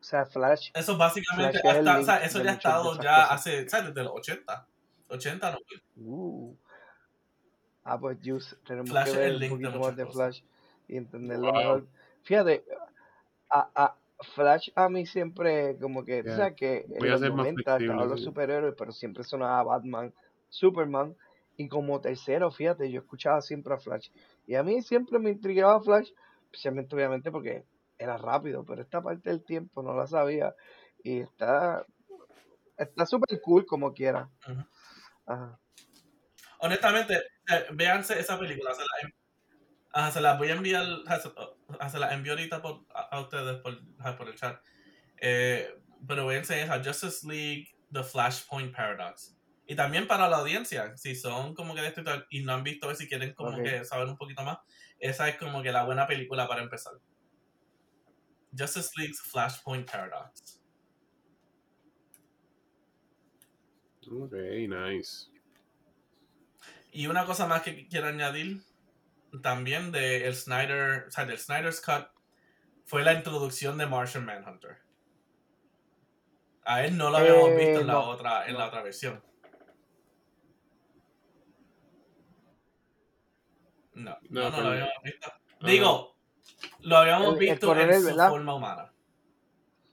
O 0.02 0.04
sea, 0.04 0.26
Flash, 0.26 0.72
Eso 0.74 0.98
básicamente 0.98 1.60
Flash 1.60 1.78
hasta- 1.78 2.00
o 2.00 2.04
sea, 2.04 2.18
eso 2.24 2.44
ya 2.44 2.52
ha 2.52 2.54
estado 2.56 2.94
ya 2.96 3.16
cosas. 3.16 3.32
hace, 3.32 3.70
¿sabes? 3.70 3.88
Desde 3.94 4.04
los 4.04 4.14
80. 4.14 4.68
80, 5.10 5.52
90. 5.52 5.86
uh. 5.98 6.56
Ah, 7.84 8.00
pues 8.00 8.18
Juice, 8.24 8.56
tenemos 8.66 8.90
Flash 8.92 9.06
que 9.06 9.12
es 9.12 9.18
ver 9.18 9.26
el 9.28 9.34
un 9.36 9.40
link 9.40 9.52
de 9.52 9.66
poquito 9.68 9.80
más 9.80 9.96
de 9.96 10.06
cosas. 10.06 10.16
Flash 10.16 10.42
y 10.88 10.98
entenderlo 10.98 11.48
Wow. 11.52 11.56
mejor. 11.58 11.88
Fíjate, 12.24 12.64
a, 13.50 13.70
a 13.76 13.96
Flash 14.36 14.70
a 14.76 14.90
mí 14.90 15.06
siempre 15.06 15.78
como 15.80 16.04
que, 16.06 16.24
Yeah. 16.24 16.36
sabes 16.38 16.56
que 16.56 16.78
en 16.90 17.00
Voy 17.00 17.08
a 17.10 17.12
los 17.12 17.20
ser 17.22 17.30
más 17.32 17.38
90 17.38 17.62
flexible, 17.64 17.86
estaban 17.94 18.10
los 18.10 18.24
superhéroes, 18.24 18.76
pero 18.78 18.92
siempre 18.92 19.24
sonaba 19.24 19.64
Batman, 19.64 20.14
Superman, 20.50 21.16
y 21.58 21.68
como 21.68 22.00
tercero, 22.02 22.50
fíjate, 22.52 22.92
yo 22.92 23.02
escuchaba 23.02 23.42
siempre 23.42 23.74
a 23.74 23.78
Flash. 23.78 24.10
Y 24.48 24.56
a 24.56 24.64
mí 24.64 24.82
siempre 24.82 25.20
me 25.20 25.32
intrigaba 25.32 25.82
Flash, 25.82 26.10
especialmente 26.46 26.96
obviamente 26.96 27.32
porque 27.32 27.64
era 28.02 28.18
rápido, 28.18 28.66
pero 28.66 28.82
esta 28.82 29.02
parte 29.02 29.30
del 29.30 29.44
tiempo 29.44 29.84
no 29.84 29.94
la 29.96 30.08
sabía. 30.08 30.56
Y 31.04 31.20
está 31.20 31.86
está 32.78 33.06
súper 33.06 33.40
cool 33.42 33.66
como 33.66 33.94
quiera. 33.94 34.30
Ajá. 35.26 35.60
Honestamente, 36.60 37.16
eh, 37.16 37.66
véanse 37.74 38.20
esa 38.20 38.38
película. 38.38 38.74
Se 38.74 38.82
la, 38.82 39.14
ajá, 39.94 40.12
se 40.12 40.22
las 40.22 40.38
voy 40.38 40.50
a 40.50 40.54
enviar. 40.54 40.86
Se 41.90 42.00
las 42.00 42.12
envío 42.14 42.34
ahorita 42.34 42.62
por- 42.62 42.86
a, 42.94 43.02
a 43.16 43.22
ustedes 43.22 43.62
por, 43.62 43.78
por 44.18 44.28
el 44.28 44.36
chat. 44.36 44.60
Eh, 45.18 45.76
pero 46.08 46.26
véanse 46.28 46.62
esa 46.62 46.84
Justice 46.84 47.28
League, 47.28 47.68
The 47.92 48.04
Flashpoint 48.04 48.76
Paradox. 48.76 49.38
Y 49.68 49.76
también 49.76 50.08
para 50.08 50.28
la 50.28 50.38
audiencia, 50.38 50.98
si 50.98 51.16
son 51.16 51.54
como 51.54 51.74
que 51.76 51.82
de 51.82 51.92
tal 51.92 52.26
y 52.30 52.44
no 52.44 52.54
han 52.54 52.64
visto, 52.64 52.94
si 52.96 53.08
quieren 53.08 53.34
como 53.34 53.56
que 53.64 53.86
saber 53.86 54.08
un 54.08 54.18
poquito 54.18 54.44
más, 54.44 54.58
esa 55.00 55.30
es 55.30 55.38
como 55.38 55.62
que 55.62 55.72
la 55.72 55.84
buena 55.86 56.08
película 56.08 56.48
para 56.48 56.62
empezar. 56.62 56.94
Justice 58.58 58.92
League's 58.98 59.22
Flashpoint 59.22 59.90
Paradox. 59.90 60.60
Ok, 64.12 64.34
nice. 64.68 65.28
Y 66.92 67.08
una 67.08 67.26
cosa 67.26 67.48
más 67.48 67.62
que 67.64 67.88
quiero 67.88 68.08
añadir 68.08 68.64
también 69.42 69.92
de 69.92 70.28
el 70.28 70.36
Snyder, 70.36 71.06
o 71.08 71.12
sea, 71.12 71.26
del 71.26 71.40
Snyder's 71.40 71.82
Cut 71.82 72.08
fue 72.86 73.04
la 73.04 73.14
introducción 73.14 73.78
de 73.78 73.88
Martian 73.88 74.26
Manhunter. 74.26 74.80
A 76.64 76.84
él 76.84 76.98
no 76.98 77.12
lo 77.12 77.18
habíamos 77.18 77.50
Eh, 77.50 77.56
visto 77.56 77.82
en 77.82 77.88
la 77.88 77.94
no, 77.94 78.10
otra 78.10 78.48
en 78.48 78.58
la 78.58 78.66
otra 78.68 78.82
versión. 78.82 79.24
No, 83.94 84.18
No, 84.30 84.50
no, 84.50 84.50
no, 84.50 84.62
lo 84.62 84.70
habíamos 84.70 84.94
visto. 85.04 85.32
Digo, 85.62 86.11
lo 86.82 86.98
habíamos 86.98 87.28
El- 87.28 87.34
el 87.34 87.40
visto 87.52 87.68
coronel, 87.68 87.96
en 87.96 88.02
su 88.02 88.08
¿verdad? 88.08 88.30
forma 88.30 88.56
humana. 88.56 88.94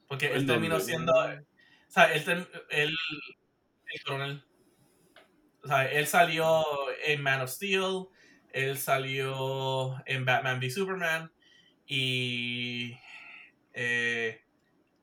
Porque 0.08 0.26
él 0.32 0.40
¿En 0.42 0.46
terminó 0.46 0.80
siendo, 0.80 1.12
o 1.14 1.90
sea, 1.90 2.12
él, 2.12 2.46
él- 2.70 2.96
el 3.92 4.02
coronel, 4.04 4.44
o 5.64 5.68
sea, 5.68 5.90
él 5.90 6.06
salió 6.06 6.64
en 7.04 7.22
Man 7.22 7.40
of 7.42 7.50
Steel, 7.50 8.06
él 8.52 8.78
salió 8.78 9.96
en 10.06 10.24
Batman 10.24 10.58
v 10.58 10.70
Superman 10.70 11.30
y 11.86 12.96
eh, 13.74 14.42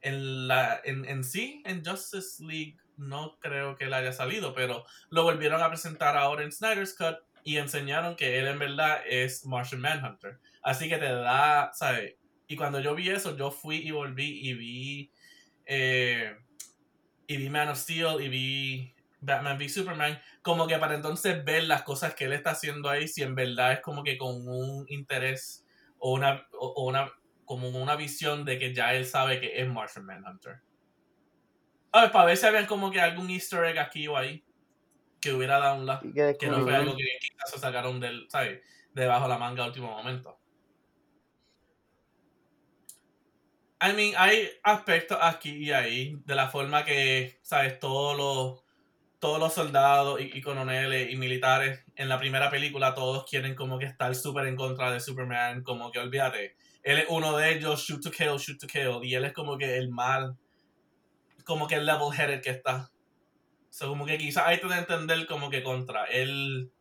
en, 0.02 0.48
la, 0.48 0.82
en, 0.84 1.06
en 1.06 1.24
sí, 1.24 1.62
en 1.66 1.84
Justice 1.86 2.44
League, 2.44 2.78
no 2.98 3.38
creo 3.40 3.76
que 3.76 3.86
él 3.86 3.94
haya 3.94 4.14
salido, 4.14 4.54
pero 4.54 4.86
lo 5.10 5.24
volvieron 5.24 5.62
a 5.62 5.70
presentar 5.70 6.16
ahora 6.18 6.44
en 6.44 6.52
Snyder's 6.52 6.96
Cut 6.96 7.18
y 7.44 7.58
enseñaron 7.58 8.16
que 8.16 8.40
él 8.40 8.48
en 8.48 8.58
verdad 8.60 9.02
es 9.08 9.46
Martian 9.46 9.82
Manhunter. 9.82 10.40
Así 10.66 10.90
que 10.90 10.98
te 10.98 11.06
da, 11.06 11.70
¿sabes? 11.74 12.16
Y 12.48 12.56
cuando 12.56 12.80
yo 12.80 12.96
vi 12.96 13.10
eso, 13.10 13.38
yo 13.38 13.52
fui 13.52 13.78
y 13.78 13.92
volví 13.92 14.50
y 14.50 14.54
vi, 14.56 15.12
eh, 15.68 16.36
y 17.28 17.38
vi 17.38 17.50
Man 17.52 17.70
of 17.70 17.78
Steel 17.78 18.20
y 18.20 18.30
vi 18.30 18.96
Batman 19.22 19.58
v 19.60 19.70
Superman, 19.70 20.20
como 20.42 20.66
que 20.66 20.80
para 20.80 20.96
entonces 20.96 21.46
ver 21.46 21.66
las 21.66 21.84
cosas 21.84 22.16
que 22.16 22.26
él 22.26 22.34
está 22.34 22.50
haciendo 22.52 22.90
ahí, 22.90 23.08
si 23.08 23.22
en 23.22 23.36
verdad 23.36 23.74
es 23.74 23.82
como 23.82 24.04
que 24.04 24.18
con 24.18 24.48
un 24.48 24.88
interés 24.90 25.68
o 26.00 26.14
una, 26.14 26.48
o, 26.54 26.66
o 26.68 26.88
una 26.88 27.12
como 27.46 27.70
una 27.70 27.96
visión 27.96 28.44
de 28.44 28.58
que 28.58 28.74
ya 28.74 28.96
él 28.96 29.06
sabe 29.06 29.40
que 29.40 29.62
es 29.62 29.68
Martian 29.68 30.04
Manhunter. 30.04 30.62
A 31.92 32.02
ver, 32.02 32.12
para 32.12 32.26
ver 32.26 32.38
si 32.38 32.48
había 32.48 32.66
como 32.66 32.90
que 32.90 33.00
algún 33.00 33.30
easter 33.30 33.64
egg 33.66 33.78
aquí 33.78 34.08
o 34.08 34.18
ahí 34.18 34.44
que 35.22 35.32
hubiera 35.32 35.60
dado 35.60 35.76
un. 35.76 36.10
Y 36.10 36.14
que 36.14 36.36
Que 36.40 36.48
no 36.48 36.64
fue 36.64 36.76
algo 36.76 36.98
que 36.98 37.06
quizás 37.22 37.52
se 37.52 37.60
sacaron 37.60 38.00
del, 38.00 38.28
¿sabes? 38.32 38.62
Debajo 38.94 39.26
de 39.26 39.30
la 39.30 39.38
manga 39.38 39.64
a 39.64 39.68
último 39.68 39.92
momento. 39.92 40.40
I 43.86 43.94
mean, 43.94 44.14
hay 44.18 44.50
aspectos 44.64 45.18
aquí 45.22 45.52
y 45.52 45.72
ahí 45.72 46.18
de 46.26 46.36
la 46.36 46.50
forma 46.50 46.84
que, 46.84 47.40
¿sabes? 47.44 47.80
Todos 47.80 48.18
los, 48.18 48.64
todos 49.20 49.40
los 49.40 49.54
soldados 49.54 50.20
y, 50.22 50.32
y 50.34 50.42
coroneles 50.42 51.12
y 51.12 51.16
militares 51.18 51.84
en 51.96 52.10
la 52.10 52.18
primera 52.18 52.50
película, 52.50 52.96
todos 52.96 53.26
quieren 53.30 53.54
como 53.54 53.78
que 53.78 53.86
estar 53.86 54.14
súper 54.16 54.48
en 54.48 54.56
contra 54.56 54.92
de 54.92 55.00
Superman, 55.00 55.62
como 55.62 55.92
que 55.92 56.00
olvídate. 56.00 56.56
Él 56.84 57.00
es 57.00 57.06
uno 57.10 57.36
de 57.38 57.54
ellos, 57.54 57.82
shoot 57.82 58.02
to 58.02 58.12
kill, 58.12 58.38
shoot 58.38 58.60
to 58.60 58.68
kill. 58.68 59.04
Y 59.04 59.16
él 59.16 59.26
es 59.26 59.34
como 59.34 59.58
que 59.58 59.78
el 59.78 59.90
mal, 59.90 60.38
como 61.44 61.68
que 61.68 61.76
el 61.76 61.86
level-headed 61.86 62.42
que 62.42 62.52
está. 62.52 62.92
So, 63.70 63.90
como 63.90 64.06
que 64.06 64.18
quizás 64.18 64.48
hay 64.48 64.60
que 64.60 64.68
entender 64.68 65.28
como 65.28 65.50
que 65.50 65.64
contra. 65.64 66.06
Él, 66.06 66.72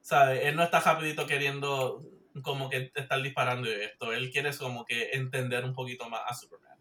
¿sabes? 0.00 0.44
Él 0.44 0.56
no 0.56 0.62
está 0.62 0.80
rapidito 0.80 1.26
queriendo 1.26 2.02
como 2.42 2.68
que 2.70 2.90
estar 2.94 3.22
disparando 3.22 3.68
y 3.68 3.74
esto. 3.74 4.12
Él 4.12 4.30
quiere 4.30 4.56
como 4.56 4.84
que 4.84 5.10
entender 5.12 5.64
un 5.64 5.74
poquito 5.74 6.08
más 6.10 6.22
a 6.26 6.34
Superman. 6.34 6.78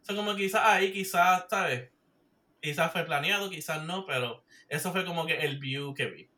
O 0.00 0.04
sea, 0.04 0.16
como 0.16 0.34
quizás 0.34 0.62
ahí, 0.64 0.92
quizás, 0.92 1.44
¿sabes? 1.48 1.90
Quizás 2.60 2.92
fue 2.92 3.04
planeado, 3.04 3.50
quizás 3.50 3.84
no, 3.84 4.06
pero 4.06 4.44
eso 4.68 4.92
fue 4.92 5.04
como 5.04 5.26
que 5.26 5.40
el 5.42 5.58
view 5.58 5.94
que 5.94 6.06
vi. 6.06 6.30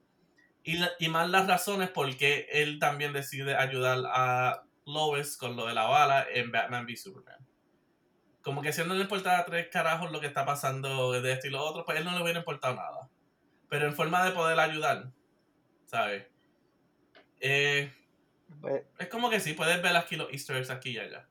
Y, 0.65 0.79
la- 0.79 0.93
y 0.99 1.09
más 1.09 1.31
las 1.31 1.47
razones 1.49 1.91
por 1.91 2.17
qué 2.17 2.49
él 2.53 2.79
también 2.79 3.13
decide 3.13 3.57
ayudar 3.57 4.03
a 4.07 4.65
Lois 4.87 5.37
con 5.37 5.57
lo 5.57 5.67
de 5.67 5.75
la 5.75 5.85
bala 5.85 6.27
en 6.31 6.53
Batman 6.53 6.87
v 6.87 6.97
Superman. 6.97 7.47
Como 8.43 8.63
que 8.63 8.73
si 8.73 8.83
él 8.83 8.89
no 8.89 8.95
le 8.95 9.07
tres 9.07 9.69
carajos 9.71 10.13
lo 10.13 10.21
que 10.21 10.27
está 10.27 10.45
pasando 10.45 11.13
de 11.13 11.33
esto 11.33 11.47
y 11.47 11.51
lo 11.51 11.63
otro, 11.63 11.85
pues 11.85 11.99
él 11.99 12.05
no 12.05 12.13
le 12.13 12.23
hubiera 12.23 12.41
importado 12.41 12.75
nada. 12.75 13.09
Pero 13.69 13.87
en 13.87 13.95
forma 13.95 14.25
de 14.25 14.33
poder 14.33 14.61
ayudar, 14.61 15.13
¿sabes? 15.87 16.27
Eh, 17.41 17.93
Pues, 18.61 18.82
es 18.99 19.09
como 19.09 19.28
que 19.30 19.41
sí, 19.41 19.53
puedes 19.55 19.80
ver 19.82 19.97
aquí 19.97 20.16
los 20.16 20.30
easter 20.32 20.57
eggs 20.57 20.70
aquí 20.70 20.91
y 20.91 20.99
allá. 20.99 21.26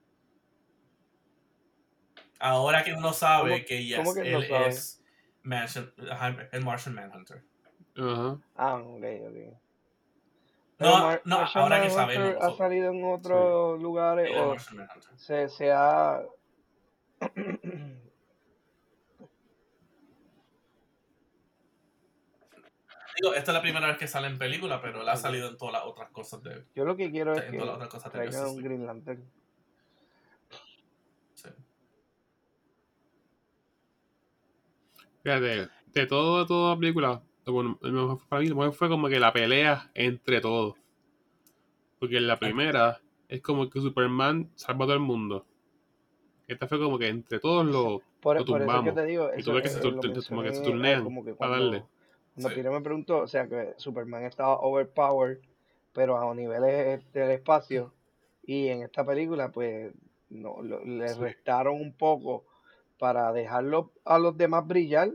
Ahora 2.39 2.83
que 2.83 2.93
uno 2.93 3.13
sabe 3.13 3.51
¿Cómo- 3.51 3.65
que 3.65 3.85
yes, 3.85 3.97
cómo 3.97 4.13
que 4.13 4.29
no 4.31 4.39
él 4.39 4.53
es 4.67 5.01
Mansion- 5.43 5.93
el 6.51 6.63
Martian 6.63 6.95
Manhunter. 6.95 7.41
Ajá. 7.95 8.37
ah, 8.55 8.75
ok, 8.75 9.03
ok. 9.29 9.57
No, 10.79 10.91
Mar- 10.99 11.21
no, 11.23 11.37
Martian 11.39 11.63
ahora 11.63 11.81
que 11.81 11.89
Manhunter 11.89 12.17
sabemos 12.17 12.43
¿Ha 12.43 12.57
salido 12.57 12.91
en 12.91 13.03
otros 13.05 13.81
lugares 13.81 14.29
o 14.35 14.47
Martian 14.49 14.77
Manhunter. 14.77 15.17
se, 15.17 15.49
se 15.49 15.71
ha... 15.71 16.21
Digo, 23.21 23.33
esta 23.35 23.51
es 23.51 23.55
la 23.55 23.61
primera 23.61 23.87
vez 23.87 23.97
que 23.97 24.07
sale 24.07 24.27
en 24.27 24.37
película, 24.37 24.81
pero 24.81 25.01
él 25.01 25.09
ha 25.09 25.15
salido 25.15 25.49
en 25.49 25.57
todas 25.57 25.73
las 25.73 25.83
otras 25.85 26.09
cosas 26.11 26.41
de. 26.43 26.65
Yo 26.75 26.85
lo 26.85 26.95
que 26.95 27.11
quiero 27.11 27.33
es 27.33 27.43
En 27.43 27.51
que 27.51 27.57
todas 27.57 27.67
las 27.67 27.75
otras 27.75 27.89
cosas 27.89 28.11
de 28.11 28.19
traigan 28.19 28.41
Justice 28.41 28.57
un. 28.57 28.63
Green 28.63 28.85
Lantern. 28.85 29.23
Sí. 31.33 31.49
Fíjate, 35.23 35.69
de 35.93 36.05
todo, 36.07 36.45
toda 36.45 36.73
la 36.73 36.79
película, 36.79 37.21
bueno, 37.45 37.77
para 38.29 38.41
mí 38.41 38.47
lo 38.47 38.55
mejor 38.55 38.73
fue 38.73 38.89
como 38.89 39.07
que 39.09 39.19
la 39.19 39.31
pelea 39.31 39.91
entre 39.93 40.41
todos. 40.41 40.75
Porque 41.99 42.17
en 42.17 42.27
la 42.27 42.39
primera 42.39 42.99
es 43.29 43.41
como 43.41 43.69
que 43.69 43.79
Superman 43.79 44.51
salva 44.55 44.85
a 44.85 44.87
todo 44.87 44.95
el 44.95 45.01
mundo. 45.01 45.45
Esta 46.47 46.67
fue 46.67 46.79
como 46.79 46.99
que 46.99 47.07
entre 47.07 47.39
todos 47.39 47.65
lo, 47.65 48.01
Por, 48.21 48.37
lo 48.37 48.45
por 48.45 48.57
eso 48.57 48.57
es 48.57 48.59
que 48.59 48.65
tumbamos. 48.65 48.95
te 48.95 49.05
digo, 49.05 49.29
Y 49.37 49.43
tú 49.43 49.53
ves 49.53 49.63
que 49.63 49.69
se, 49.69 49.79
que 49.81 50.61
turnean 50.61 51.03
como 51.03 51.23
que 51.23 51.33
para 51.33 51.51
cuando, 51.51 51.71
darle. 51.71 51.85
Cuando 52.33 52.49
Sí. 52.49 52.63
Me 52.63 52.81
preguntó, 52.81 53.19
o 53.19 53.27
sea, 53.27 53.47
que 53.47 53.73
Superman 53.77 54.23
estaba 54.23 54.59
overpowered, 54.59 55.39
pero 55.93 56.17
a 56.17 56.33
niveles 56.33 57.11
del 57.13 57.31
espacio, 57.31 57.93
y 58.43 58.67
en 58.69 58.81
esta 58.81 59.05
película, 59.05 59.51
pues, 59.51 59.93
no, 60.29 60.61
lo- 60.63 60.83
le 60.83 61.09
Sí. 61.09 61.19
restaron 61.19 61.75
un 61.79 61.93
poco 61.95 62.45
para 62.97 63.31
dejarlo 63.33 63.91
a 64.05 64.17
los 64.17 64.35
demás 64.37 64.65
brillar, 64.67 65.11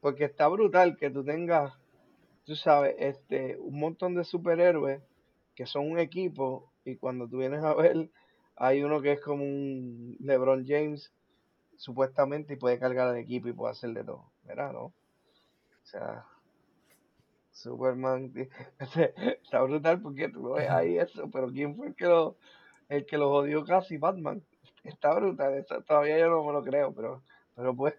porque 0.00 0.24
está 0.24 0.48
brutal 0.48 0.96
que 0.96 1.10
tú 1.10 1.24
tengas, 1.24 1.72
tú 2.44 2.54
sabes, 2.56 2.94
este, 2.98 3.56
un 3.58 3.78
montón 3.78 4.14
de 4.14 4.24
superhéroes 4.24 5.00
que 5.54 5.66
son 5.66 5.90
un 5.90 5.98
equipo, 5.98 6.70
y 6.84 6.96
cuando 6.96 7.28
tú 7.28 7.38
vienes 7.38 7.62
a 7.64 7.74
ver, 7.74 8.10
hay 8.56 8.82
uno 8.82 9.00
que 9.00 9.12
es 9.12 9.20
como 9.20 9.44
un 9.44 10.16
LeBron 10.20 10.64
James, 10.66 11.12
supuestamente, 11.76 12.54
y 12.54 12.56
puede 12.56 12.78
cargar 12.78 13.08
al 13.08 13.16
equipo 13.16 13.48
y 13.48 13.52
puede 13.52 13.72
hacer 13.72 13.90
de 13.94 14.04
todo. 14.04 14.30
¿Verdad? 14.44 14.72
¿No? 14.72 14.84
O 14.86 14.94
sea, 15.84 16.26
Superman 17.52 18.32
está 19.44 19.62
brutal 19.62 20.00
porque 20.00 20.28
tú 20.28 20.42
lo 20.42 20.54
ves 20.54 20.68
ahí 20.70 20.98
eso, 20.98 21.30
pero 21.30 21.48
¿quién 21.50 21.76
fue 21.76 21.88
el 21.88 21.94
que 21.94 22.06
lo, 22.06 22.36
el 22.88 23.06
que 23.06 23.18
lo 23.18 23.30
jodió 23.30 23.64
casi? 23.64 23.98
Batman. 23.98 24.42
Está 24.82 25.14
brutal, 25.14 25.54
eso 25.54 25.80
todavía 25.82 26.18
yo 26.18 26.28
no 26.28 26.44
me 26.44 26.52
lo 26.52 26.64
creo, 26.64 26.92
pero, 26.92 27.22
pero 27.54 27.76
pues, 27.76 27.94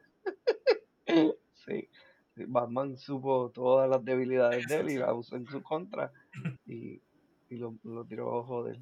sí. 1.65 1.87
Batman 2.35 2.97
supo 2.97 3.51
todas 3.51 3.87
las 3.87 4.03
debilidades 4.03 4.67
de 4.67 4.79
él 4.79 4.89
y 4.89 4.97
las 4.97 5.13
usó 5.15 5.35
en 5.35 5.45
su 5.45 5.61
contra 5.61 6.11
y, 6.65 6.99
y 7.49 7.55
lo, 7.57 7.75
lo 7.83 8.03
tiró 8.05 8.39
a 8.39 8.43
joder. 8.43 8.79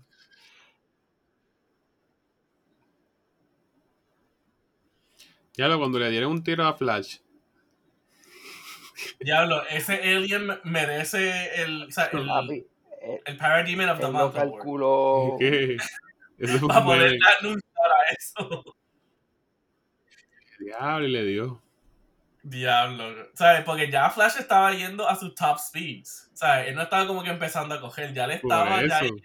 Ya 5.54 5.68
lo, 5.68 5.78
cuando 5.78 6.00
le 6.00 6.10
dieron 6.10 6.32
un 6.32 6.44
tiro 6.44 6.66
a 6.66 6.74
Flash, 6.74 7.18
Diablo, 9.20 9.64
ese 9.68 9.94
alien 9.94 10.60
merece 10.64 11.62
el. 11.62 11.84
O 11.84 11.92
sea, 11.92 12.06
el, 12.06 12.26
Papi, 12.26 12.66
eh, 13.02 13.22
el 13.26 13.38
Parademon 13.38 13.90
of 13.90 14.00
the 14.00 14.08
Month 14.08 14.36
calculó. 14.36 15.38
eso 15.40 16.66
un 16.66 16.84
poder 16.84 17.20
darle 17.20 17.50
un 17.50 17.56
shot 17.56 17.92
a 17.92 18.14
eso. 18.18 18.76
diablo 20.60 21.08
y 21.08 21.12
le 21.12 21.24
dio. 21.26 21.62
Diablo. 22.44 23.30
¿Sabes? 23.34 23.64
Porque 23.64 23.92
ya 23.92 24.10
Flash 24.10 24.38
estaba 24.40 24.74
yendo 24.74 25.08
a 25.08 25.16
sus 25.16 25.36
top 25.36 25.60
speeds. 25.60 26.30
¿Sabes? 26.34 26.70
Él 26.70 26.76
no 26.76 26.82
estaba 26.82 27.06
como 27.08 27.24
que 27.24 27.30
empezando 27.30 27.76
a 27.76 27.82
coger. 27.82 28.14
Ya 28.14 28.28
le 28.28 28.36
estaba 28.36 28.82
ya 28.86 29.02
yendo. 29.02 29.22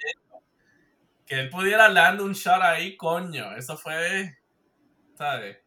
Que 1.26 1.40
él 1.40 1.50
pudiera 1.50 1.90
darle 1.90 2.22
un 2.22 2.32
shot 2.32 2.62
ahí, 2.62 2.96
coño. 2.96 3.56
Eso 3.56 3.76
fue. 3.76 4.36
¿Sabes? 5.14 5.58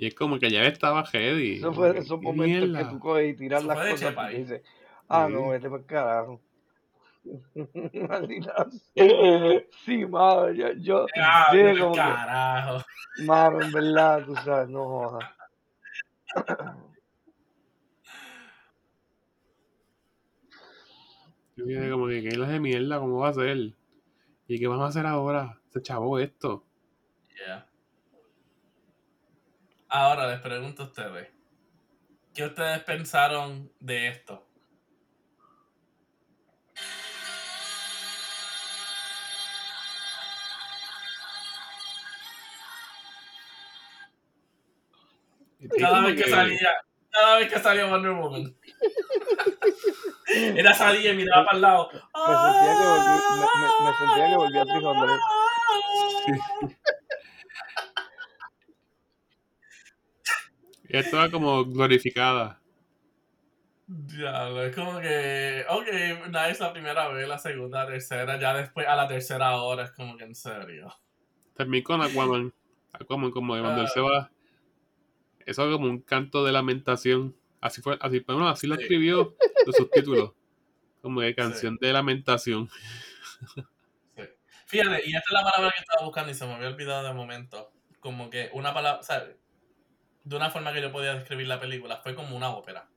Y 0.00 0.06
es 0.06 0.14
como 0.14 0.38
que 0.38 0.48
ya 0.50 0.62
estaba 0.64 1.04
heavy. 1.04 1.58
Eso 1.58 1.74
fue 1.74 1.92
que, 1.92 1.98
esos 1.98 2.18
¿qué 2.20 2.24
momentos 2.24 2.60
que 2.60 2.66
mierda? 2.68 2.88
tú 2.88 2.98
coges 2.98 3.34
y 3.34 3.36
tiras 3.36 3.64
las 3.64 3.78
fue 3.78 3.90
cosas 3.90 4.16
ahí. 4.16 4.38
dices, 4.38 4.62
ah, 5.10 5.26
Sí. 5.28 5.34
no, 5.34 5.48
vete 5.50 5.68
por 5.68 5.84
carajo. 5.84 6.40
Maldita. 8.08 8.66
Sí, 9.84 10.06
mano, 10.06 10.52
yo, 10.52 10.72
yo, 10.72 11.06
Ah, 11.16 11.48
como 11.52 11.92
que, 11.92 11.98
carajo. 11.98 12.82
mano, 13.26 13.60
en 13.60 13.72
verdad, 13.72 14.24
tú 14.24 14.34
sabes, 14.36 14.70
no 14.70 14.84
jodas. 14.86 15.30
Yo 21.56 21.66
dije 21.66 21.90
como 21.90 22.06
que, 22.06 22.22
¿qué 22.22 22.28
es 22.28 22.48
de 22.48 22.58
mierda? 22.58 22.98
¿Cómo 23.00 23.18
va 23.18 23.28
a 23.28 23.34
ser? 23.34 23.74
¿Y 24.48 24.58
qué 24.58 24.66
vamos 24.66 24.86
a 24.86 24.88
hacer 24.88 25.04
ahora? 25.04 25.60
Se 25.68 25.82
chavó 25.82 26.18
esto. 26.18 26.64
Yeah. 27.36 27.69
Ahora 29.90 30.26
les 30.30 30.40
pregunto 30.40 30.82
a 30.82 30.86
ustedes. 30.86 31.28
¿Qué 32.34 32.44
ustedes 32.44 32.82
pensaron 32.82 33.70
de 33.78 34.08
esto? 34.08 34.48
Cada 45.78 46.00
vez 46.06 46.16
que 46.22 46.30
salía, 46.30 46.70
cada 47.10 47.36
vez 47.38 47.52
que 47.52 47.58
salía 47.58 47.86
Wonder 47.86 48.12
Woman. 48.12 48.54
Era 50.56 50.74
salía 50.74 51.12
y 51.12 51.16
miraba 51.16 51.44
para 51.44 51.56
el 51.56 51.62
lado. 51.62 51.90
Me 51.92 51.98
sentía 51.98 52.72
que 52.78 52.86
volví, 52.88 53.16
me, 53.36 53.46
me- 53.60 53.90
me 53.90 53.98
sentía 53.98 54.28
que 54.30 54.36
volví 54.36 54.58
a 54.58 54.64
300. 54.64 55.20
Ella 60.90 61.00
estaba 61.00 61.30
como 61.30 61.64
glorificada. 61.64 62.60
Diablo, 63.86 64.62
es 64.64 64.74
como 64.74 65.00
que, 65.00 65.64
ok, 65.68 65.86
nice 66.28 66.60
la 66.62 66.72
primera 66.72 67.08
vez, 67.08 67.26
la 67.28 67.38
segunda, 67.38 67.86
tercera, 67.86 68.38
ya 68.38 68.54
después 68.54 68.86
a 68.86 68.94
la 68.94 69.08
tercera 69.08 69.56
hora 69.56 69.84
es 69.84 69.90
como 69.92 70.16
que 70.16 70.24
en 70.24 70.34
serio. 70.34 70.94
También 71.56 71.82
con 71.82 72.00
Aquaman. 72.00 72.52
Aquaman, 72.92 73.30
como 73.32 73.54
que 73.54 73.60
cuando 73.60 73.80
él 73.80 73.86
Ah. 73.88 73.90
se 73.92 74.00
va. 74.00 74.30
Eso 75.44 75.64
es 75.68 75.72
como 75.76 75.86
un 75.86 76.00
canto 76.02 76.44
de 76.44 76.52
lamentación. 76.52 77.34
Así 77.60 77.82
fue, 77.82 77.98
así, 78.00 78.20
bueno, 78.20 78.48
así 78.48 78.66
lo 78.66 78.76
escribió 78.76 79.34
los 79.66 79.74
subtítulos. 79.76 80.32
Como 81.02 81.20
de 81.22 81.34
canción 81.34 81.76
de 81.80 81.92
lamentación. 81.92 82.68
Sí. 83.54 83.62
Fíjate, 84.66 85.02
y 85.04 85.14
esta 85.16 85.18
es 85.18 85.32
la 85.32 85.42
palabra 85.50 85.72
que 85.74 85.80
estaba 85.82 86.04
buscando 86.04 86.30
y 86.30 86.34
se 86.34 86.46
me 86.46 86.54
había 86.54 86.68
olvidado 86.68 87.08
de 87.08 87.12
momento. 87.14 87.72
Como 87.98 88.30
que 88.30 88.50
una 88.52 88.72
palabra, 88.72 89.00
o 89.00 89.02
sea, 89.02 89.26
de 90.24 90.36
una 90.36 90.50
forma 90.50 90.72
que 90.72 90.82
yo 90.82 90.92
podía 90.92 91.14
describir 91.14 91.46
la 91.46 91.60
película, 91.60 91.98
fue 91.98 92.14
como 92.14 92.36
una 92.36 92.50
ópera. 92.50 92.88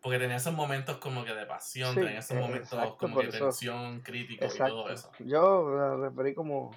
Porque 0.00 0.18
tenía 0.18 0.36
esos 0.36 0.52
momentos 0.52 0.98
como 0.98 1.24
que 1.24 1.32
de 1.32 1.46
pasión, 1.46 1.94
Sí, 1.94 2.00
tenía 2.00 2.18
esos 2.18 2.36
eh, 2.36 2.40
momentos 2.40 2.72
exacto, 2.72 2.96
como 2.98 3.20
que 3.20 3.28
eso- 3.28 3.38
tensión, 3.38 4.00
crítico 4.00 4.44
y 4.44 4.58
todo 4.58 4.88
eso. 4.90 5.10
Yo 5.20 5.70
la 5.76 5.96
referí 5.96 6.34
como 6.34 6.72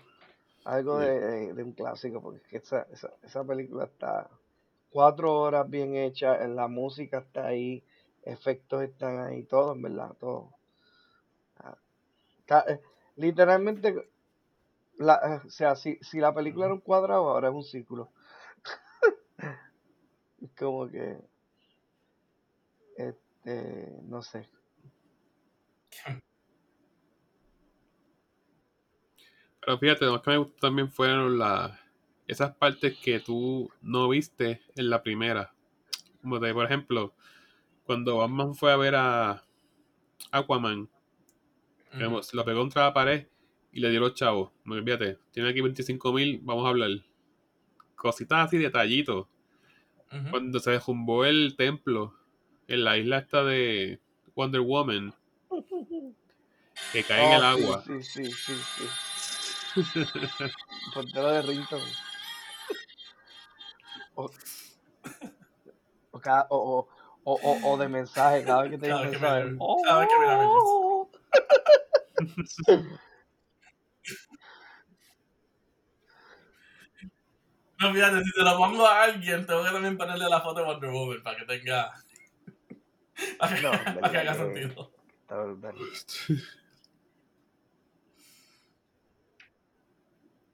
algo 0.64 1.00
Sí. 1.00 1.06
de, 1.08 1.20
de- 1.20 1.54
de 1.54 1.64
un 1.64 1.72
clásico, 1.74 2.22
porque 2.22 2.38
es 2.40 2.48
que 2.48 2.58
esa, 2.58 2.88
esa, 2.92 3.12
esa 3.24 3.44
película 3.44 3.86
está 3.86 4.30
cuatro 4.92 5.34
horas 5.34 5.68
bien 5.70 5.96
hecha, 5.96 6.44
en 6.44 6.56
la 6.56 6.68
música 6.68 7.18
está 7.20 7.48
ahí, 7.48 7.84
efectos 8.24 8.84
están 8.84 9.20
ahí, 9.20 9.44
todo, 9.44 9.74
en 9.74 9.82
verdad, 9.82 10.14
todo. 10.20 10.52
Ah, 12.50 12.64
eh, 12.68 12.80
literalmente, 13.16 14.08
la, 14.98 15.16
eh, 15.16 15.48
o 15.48 15.50
sea, 15.50 15.76
si, 15.76 15.98
si 16.02 16.20
la 16.20 16.34
película 16.34 16.66
era 16.66 16.76
un 16.76 16.80
cuadrado, 16.82 17.28
ahora 17.30 17.50
es 17.50 17.56
un 17.56 17.64
círculo. 17.64 18.10
como 20.58 20.90
que, 20.90 21.18
este, 22.98 23.88
no 24.04 24.22
sé. 24.22 24.50
Pero 29.60 29.78
fíjate, 29.80 30.06
lo 30.06 30.14
más 30.14 30.22
que 30.22 30.30
me 30.32 30.38
gustó 30.38 30.56
también 30.68 30.90
fueron 30.90 31.40
las 31.40 31.80
esas 32.28 32.56
partes 32.56 32.98
que 32.98 33.20
tú 33.20 33.72
no 33.82 34.10
viste 34.10 34.62
en 34.76 34.90
la 34.90 35.04
primera. 35.04 35.54
Como 36.22 36.40
de, 36.40 36.54
por 36.54 36.66
ejemplo, 36.66 37.14
cuando 37.84 38.18
Batman 38.18 38.56
fue 38.56 38.72
a 38.72 38.78
ver 38.78 38.96
a 38.96 39.44
Aquaman, 40.32 40.90
Ujú. 41.94 42.22
lo 42.34 42.46
pegó 42.46 42.60
contra 42.60 42.84
la 42.84 42.94
pared 42.94 43.28
y 43.72 43.80
le 43.80 43.90
dio 43.90 44.00
los 44.00 44.16
chavos. 44.16 44.52
No 44.66 44.76
olvídate, 44.76 45.18
tiene 45.32 45.50
aquí 45.50 45.62
25 45.62 46.14
mil, 46.14 46.40
vamos 46.44 46.66
a 46.66 46.70
hablar. 46.70 46.90
Cositas 48.06 48.46
así, 48.46 48.60
detallitos. 48.60 49.26
Ujú. 50.12 50.30
Cuando 50.30 50.60
se 50.60 50.70
derrumbó 50.70 51.26
el 51.26 51.56
templo 51.58 52.14
en 52.68 52.84
la 52.84 52.98
isla 53.00 53.18
esta 53.18 53.44
de 53.44 54.00
Wonder 54.36 54.62
Woman, 54.62 55.12
que 56.92 57.04
cae 57.04 57.26
en 57.26 57.32
el 57.34 57.44
Oh, 57.44 57.56
sí, 57.56 57.62
agua. 57.64 57.84
Sí, 57.88 58.04
sí, 58.04 58.26
sí, 58.32 58.54
sí. 58.78 59.82
Portero 60.94 61.32
de 61.32 61.42
Rington. 61.42 61.82
O, 64.14 64.30
o, 66.12 66.20
cada- 66.20 66.46
o, 66.52 66.58
o, 66.58 66.88
o, 67.24 67.34
o- 67.34 67.72
o 67.74 67.78
de 67.80 67.90
mensaje, 67.90 68.44
cada 68.46 68.62
vez 68.62 68.72
que 68.74 68.78
te 68.78 68.94
mensaje. 68.94 69.46
me- 69.46 69.58
cada 69.84 70.00
vez 70.00 70.10
que 70.14 70.20
me 70.20 70.26
da 70.28 70.38
No, 77.88 77.94
fíjate, 77.94 78.24
si 78.24 78.32
te 78.32 78.42
lo 78.42 78.58
pongo 78.58 78.88
a 78.88 79.04
alguien, 79.04 79.46
tengo 79.46 79.64
que 79.64 79.72
también 79.72 79.98
ponerle 79.98 80.30
la 80.30 80.42
foto 80.42 80.60
de 80.62 80.66
Wonder 80.66 80.90
Woman 80.92 81.24
para 81.24 81.38
que 81.38 81.46
tenga. 81.46 81.92
Para 83.38 83.56
que, 83.56 83.62
No, 83.62 83.74
en 83.74 83.84
para 84.00 84.12
que 84.12 84.18
verdad 84.18 84.20
haga 84.20 84.32
que- 84.34 84.62
sentido. 84.62 84.92
Está 85.22 85.36
brutal. 85.42 85.76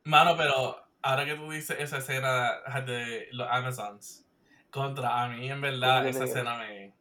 Mano, 0.04 0.36
pero 0.36 0.84
ahora 1.02 1.26
que 1.26 1.36
tú 1.36 1.52
dices 1.52 1.78
esa 1.80 1.98
escena 2.00 2.54
de 2.86 3.28
los 3.32 3.48
Amazons, 3.50 4.26
contra 4.70 5.22
a 5.24 5.28
mí, 5.30 5.50
en 5.50 5.62
verdad, 5.62 5.98
¿Cómo 6.00 6.04
que 6.04 6.10
esa 6.10 6.24
escena 6.26 6.58
me. 6.58 6.94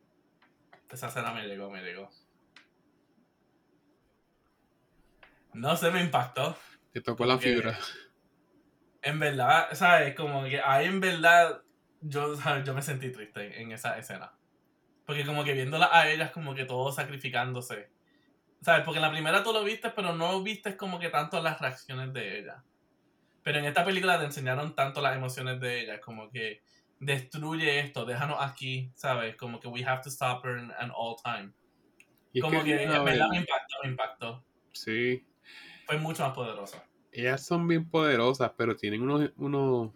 Esa 0.90 1.06
escena 1.08 1.32
me 1.32 1.46
llegó, 1.46 1.70
me 1.70 1.82
llegó. 1.82 2.10
No 5.52 5.76
sé, 5.76 5.90
me 5.90 6.00
impactó. 6.00 6.56
Te 6.92 7.00
tocó 7.00 7.24
la 7.24 7.38
fibra. 7.38 7.78
En 9.02 9.18
verdad, 9.18 9.68
¿sabes? 9.72 10.14
Como 10.14 10.44
que 10.44 10.60
ahí 10.60 10.86
en 10.86 11.00
verdad 11.00 11.62
yo, 12.00 12.34
¿sabes? 12.36 12.64
yo 12.66 12.74
me 12.74 12.82
sentí 12.82 13.10
triste 13.10 13.60
en 13.60 13.72
esa 13.72 13.98
escena. 13.98 14.32
Porque 15.06 15.24
como 15.26 15.44
que 15.44 15.54
viéndola 15.54 15.90
a 15.92 16.08
ellas 16.08 16.30
como 16.30 16.54
que 16.54 16.64
todo 16.64 16.92
sacrificándose. 16.92 17.90
¿Sabes? 18.62 18.84
Porque 18.84 18.98
en 18.98 19.02
la 19.02 19.10
primera 19.10 19.42
tú 19.42 19.52
lo 19.52 19.64
viste, 19.64 19.90
pero 19.90 20.12
no 20.12 20.42
viste 20.42 20.76
como 20.76 20.98
que 20.98 21.08
tanto 21.08 21.42
las 21.42 21.60
reacciones 21.60 22.12
de 22.12 22.38
ella. 22.38 22.62
Pero 23.42 23.58
en 23.58 23.64
esta 23.64 23.84
película 23.84 24.18
te 24.18 24.26
enseñaron 24.26 24.74
tanto 24.74 25.00
las 25.00 25.16
emociones 25.16 25.58
de 25.60 25.80
ella, 25.80 26.00
como 26.00 26.30
que 26.30 26.62
destruye 26.98 27.80
esto, 27.80 28.04
déjanos 28.04 28.36
aquí, 28.40 28.92
¿sabes? 28.94 29.34
Como 29.36 29.58
que 29.58 29.68
we 29.68 29.82
have 29.82 30.02
to 30.02 30.10
stop 30.10 30.44
her 30.44 30.58
at 30.78 30.90
all 30.94 31.16
time. 31.24 31.52
Y 32.32 32.38
es 32.38 32.44
Como 32.44 32.62
que, 32.62 32.74
una 32.84 32.96
en 32.98 33.04
verdad 33.04 33.28
me 33.30 33.38
impactó, 33.38 33.76
me 33.82 33.88
impactó. 33.88 34.44
Sí. 34.72 35.26
Fue 35.86 35.96
mucho 35.96 36.22
más 36.22 36.34
poderosa. 36.34 36.84
Ellas 37.12 37.44
son 37.44 37.66
bien 37.66 37.88
poderosas, 37.88 38.52
pero 38.56 38.76
tienen 38.76 39.02
unos, 39.02 39.30
unos 39.36 39.92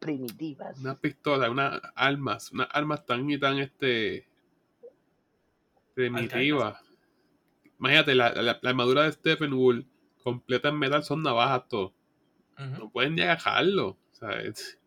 Primitivas. 0.00 0.78
unas 0.78 0.96
pistolas, 0.98 1.48
unas 1.50 1.80
armas, 1.94 2.50
unas 2.52 2.68
armas 2.72 3.04
tan 3.06 3.28
y 3.30 3.38
tan 3.38 3.58
este 3.58 4.26
primitivas. 5.94 6.80
Imagínate, 7.78 8.14
la, 8.14 8.30
la- 8.32 8.58
la 8.60 8.70
armadura 8.70 9.04
de 9.04 9.12
Stephen 9.12 9.52
Wool 9.52 9.86
completa 10.22 10.68
en 10.68 10.78
metal 10.78 11.02
son 11.04 11.22
navajas 11.22 11.68
todo. 11.68 11.92
No 12.58 12.90
pueden 12.90 13.14
ni 13.14 13.22
agajarlo. 13.22 13.96
¿sabes? 14.12 14.78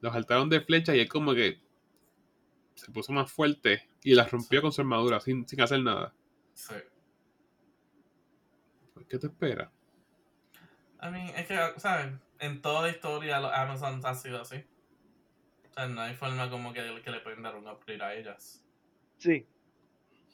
Los 0.00 0.12
saltaron 0.12 0.48
de 0.48 0.60
flecha 0.60 0.94
y 0.94 1.00
él 1.00 1.08
como 1.08 1.34
que 1.34 1.60
se 2.76 2.90
puso 2.92 3.12
más 3.12 3.30
fuerte 3.30 3.88
y 4.04 4.14
las 4.14 4.30
rompió 4.30 4.62
con 4.62 4.72
su 4.72 4.80
armadura 4.82 5.20
sin, 5.20 5.46
sin 5.48 5.60
hacer 5.60 5.80
nada. 5.82 6.14
Sí. 6.54 6.74
¿Qué 9.08 9.18
te 9.18 9.26
espera? 9.26 9.70
I 11.02 11.10
mean, 11.10 11.28
es 11.36 11.46
que, 11.46 11.58
¿sabes? 11.78 12.12
En 12.38 12.62
toda 12.62 12.82
la 12.82 12.90
historia 12.90 13.40
los 13.40 13.52
Amazons 13.52 14.04
han 14.04 14.16
sido 14.16 14.40
así. 14.40 14.64
O 15.70 15.74
sea, 15.74 15.88
no 15.88 16.00
hay 16.00 16.14
forma 16.14 16.48
como 16.48 16.72
que, 16.72 17.02
que 17.02 17.10
le 17.10 17.20
pueden 17.20 17.42
dar 17.42 17.56
un 17.56 17.66
upgrade 17.66 18.02
a 18.02 18.14
ellas. 18.14 18.62
Sí. 19.18 19.46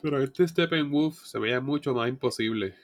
Pero 0.02 0.22
este 0.22 0.46
Steppenwolf 0.46 1.24
se 1.24 1.38
veía 1.38 1.60
mucho 1.60 1.94
más 1.94 2.08
imposible. 2.08 2.74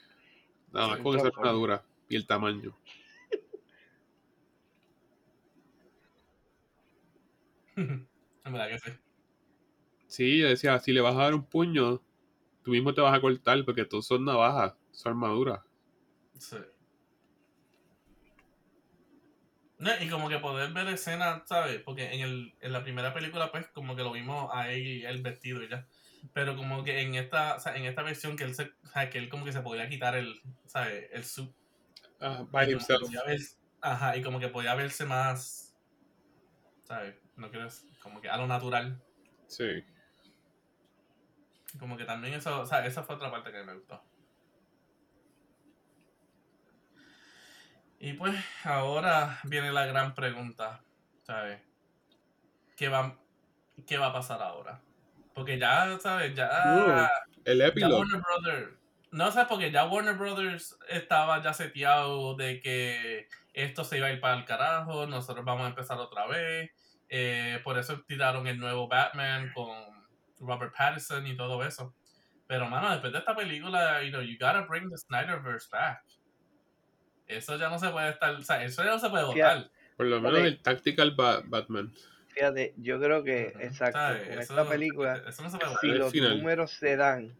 Nada 0.73 0.87
más 0.87 0.97
Sí, 0.97 1.03
con 1.03 1.17
esa 1.17 1.27
armadura 1.27 1.83
y 2.09 2.15
el 2.15 2.25
tamaño. 2.25 2.75
en 7.75 8.07
verdad 8.45 8.69
que 8.69 8.79
sí. 8.79 8.91
Sí, 10.07 10.39
yo 10.39 10.47
decía, 10.47 10.79
si 10.79 10.91
le 10.91 11.01
vas 11.01 11.15
a 11.15 11.23
dar 11.23 11.35
un 11.35 11.45
puño, 11.45 12.01
tú 12.63 12.71
mismo 12.71 12.93
te 12.93 13.01
vas 13.01 13.15
a 13.15 13.21
cortar 13.21 13.63
porque 13.63 13.85
todos 13.85 14.07
son 14.07 14.25
navajas, 14.25 14.75
son 14.91 15.11
armaduras. 15.11 15.61
Sí. 16.37 16.57
No, 19.77 19.91
y 19.99 20.09
como 20.09 20.29
que 20.29 20.39
poder 20.39 20.71
ver 20.71 20.87
escenas, 20.87 21.43
¿sabes? 21.45 21.81
Porque 21.81 22.13
en, 22.13 22.21
el, 22.21 22.53
en 22.61 22.71
la 22.71 22.83
primera 22.83 23.13
película, 23.13 23.51
pues, 23.51 23.67
como 23.67 23.95
que 23.95 24.03
lo 24.03 24.11
vimos 24.11 24.49
a 24.53 24.71
él 24.71 25.05
el 25.05 25.21
vestido 25.21 25.61
y 25.61 25.69
ya. 25.69 25.85
Pero 26.33 26.55
como 26.55 26.83
que 26.83 27.01
en 27.01 27.15
esta, 27.15 27.55
o 27.55 27.59
sea, 27.59 27.75
en 27.75 27.85
esta 27.85 28.01
versión 28.01 28.37
que 28.37 28.45
él 28.45 28.55
se, 28.55 28.63
o 28.83 28.87
sea, 28.87 29.09
que 29.09 29.17
él 29.17 29.29
como 29.29 29.45
que 29.45 29.51
se 29.51 29.61
podía 29.61 29.89
quitar 29.89 30.15
el, 30.15 30.41
¿sabes? 30.65 31.09
El 31.11 31.23
suit. 31.25 31.51
Y 32.21 32.45
by 32.51 32.71
himself. 32.71 33.09
ajá, 33.81 34.15
y 34.15 34.23
como 34.23 34.39
que 34.39 34.47
podía 34.47 34.73
verse 34.75 35.05
más, 35.05 35.75
¿sabes? 36.83 37.15
No 37.35 37.49
quiero 37.49 37.65
decir, 37.65 37.89
como 37.99 38.21
que 38.21 38.29
a 38.29 38.37
lo 38.37 38.47
natural. 38.47 39.01
Sí. 39.47 39.83
Como 41.77 41.97
que 41.97 42.05
también 42.05 42.33
eso, 42.33 42.61
o 42.61 42.65
sea, 42.65 42.85
esa 42.85 43.03
fue 43.03 43.15
otra 43.15 43.29
parte 43.29 43.51
que 43.51 43.63
me 43.63 43.73
gustó. 43.73 44.01
Y 48.05 48.13
pues 48.13 48.35
ahora 48.63 49.39
viene 49.45 49.71
la 49.71 49.87
gran 49.87 50.13
pregunta, 50.13 50.79
¿sabes? 51.23 51.59
¿Qué 52.77 52.87
va, 52.87 53.17
qué 53.87 53.97
va 53.97 54.07
a 54.07 54.13
pasar 54.13 54.43
ahora? 54.43 54.79
Porque 55.33 55.57
ya, 55.57 55.97
¿sabes? 55.99 56.35
Ya, 56.35 57.09
El 57.45 57.57
ya 57.57 57.65
epílogo. 57.65 57.97
Warner 57.97 58.21
Brothers, 58.21 58.77
no 59.09 59.31
sé, 59.31 59.45
porque 59.45 59.71
ya 59.71 59.85
Warner 59.85 60.13
Brothers 60.13 60.77
estaba 60.87 61.41
ya 61.41 61.51
seteado 61.53 62.35
de 62.35 62.59
que 62.59 63.27
esto 63.53 63.83
se 63.83 63.97
iba 63.97 64.05
a 64.05 64.11
ir 64.11 64.19
para 64.19 64.37
el 64.37 64.45
carajo, 64.45 65.07
nosotros 65.07 65.43
vamos 65.43 65.65
a 65.65 65.69
empezar 65.69 65.97
otra 65.97 66.27
vez. 66.27 66.69
eh, 67.09 67.59
por 67.63 67.79
eso 67.79 68.01
tiraron 68.07 68.45
el 68.45 68.59
nuevo 68.59 68.87
Batman 68.87 69.51
con 69.53 69.69
Robert 70.39 70.75
Pattinson 70.77 71.25
y 71.25 71.35
todo 71.35 71.63
eso. 71.65 71.95
Pero, 72.45 72.67
mano, 72.69 72.91
después 72.91 73.11
de 73.13 73.19
esta 73.19 73.35
película, 73.35 74.03
you 74.03 74.11
know, 74.11 74.21
you 74.21 74.37
gotta 74.39 74.61
bring 74.61 74.89
the 74.91 74.97
Snyderverse 74.97 75.67
back. 75.71 76.03
Eso 77.27 77.57
ya 77.57 77.69
no 77.69 77.79
se 77.79 77.89
puede 77.89 78.09
estar, 78.09 78.33
o 78.35 78.41
sea, 78.43 78.63
eso 78.63 78.83
ya 78.83 78.91
no 78.91 78.99
se 78.99 79.09
puede 79.09 79.25
votar. 79.25 79.69
Por 79.97 80.05
lo 80.07 80.21
menos 80.21 80.39
el 80.41 80.59
Tactical 80.61 81.11
Ba- 81.15 81.41
Batman. 81.45 81.91
Fíjate, 82.27 82.73
yo 82.77 82.99
creo 82.99 83.23
que, 83.23 83.53
exacto, 83.59 83.97
¿Sabes? 83.97 84.23
con 84.23 84.31
Eso- 84.33 84.41
esta 84.59 84.69
película, 84.69 85.23
Eso 85.27 85.41
no 85.43 85.49
se 85.49 85.57
puede 85.57 85.75
si 85.79 85.87
los 85.87 86.11
final. 86.11 86.37
números 86.37 86.71
se 86.71 86.97
dan, 86.97 87.33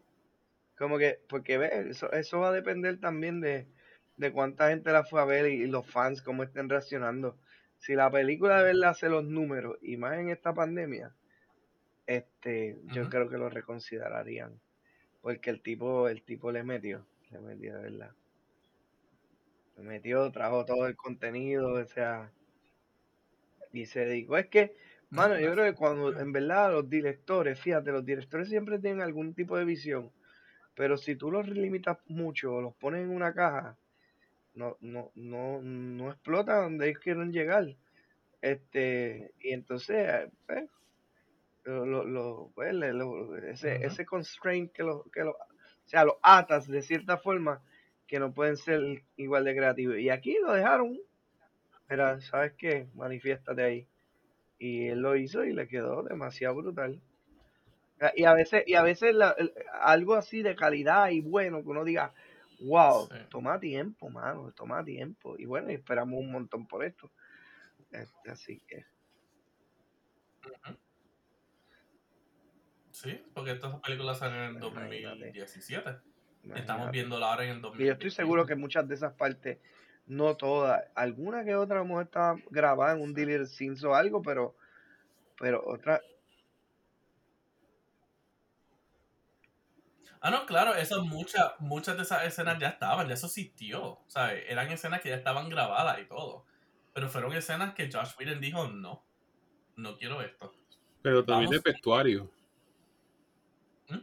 como 0.78 0.98
que, 0.98 1.20
porque 1.28 1.58
ve, 1.58 1.90
eso, 1.90 2.12
eso 2.14 2.40
va 2.40 2.50
a 2.50 2.54
depender 2.54 3.00
también 3.00 3.42
de, 3.42 3.68
de 4.18 4.32
cuánta 4.32 4.70
gente 4.70 4.92
la 4.92 5.04
fue 5.04 5.22
a 5.22 5.26
ver 5.26 5.52
y, 5.52 5.64
y 5.64 5.68
los 5.68 5.86
fans 5.86 6.22
cómo 6.22 6.44
estén 6.44 6.70
reaccionando. 6.70 7.38
Si 7.78 7.94
la 7.94 8.10
película 8.10 8.58
de 8.60 8.64
verdad 8.74 8.92
hace 8.92 9.10
los 9.10 9.26
números 9.26 9.78
y 9.82 9.98
más 9.98 10.18
en 10.18 10.30
esta 10.30 10.54
pandemia, 10.54 11.12
este, 12.08 12.78
yo 12.94 13.10
creo 13.10 13.30
que 13.30 13.38
lo 13.38 13.50
reconsiderarían. 13.50 14.60
Porque 15.22 15.50
el 15.50 15.62
tipo, 15.62 16.08
el 16.08 16.22
tipo 16.22 16.52
le 16.52 16.64
metió, 16.64 17.06
le 17.32 17.40
metió 17.42 17.76
de 17.76 17.82
verdad. 17.84 18.12
Metió, 19.78 20.32
trajo 20.32 20.66
todo 20.66 20.86
el 20.88 20.98
contenido, 20.98 21.74
o 21.76 21.86
sea, 21.86 22.32
y 23.74 23.86
se 23.86 24.06
dedicó. 24.06 24.38
Es 24.38 24.48
que, 24.48 24.76
No, 25.12 25.22
mano, 25.22 25.40
yo 25.40 25.52
creo 25.54 25.66
que 25.66 25.78
cuando 25.78 26.18
en 26.20 26.32
verdad 26.32 26.72
los 26.72 26.90
directores, 26.90 27.60
fíjate, 27.60 27.92
los 27.92 28.06
directores 28.06 28.50
siempre 28.50 28.80
tienen 28.80 29.02
algún 29.02 29.34
tipo 29.34 29.58
de 29.58 29.66
visión, 29.66 30.12
pero 30.76 30.98
si 30.98 31.16
tú 31.16 31.32
los 31.32 31.48
limitas 31.50 31.98
mucho 32.08 32.54
o 32.56 32.62
los 32.62 32.76
pones 32.76 33.04
en 33.04 33.12
una 33.12 33.34
caja, 33.34 33.78
no, 34.56 34.78
no, 34.82 35.12
no, 35.16 35.62
no 35.62 36.12
explota 36.12 36.64
donde 36.64 36.90
ellos 36.90 37.00
quieren 37.02 37.32
llegar. 37.34 37.76
Este, 38.42 39.34
y 39.40 39.52
entonces, 39.54 39.98
eh, 39.98 40.32
pues, 40.48 40.70
lo, 41.64 41.86
lo, 41.86 42.04
lo- 42.06 42.52
pues, 42.56 42.74
lo- 42.74 43.36
ese, 43.38 43.86
ese 43.86 44.06
constraint 44.06 44.72
que 44.72 44.84
lo, 44.84 45.04
que 45.12 45.22
lo, 45.24 45.32
o 45.32 45.38
sea, 45.88 46.06
los 46.06 46.16
atas 46.22 46.68
de 46.68 46.82
cierta 46.82 47.18
forma 47.18 47.62
que 48.08 48.20
no 48.20 48.34
pueden 48.34 48.58
ser 48.58 49.04
igual 49.18 49.46
de 49.46 49.56
creativos. 49.56 49.98
Y 49.98 50.10
aquí 50.10 50.38
lo 50.42 50.54
dejaron. 50.54 51.00
Era, 51.90 52.20
¿sabes 52.22 52.54
qué? 52.54 52.88
Manifiéstate 52.96 53.64
ahí. 53.64 53.88
Y 54.58 54.88
él 54.88 55.00
lo 55.00 55.16
hizo 55.16 55.44
y 55.44 55.54
le 55.54 55.68
quedó 55.68 56.04
demasiado 56.04 56.56
brutal. 56.56 57.02
Ah, 58.00 58.12
Y 58.16 58.24
a 58.26 58.34
veces, 58.34 58.64
y 58.68 58.74
a 58.76 58.84
veces 58.84 59.14
la- 59.16 59.36
algo 59.82 60.16
así 60.16 60.42
de 60.42 60.56
calidad 60.56 61.10
y 61.10 61.22
bueno, 61.22 61.62
que 61.64 61.70
uno 61.70 61.84
diga, 61.84 62.14
wow, 62.62 63.08
Sí. 63.08 63.16
toma 63.30 63.60
tiempo, 63.60 64.10
mano, 64.10 64.52
toma 64.52 64.84
tiempo. 64.84 65.36
Y 65.38 65.46
bueno, 65.46 65.72
y 65.72 65.76
esperamos 65.76 66.20
un 66.20 66.32
montón 66.32 66.68
por 66.68 66.84
esto. 66.84 67.12
Este, 67.92 68.32
así 68.32 68.60
que. 68.68 68.86
Sí, 72.92 73.22
porque 73.34 73.52
estas 73.52 73.80
películas 73.82 74.20
salieron 74.20 74.56
en 74.56 74.62
Imagínate. 76.46 76.62
2017. 76.62 76.62
Estamos 76.62 76.92
viéndola 76.92 77.32
ahora 77.32 77.44
en 77.44 77.50
el 77.52 77.58
Y 77.58 77.62
2021. 77.62 77.88
yo 77.88 77.94
estoy 77.94 78.12
seguro 78.12 78.46
que 78.46 78.56
muchas 78.56 78.88
de 78.88 78.96
esas 78.96 79.14
partes, 79.14 79.60
no 80.08 80.36
todas, 80.38 80.84
alguna 80.96 81.44
que 81.44 81.56
otra 81.56 81.78
a 81.78 81.80
lo 81.80 81.86
mejor 81.86 82.04
estaba 82.06 82.36
grabada 82.50 82.94
en 82.96 83.02
un 83.02 83.14
dealer 83.14 83.48
scenes 83.48 83.84
o 83.84 83.96
algo, 83.96 84.22
pero, 84.22 84.56
pero 85.40 85.64
otra, 85.66 86.02
Ah, 90.26 90.32
no, 90.32 90.48
claro, 90.48 90.74
esas 90.74 91.04
muchas, 91.04 91.54
muchas 91.60 91.98
de 91.98 92.02
esas 92.02 92.26
escenas 92.26 92.58
ya 92.58 92.70
estaban, 92.70 93.08
ya 93.08 93.14
eso 93.14 93.28
existió, 93.28 94.00
¿sabes? 94.08 94.44
Eran 94.50 94.72
escenas 94.72 95.00
que 95.00 95.10
ya 95.10 95.16
estaban 95.18 95.50
grabadas 95.50 96.00
y 96.02 96.06
todo. 96.06 96.48
Pero 96.94 97.10
fueron 97.10 97.32
escenas 97.34 97.76
que 97.76 97.92
Josh 97.92 98.14
Whedon 98.18 98.42
dijo, 98.42 98.68
no, 98.68 99.06
no 99.76 99.96
quiero 99.98 100.22
esto. 100.22 100.52
Pero 101.04 101.24
también 101.24 101.52
Vamos. 101.52 101.64
de 101.64 101.72
vestuario. 101.72 102.32
¿Mm? 103.90 104.00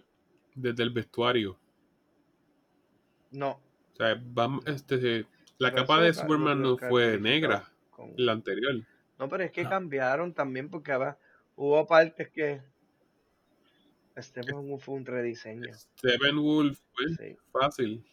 Desde 0.54 0.82
el 0.84 0.90
vestuario. 0.90 1.58
No. 3.32 3.60
O 3.92 3.96
sea, 3.96 4.20
vamos, 4.24 4.66
este, 4.66 5.26
la 5.58 5.70
Pero 5.70 5.82
capa 5.82 6.00
de 6.00 6.14
Superman 6.14 6.62
no 6.62 6.78
fue 6.78 7.18
negra, 7.18 7.70
con- 7.90 8.14
la 8.16 8.32
anterior. 8.32 8.74
No, 9.18 9.28
pero 9.28 9.44
es 9.44 9.50
que 9.52 9.64
No. 9.64 9.70
cambiaron 9.70 10.32
también 10.34 10.70
porque 10.70 10.92
ahora 10.92 11.18
hubo 11.56 11.86
partes 11.86 12.30
que, 12.30 12.62
Steppenwolf 14.18 14.84
fue 14.84 14.94
un 14.96 15.06
rediseño. 15.06 15.72
Steppenwolf, 15.74 16.78
pues, 16.94 17.16
Sí. 17.16 17.36
fácil. 17.52 18.04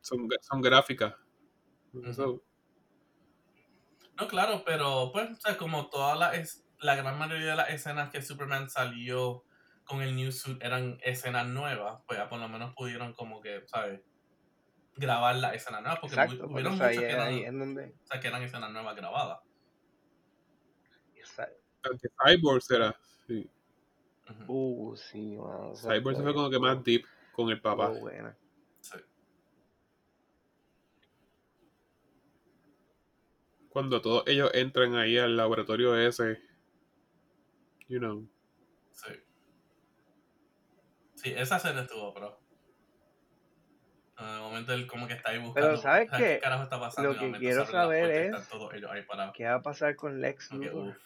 Son, 0.00 0.28
son 0.40 0.60
gráficas. 0.60 1.14
No, 1.92 2.40
claro, 4.28 4.62
pero 4.64 5.10
pues, 5.12 5.30
o 5.30 5.36
sea, 5.40 5.56
como 5.56 5.88
toda 5.88 6.14
la, 6.14 6.34
es, 6.34 6.64
la 6.78 6.94
gran 6.94 7.18
mayoría 7.18 7.50
de 7.50 7.56
las 7.56 7.70
escenas 7.70 8.10
que 8.10 8.22
Superman 8.22 8.70
salió 8.70 9.44
con 9.84 10.00
el 10.02 10.16
new 10.16 10.32
suit 10.32 10.62
eran 10.62 10.98
escenas 11.02 11.46
nuevas, 11.46 12.02
pues 12.06 12.18
ya 12.18 12.28
por 12.28 12.38
lo 12.38 12.48
menos 12.48 12.74
pudieron 12.74 13.12
como 13.14 13.40
que, 13.40 13.62
¿sabes? 13.66 14.00
Grabar 14.96 15.36
las 15.36 15.54
escenas 15.54 15.82
nuevas, 15.82 16.00
porque 16.00 16.14
Exacto, 16.14 16.46
hubieron 16.46 16.72
muchas 16.72 16.88
ahí, 16.88 16.98
que 16.98 17.10
eran, 17.10 17.28
ahí 17.28 17.42
es 17.44 17.52
donde. 17.52 17.84
o 17.86 18.06
sea, 18.06 18.20
que 18.20 18.28
eran 18.28 18.42
escenas 18.42 18.70
nuevas 18.72 18.96
grabadas. 18.96 19.40
que 22.00 22.08
Cyborg 22.24 22.62
será. 22.62 22.96
Sí. 23.26 23.50
Ujú, 24.30 24.44
Uh, 24.92 24.96
sí, 24.96 25.36
esa 25.72 25.94
Cyborg 25.94 26.16
se 26.16 26.22
fue 26.22 26.34
como 26.34 26.48
que 26.48 26.58
más 26.58 26.82
deep 26.82 27.04
con 27.32 27.50
el 27.50 27.60
papá. 27.60 27.88
buena. 27.88 28.36
sí. 28.80 28.98
Cuando 33.68 34.00
todos 34.00 34.22
ellos 34.28 34.50
entran 34.54 34.94
ahí 34.94 35.18
al 35.18 35.36
laboratorio 35.36 35.96
ese. 35.96 36.40
You 37.88 37.98
know. 37.98 38.26
Sí. 38.92 39.12
Sí, 41.24 41.32
esa 41.34 41.56
escena 41.56 41.80
estuvo, 41.80 42.12
pero. 42.12 42.38
En 44.18 44.26
el 44.28 44.40
momento 44.40 44.72
él 44.74 44.86
como 44.86 45.08
que 45.08 45.14
está 45.14 45.30
ahí 45.30 45.38
buscando. 45.38 45.76
¿sabes 45.78 46.08
"Ah, 46.12 46.18
qué? 46.18 46.38
carajo 46.38 46.62
está 46.64 46.78
pasando? 46.78 47.12
Lo 47.14 47.18
que 47.18 47.32
quiero 47.38 47.64
saber 47.66 48.10
es- 48.10 48.26
Están 48.34 48.48
todos 48.48 48.74
ellos 48.74 48.90
ahí 48.90 49.02
parados. 49.02 49.34
¿Qué 49.34 49.44
va 49.44 49.54
a 49.54 49.62
pasar 49.62 49.96
con 49.96 50.20
Lex 50.20 50.52
Luthor? 50.52 51.00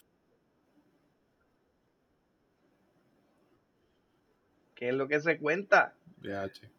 ¿Qué 4.75 4.89
es 4.89 4.93
lo 4.93 5.07
que 5.07 5.19
se 5.21 5.37
cuenta? 5.39 5.93
DH. 6.17 6.69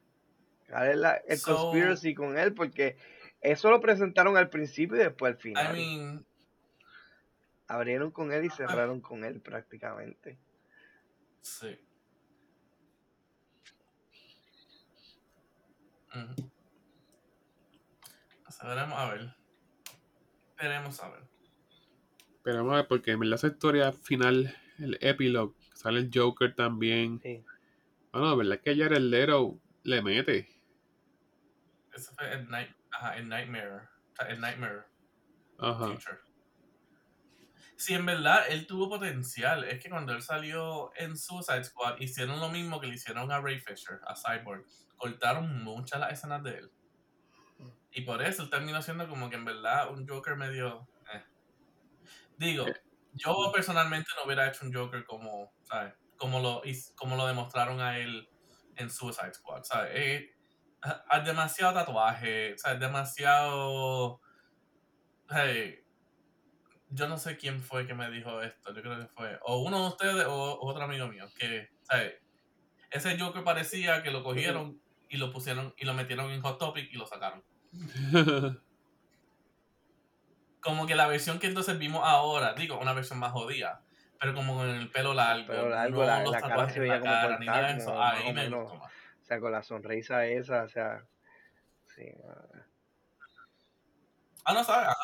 ¿Cuál 0.69 0.89
es 0.91 0.97
la, 0.97 1.15
el 1.15 1.39
So- 1.39 1.57
conspiracy 1.57 2.15
con 2.15 2.39
él? 2.39 2.55
Porque 2.55 2.97
eso 3.41 3.71
lo 3.71 3.81
presentaron 3.81 4.37
al 4.37 4.51
principio 4.51 4.97
y 4.97 5.01
después 5.01 5.33
al 5.33 5.39
I 5.39 5.43
final. 5.43 5.73
mean, 5.75 6.27
Abrieron 7.69 8.11
con 8.11 8.33
él 8.33 8.45
y 8.45 8.51
cerraron 8.51 9.01
con 9.01 9.25
él 9.25 9.41
prácticamente. 9.41 10.39
sí. 11.41 11.79
Sea, 18.51 18.69
veremos 18.69 18.99
a 18.99 19.11
ver. 19.11 19.35
Veremos 20.59 21.01
a 21.01 21.09
ver. 21.11 21.23
Vamos 22.45 22.73
a 22.73 22.77
ver, 22.77 22.89
porque 22.89 23.13
en 23.13 23.21
verdad 23.21 23.37
esa 23.37 23.47
historia 23.49 23.93
final, 23.93 24.57
el 24.79 24.99
epilogue, 25.01 25.55
sale 25.75 26.01
el 26.01 26.11
Joker 26.13 26.55
también. 26.55 27.21
Sí. 27.23 27.45
Bueno, 28.13 28.29
la 28.29 28.35
verdad 28.35 28.55
es 28.55 28.61
que 28.61 28.77
Jared 28.77 28.99
Leto 28.99 29.61
le 29.85 30.03
mete. 30.03 30.49
Ese 31.95 32.13
fue 32.15 32.33
el, 32.33 32.49
night, 32.51 32.71
ajá, 32.91 33.17
el 33.17 33.29
Nightmare. 33.29 33.89
El 34.29 34.41
Nightmare 34.41 34.83
Ajá. 35.59 35.89
Future. 35.89 36.19
Sí, 37.81 37.95
en 37.95 38.05
verdad, 38.07 38.45
él 38.51 38.67
tuvo 38.67 38.89
potencial. 38.91 39.65
Es 39.65 39.83
que 39.83 39.89
cuando 39.89 40.13
él 40.13 40.23
salió 40.23 40.93
en 40.97 41.17
Suicide 41.17 41.65
Squad, 41.65 41.99
hicieron 41.99 42.39
lo 42.39 42.49
mismo 42.51 42.79
que 42.81 42.87
le 42.87 42.95
hicieron 42.95 43.33
a 43.33 43.41
Ray 43.41 43.59
Fisher, 43.59 44.01
a 44.07 44.15
Cyborg. 44.15 44.67
Cortaron 44.97 45.65
muchas 45.65 45.99
las 46.01 46.13
escenas 46.13 46.43
de 46.43 46.59
él. 46.59 46.73
Y 47.93 48.03
por 48.03 48.23
eso 48.23 48.43
él 48.43 48.51
terminó 48.51 48.83
siendo 48.83 49.09
como 49.09 49.29
que 49.31 49.37
en 49.37 49.45
verdad 49.45 49.91
un 49.91 50.07
Joker 50.07 50.37
medio... 50.37 50.89
eh. 51.13 51.23
Digo, 52.37 52.67
yo 53.13 53.51
personalmente 53.53 54.11
no 54.17 54.25
hubiera 54.25 54.49
hecho 54.49 54.65
un 54.65 54.73
Joker 54.73 55.05
como, 55.05 55.53
¿sabes? 55.63 55.95
Como 56.17 56.41
lo, 56.41 56.63
como 56.97 57.17
lo 57.17 57.27
demostraron 57.27 57.81
a 57.81 57.99
él 57.99 58.29
en 58.77 58.91
Suicide 58.91 59.35
Squad, 59.35 59.63
¿sabes? 59.65 59.91
Eh, 59.95 60.31
ha- 60.83 61.05
ha 61.09 61.21
demasiado 61.21 61.75
tatuaje, 61.75 62.57
¿sabes? 62.59 62.81
Demasiado... 62.81 64.21
hey, 65.31 65.85
yo 66.91 67.09
no 67.09 67.19
sé 67.19 67.37
quién 67.37 67.61
fue 67.61 67.87
que 67.87 67.95
me 67.95 68.11
dijo 68.11 68.43
esto, 68.43 68.75
yo 68.75 68.83
creo 68.83 68.99
que 68.99 69.07
fue 69.07 69.39
o 69.43 69.63
uno 69.63 69.83
de 69.83 69.89
ustedes 69.89 70.27
o, 70.27 70.59
otro 70.61 70.83
amigo 70.83 71.07
mío, 71.09 71.27
que, 71.39 71.71
¿sabes? 71.83 72.15
Ese 72.91 73.19
Joker 73.19 73.45
parecía 73.45 74.03
que 74.03 74.11
lo 74.11 74.25
cogieron 74.25 74.81
y 75.09 75.17
lo 75.17 75.33
pusieron 75.33 75.73
y 75.77 75.85
lo 75.85 75.95
metieron 75.95 76.31
en 76.33 76.43
Hot 76.43 76.59
Topic 76.59 76.93
y 76.93 76.97
lo 76.97 77.07
sacaron. 77.07 77.45
Como 80.61 80.87
que 80.87 80.97
la 80.97 81.07
versión 81.07 81.39
que 81.39 81.47
entonces 81.47 81.79
vimos 81.79 82.03
ahora, 82.05 82.55
digo, 82.55 82.79
una 82.79 82.93
versión 82.93 83.19
más 83.19 83.33
jodida, 83.33 83.83
pero 84.19 84.35
como 84.35 84.57
con 84.57 84.69
el 84.69 84.91
pelo 84.91 85.15
largo, 85.15 85.47
Pelo 85.47 85.71
largo, 85.71 86.01
no 86.01 86.07
la- 86.07 86.23
los 86.23 86.33
la 86.33 86.41
cara 86.43 86.69
se 86.69 86.81
veía 86.81 87.01
como 87.01 87.13
cara, 87.13 87.39
ni 87.39 87.49
Ahí 87.49 88.35
me 88.35 88.49
gustó 88.51 88.77
más. 88.77 88.93
O 88.93 89.25
sea, 89.25 89.41
con 89.41 89.53
la 89.53 89.63
sonrisa 89.63 90.27
esa, 90.27 90.65
o 90.65 90.69
sea. 90.69 91.07
Sí. 91.87 92.05
Ah, 94.45 94.53
no 94.53 94.63
sabes. 94.63 94.95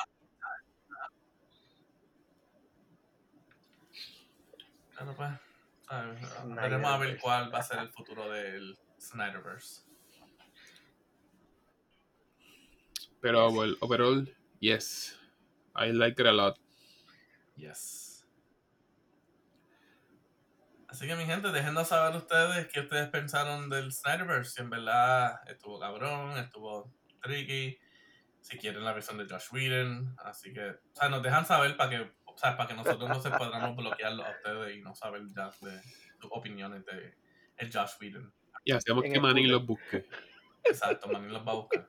Pero 4.99 5.15
pues, 5.15 5.31
veremos 6.47 6.91
a 6.91 6.99
ver 6.99 7.19
cuál 7.21 7.55
va 7.55 7.59
a 7.59 7.63
ser 7.63 7.79
el 7.79 7.91
futuro 7.91 8.31
del 8.31 8.79
Snyderverse. 8.99 9.83
Pero 13.21 13.51
well, 13.51 13.77
overall, 13.81 14.27
yes. 14.61 15.19
I 15.75 15.93
like 15.93 16.21
it 16.21 16.27
a 16.27 16.33
lot. 16.33 16.59
Yes. 17.57 18.27
Así 20.89 21.07
que 21.07 21.17
mi 21.17 21.27
gente, 21.27 21.53
déjenos 21.53 21.89
saber 21.89 22.17
ustedes 22.17 22.69
qué 22.69 22.81
ustedes 22.81 23.09
pensaron 23.11 23.69
del 23.69 23.93
Snyderverse. 23.93 24.53
Si 24.53 24.63
en 24.63 24.71
verdad 24.71 25.41
estuvo 25.47 25.79
cabrón, 25.79 26.39
estuvo 26.39 26.91
tricky. 27.21 27.79
Si 28.41 28.57
quieren 28.59 28.85
la 28.85 28.93
versión 28.93 29.19
de 29.19 29.27
Josh 29.29 29.53
Whedon. 29.53 30.17
Así 30.19 30.53
que, 30.55 30.71
o 30.71 30.95
sea, 30.95 31.09
nos 31.09 31.23
dejan 31.23 31.45
saber 31.45 31.77
para 31.77 31.91
que, 31.91 32.16
o 32.37 32.39
sea, 32.39 32.55
para 32.55 32.69
que 32.69 32.75
nosotros 32.75 33.09
no 33.09 33.19
se 33.21 33.31
podamos 33.31 33.75
bloquearlo 33.77 34.23
a 34.23 34.31
ustedes 34.31 34.77
y 34.77 34.83
no 34.83 34.95
saber 34.95 35.23
ya 35.35 35.47
de 35.63 35.81
sus 36.21 36.31
opiniones 36.31 36.85
de 36.85 37.17
el 37.57 37.73
Josh 37.73 37.93
Whedon. 37.99 38.31
Y 38.63 38.73
hacemos 38.73 39.05
En 39.05 39.13
que 39.15 39.21
Twitter. 39.21 39.47
los 39.47 39.65
busque. 39.67 40.07
Exacto, 40.65 41.09
Manny 41.09 41.29
los 41.33 41.47
va 41.47 41.53
a 41.53 41.55
buscar. 41.55 41.89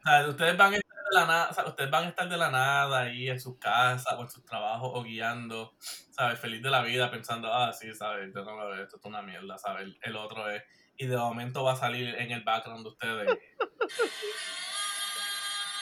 O 0.00 0.10
sea, 0.10 0.28
ustedes 0.28 0.56
van 0.56 0.74
a 0.74 0.76
estar 0.76 0.96
de 1.04 1.14
la 1.14 1.26
nada, 1.26 1.48
o 1.50 1.54
sea, 1.54 1.66
ustedes 1.66 1.90
van 1.90 2.04
a 2.04 2.08
estar 2.08 2.28
de 2.28 2.36
la 2.36 2.50
nada 2.50 3.00
ahí 3.02 3.28
en 3.28 3.40
sus 3.40 3.58
casas 3.58 4.14
o 4.18 4.22
en 4.22 4.30
sus 4.30 4.44
trabajos 4.44 4.90
o 4.94 5.02
guiando, 5.04 5.76
¿sabes? 6.10 6.40
Feliz 6.40 6.62
de 6.62 6.70
la 6.70 6.82
vida 6.82 7.10
pensando, 7.10 7.52
ah, 7.52 7.72
sí, 7.72 7.94
¿sabes? 7.94 8.32
Yo 8.34 8.44
no 8.44 8.56
lo 8.56 8.68
veo, 8.70 8.82
esto 8.82 8.96
es 8.96 9.04
una 9.04 9.22
mierda, 9.22 9.58
¿sabes? 9.58 9.82
El, 9.84 9.98
el 10.02 10.16
otro 10.16 10.50
es. 10.50 10.62
Y 10.96 11.06
de 11.06 11.16
momento 11.16 11.62
va 11.62 11.74
a 11.74 11.76
salir 11.76 12.14
en 12.16 12.32
el 12.32 12.42
background 12.42 12.82
de 12.84 12.88
ustedes. 12.88 13.38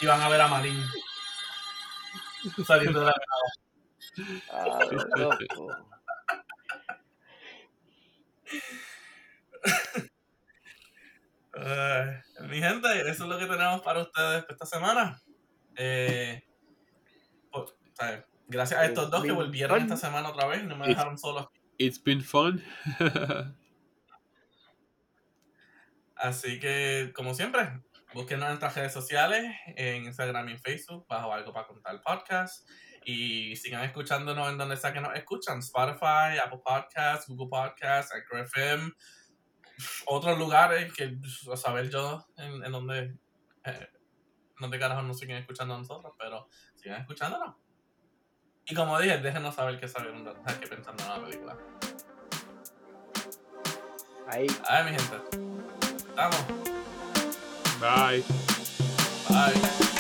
Y 0.01 0.07
van 0.07 0.20
a 0.20 0.28
ver 0.28 0.40
a 0.40 0.49
Marín 0.49 0.82
saliendo 2.64 3.01
de 3.01 3.07
la 3.07 3.14
Ah, 4.51 4.78
loco. 5.16 5.76
Mi 12.49 12.61
gente, 12.61 13.01
eso 13.11 13.24
es 13.24 13.28
lo 13.28 13.38
que 13.38 13.47
tenemos 13.47 13.82
para 13.82 14.03
ustedes 14.03 14.44
esta 14.49 14.66
semana. 14.66 15.20
Eh, 15.74 16.42
pues. 17.51 17.74
Gracias 18.49 18.80
a 18.80 18.84
estos 18.84 19.11
dos 19.11 19.24
que 19.24 19.32
volvieron 19.32 19.80
esta 19.80 19.97
semana 19.97 20.28
otra 20.28 20.47
vez 20.47 20.62
y 20.62 20.66
no 20.66 20.76
me 20.76 20.86
dejaron 20.86 21.18
solo. 21.18 21.51
It's 21.78 22.03
been 22.03 22.22
fun. 22.22 22.62
Así 26.16 26.61
que, 26.61 27.12
como 27.14 27.34
siempre, 27.34 27.82
búsquenos 28.16 28.44
en 28.44 28.48
nuestras 28.48 28.74
redes 28.74 28.92
sociales, 28.94 29.44
en 29.66 30.04
Instagram 30.04 30.48
y 30.48 30.52
en 30.52 30.58
Facebook, 30.58 31.06
bajo 31.06 31.32
algo 31.32 31.52
para 31.52 31.66
contar 31.66 32.00
podcast. 32.02 32.68
Y 33.04 33.54
sigan 33.56 33.84
escuchándonos 33.84 34.48
en 34.48 34.58
donde 34.58 34.76
sea 34.76 34.92
que 34.92 35.00
nos 35.00 35.14
escuchan: 35.14 35.58
Spotify, 35.58 36.38
Apple 36.42 36.60
Podcasts, 36.64 37.28
Google 37.28 37.48
Podcasts, 37.48 38.12
Anchor 38.12 38.40
FM, 38.40 38.90
otros 40.06 40.38
lugares 40.38 40.92
que 40.92 41.16
a 41.52 41.56
saber 41.56 41.90
yo 41.90 42.26
en, 42.38 42.64
en 42.64 42.72
donde, 42.72 43.16
eh, 43.64 43.88
donde 44.58 44.78
carajo 44.78 45.02
nos 45.02 45.18
siguen 45.18 45.36
escuchando 45.36 45.74
a 45.74 45.78
nosotros, 45.78 46.14
pero 46.18 46.48
sigan 46.74 47.02
escuchándonos. 47.02 47.54
Y 48.64 48.74
como 48.74 48.98
dije, 48.98 49.18
déjenos 49.18 49.54
saber 49.54 49.78
qué 49.78 49.86
saben, 49.86 50.24
qué 50.60 50.66
pensan 50.66 50.96
de 50.96 51.04
la 51.04 51.22
película. 51.22 51.56
Ahí. 54.26 54.46
A 54.68 54.82
ver, 54.82 54.92
mi 54.92 54.98
gente. 54.98 55.16
Estamos. 56.08 56.75
Bye. 57.80 58.22
Bye. 59.28 59.92